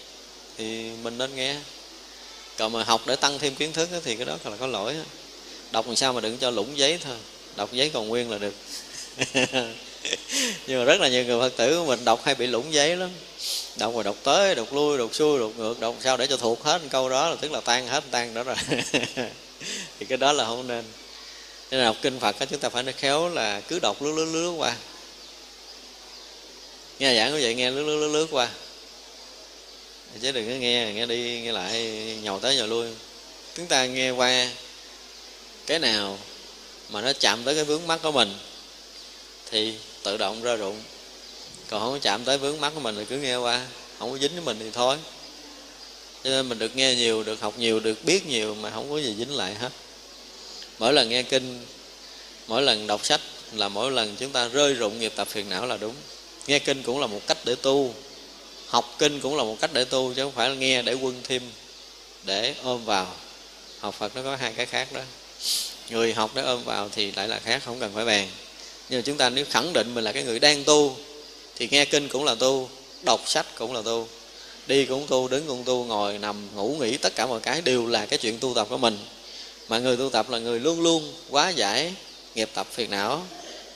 [0.58, 1.56] thì mình nên nghe.
[2.58, 4.96] Còn mà học để tăng thêm kiến thức thì cái đó là có lỗi
[5.72, 7.16] đọc làm sao mà đừng cho lũng giấy thôi.
[7.56, 8.54] Đọc giấy còn nguyên là được.
[10.66, 12.96] Nhưng mà rất là nhiều người phật tử của mình đọc hay bị lũng giấy
[12.96, 13.10] lắm.
[13.76, 16.62] Đọc rồi đọc tới, đọc lui, đọc xuôi, đọc ngược, đọc sao để cho thuộc
[16.62, 18.56] hết câu đó, là tức là tan hết, tan đó rồi.
[19.98, 20.84] Thì cái đó là không nên
[21.70, 24.50] nên đọc kinh phật chúng ta phải nói khéo là cứ đọc lướt lướt lướt
[24.50, 24.76] qua.
[26.98, 28.48] Nghe giảng như vậy, nghe lướt lướt lướt lướt qua.
[30.22, 31.72] Chứ đừng có nghe nghe đi, nghe lại,
[32.22, 32.88] nhồi tới nhồi lui.
[33.54, 34.50] Chúng ta nghe qua
[35.66, 36.18] cái nào
[36.88, 38.34] mà nó chạm tới cái vướng mắt của mình
[39.50, 40.82] thì tự động ra rụng
[41.70, 43.66] còn không có chạm tới vướng mắt của mình thì cứ nghe qua,
[43.98, 44.96] không có dính với mình thì thôi.
[46.24, 48.98] Cho nên mình được nghe nhiều, được học nhiều, được biết nhiều mà không có
[48.98, 49.70] gì dính lại hết
[50.80, 51.64] mỗi lần nghe kinh,
[52.46, 53.20] mỗi lần đọc sách
[53.52, 55.94] là mỗi lần chúng ta rơi rụng nghiệp tập phiền não là đúng.
[56.46, 57.94] Nghe kinh cũng là một cách để tu.
[58.66, 61.20] Học kinh cũng là một cách để tu, chứ không phải là nghe để quân
[61.24, 61.42] thêm,
[62.24, 63.14] để ôm vào.
[63.80, 65.00] Học phật nó có hai cái khác đó.
[65.90, 68.28] Người học để ôm vào thì lại là khác, không cần phải bàn.
[68.88, 70.96] Nhưng mà chúng ta nếu khẳng định mình là cái người đang tu,
[71.56, 72.68] thì nghe kinh cũng là tu,
[73.02, 74.08] đọc sách cũng là tu.
[74.66, 77.86] Đi cũng tu, đứng cũng tu, ngồi nằm, ngủ nghỉ, tất cả mọi cái đều
[77.86, 78.98] là cái chuyện tu tập của mình
[79.70, 81.94] mà người tu tập là người luôn luôn quá giải
[82.34, 83.22] nghiệp tập phiền não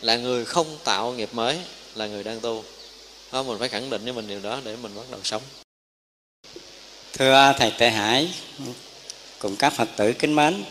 [0.00, 1.58] là người không tạo nghiệp mới
[1.94, 2.64] là người đang tu.
[3.32, 5.42] Đó, mình phải khẳng định với mình điều đó để mình bắt đầu sống.
[7.12, 8.34] Thưa thầy tệ hải
[9.38, 10.64] cùng các phật tử kính mến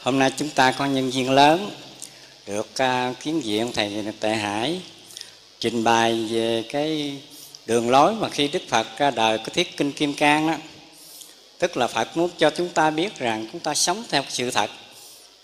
[0.00, 1.70] hôm nay chúng ta có nhân viên lớn
[2.46, 4.80] được uh, kiến diện thầy tệ hải
[5.60, 7.18] trình bày về cái
[7.66, 10.54] đường lối mà khi đức phật ra đời có thiết kinh kim cang đó
[11.58, 14.70] tức là phật muốn cho chúng ta biết rằng chúng ta sống theo sự thật.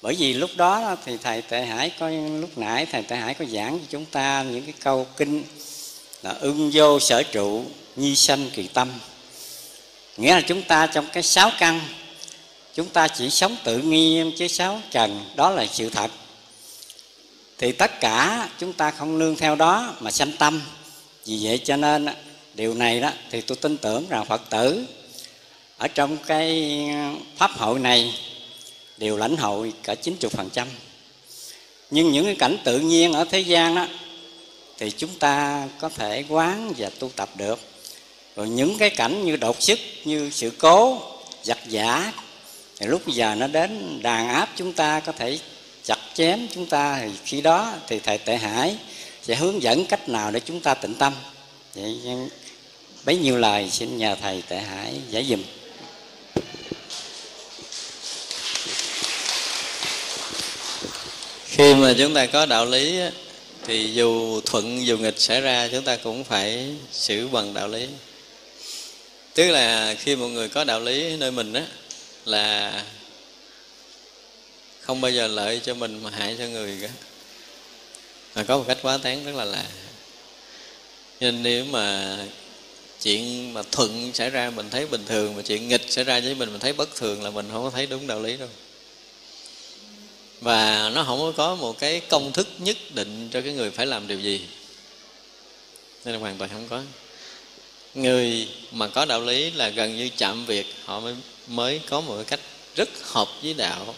[0.02, 2.08] Bởi vì lúc đó thì thầy tệ hải có,
[2.40, 5.44] lúc nãy thầy tệ hải có giảng cho chúng ta những cái câu kinh
[6.22, 7.64] là ưng vô sở trụ,
[7.96, 8.88] nhi sanh kỳ tâm.
[10.16, 11.80] Nghĩa là chúng ta trong cái sáu căn,
[12.74, 16.10] chúng ta chỉ sống tự nhiên chứ sáu trần, đó là sự thật.
[17.58, 20.62] Thì tất cả chúng ta không nương theo đó mà sanh tâm.
[21.26, 22.06] Vì vậy cho nên
[22.54, 24.84] điều này đó thì tôi tin tưởng rằng phật tử
[25.80, 26.72] ở trong cái
[27.36, 28.14] pháp hội này
[28.98, 30.66] đều lãnh hội cả 90%.
[31.90, 33.86] Nhưng những cái cảnh tự nhiên ở thế gian đó
[34.78, 37.60] thì chúng ta có thể quán và tu tập được.
[38.36, 41.02] Rồi những cái cảnh như đột sức, như sự cố,
[41.42, 42.12] giặc giả
[42.78, 45.38] thì lúc giờ nó đến đàn áp chúng ta có thể
[45.84, 48.76] chặt chém chúng ta thì khi đó thì thầy Tệ Hải
[49.22, 51.12] sẽ hướng dẫn cách nào để chúng ta tịnh tâm.
[51.74, 51.98] Vậy
[53.04, 55.42] bấy nhiêu lời xin nhờ thầy Tệ Hải giải dùm.
[61.50, 63.00] Khi mà chúng ta có đạo lý
[63.64, 67.86] thì dù thuận dù nghịch xảy ra, chúng ta cũng phải xử bằng đạo lý.
[69.34, 71.66] Tức là khi một người có đạo lý nơi mình á,
[72.24, 72.84] là
[74.80, 76.88] không bao giờ lợi cho mình mà hại cho người cả.
[78.34, 79.64] Mà có một cách quá tán rất là lạ.
[81.20, 82.16] Nên nếu mà
[83.02, 86.34] chuyện mà thuận xảy ra mình thấy bình thường, mà chuyện nghịch xảy ra với
[86.34, 88.48] mình mình thấy bất thường là mình không có thấy đúng đạo lý đâu
[90.40, 94.08] và nó không có một cái công thức nhất định cho cái người phải làm
[94.08, 94.40] điều gì.
[96.04, 96.82] Nên là hoàn toàn không có.
[97.94, 101.14] Người mà có đạo lý là gần như chạm việc, họ mới
[101.46, 102.40] mới có một cái cách
[102.76, 103.94] rất hợp với đạo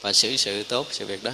[0.00, 1.30] và xử sự tốt sự việc đó.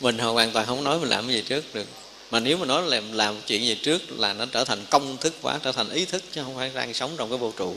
[0.00, 1.86] Mình hoàn toàn không nói mình làm cái gì trước được.
[2.30, 5.34] Mà nếu mà nói làm làm chuyện gì trước là nó trở thành công thức
[5.42, 7.76] quá, trở thành ý thức chứ không phải đang sống trong cái vô trụ.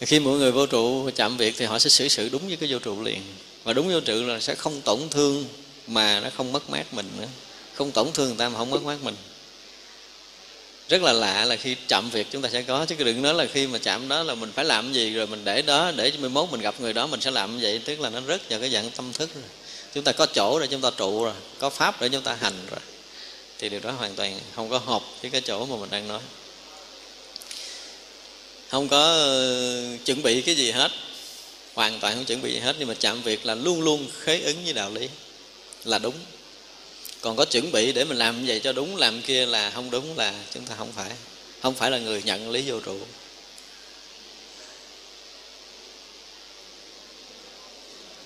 [0.00, 2.72] Khi mỗi người vô trụ chạm việc thì họ sẽ xử sự đúng với cái
[2.72, 3.22] vô trụ liền
[3.64, 5.44] và đúng vô trự là sẽ không tổn thương
[5.86, 7.26] mà nó không mất mát mình nữa.
[7.74, 9.16] Không tổn thương người ta mà không mất mát mình.
[10.88, 13.46] Rất là lạ là khi chậm việc chúng ta sẽ có, chứ đừng nói là
[13.52, 16.18] khi mà chạm đó là mình phải làm gì, rồi mình để đó, để cho
[16.20, 17.80] mai mốt mình gặp người đó, mình sẽ làm như vậy.
[17.84, 19.34] Tức là nó rất vào cái dạng tâm thức.
[19.34, 19.44] Rồi
[19.94, 22.54] chúng ta có chỗ để chúng ta trụ rồi, có pháp để chúng ta hành
[22.70, 22.80] rồi.
[23.58, 26.20] Thì điều đó hoàn toàn không có hợp với cái chỗ mà mình đang nói.
[28.70, 30.90] Không có ờ, chuẩn bị cái gì hết
[31.74, 34.40] hoàn toàn không chuẩn bị gì hết, nhưng mà chạm việc là luôn luôn khế
[34.40, 35.08] ứng với đạo lý.
[35.84, 36.14] Là đúng.
[37.20, 39.90] Còn có chuẩn bị để mình làm như vậy cho đúng, làm kia là không
[39.90, 41.10] đúng là chúng ta không phải
[41.62, 42.98] không phải là người nhận lý vô trụ.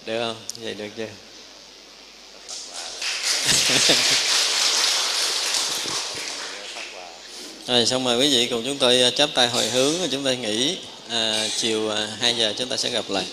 [0.07, 0.37] Được không?
[0.61, 1.09] Vậy được chưa?
[7.67, 10.35] Rồi, xong rồi quý vị cùng chúng tôi ờ, chắp tay hồi hướng, chúng ta
[10.35, 10.79] nghỉ
[11.11, 13.25] à, chiều ờ, 2 giờ chúng ta sẽ gặp lại.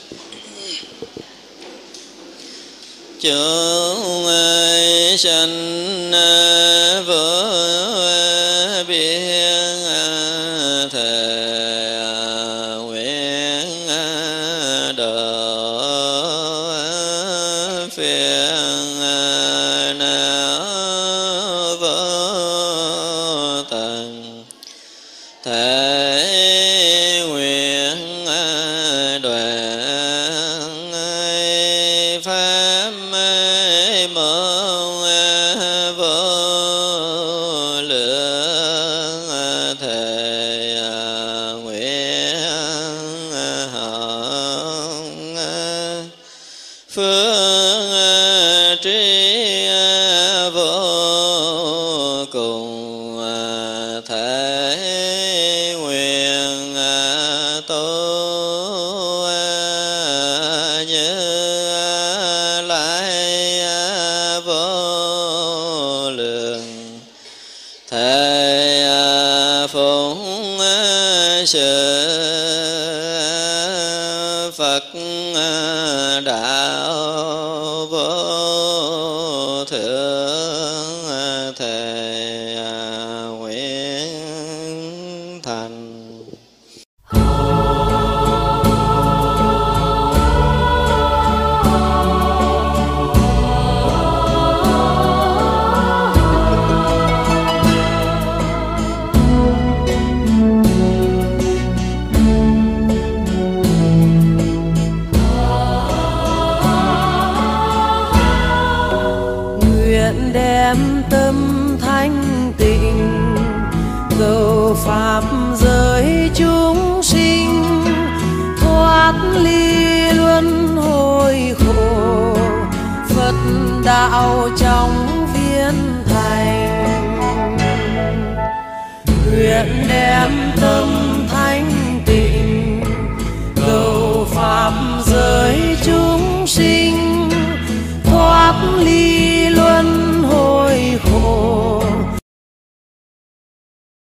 [3.19, 4.27] Chúng
[5.17, 10.24] sanh ờ, vô biên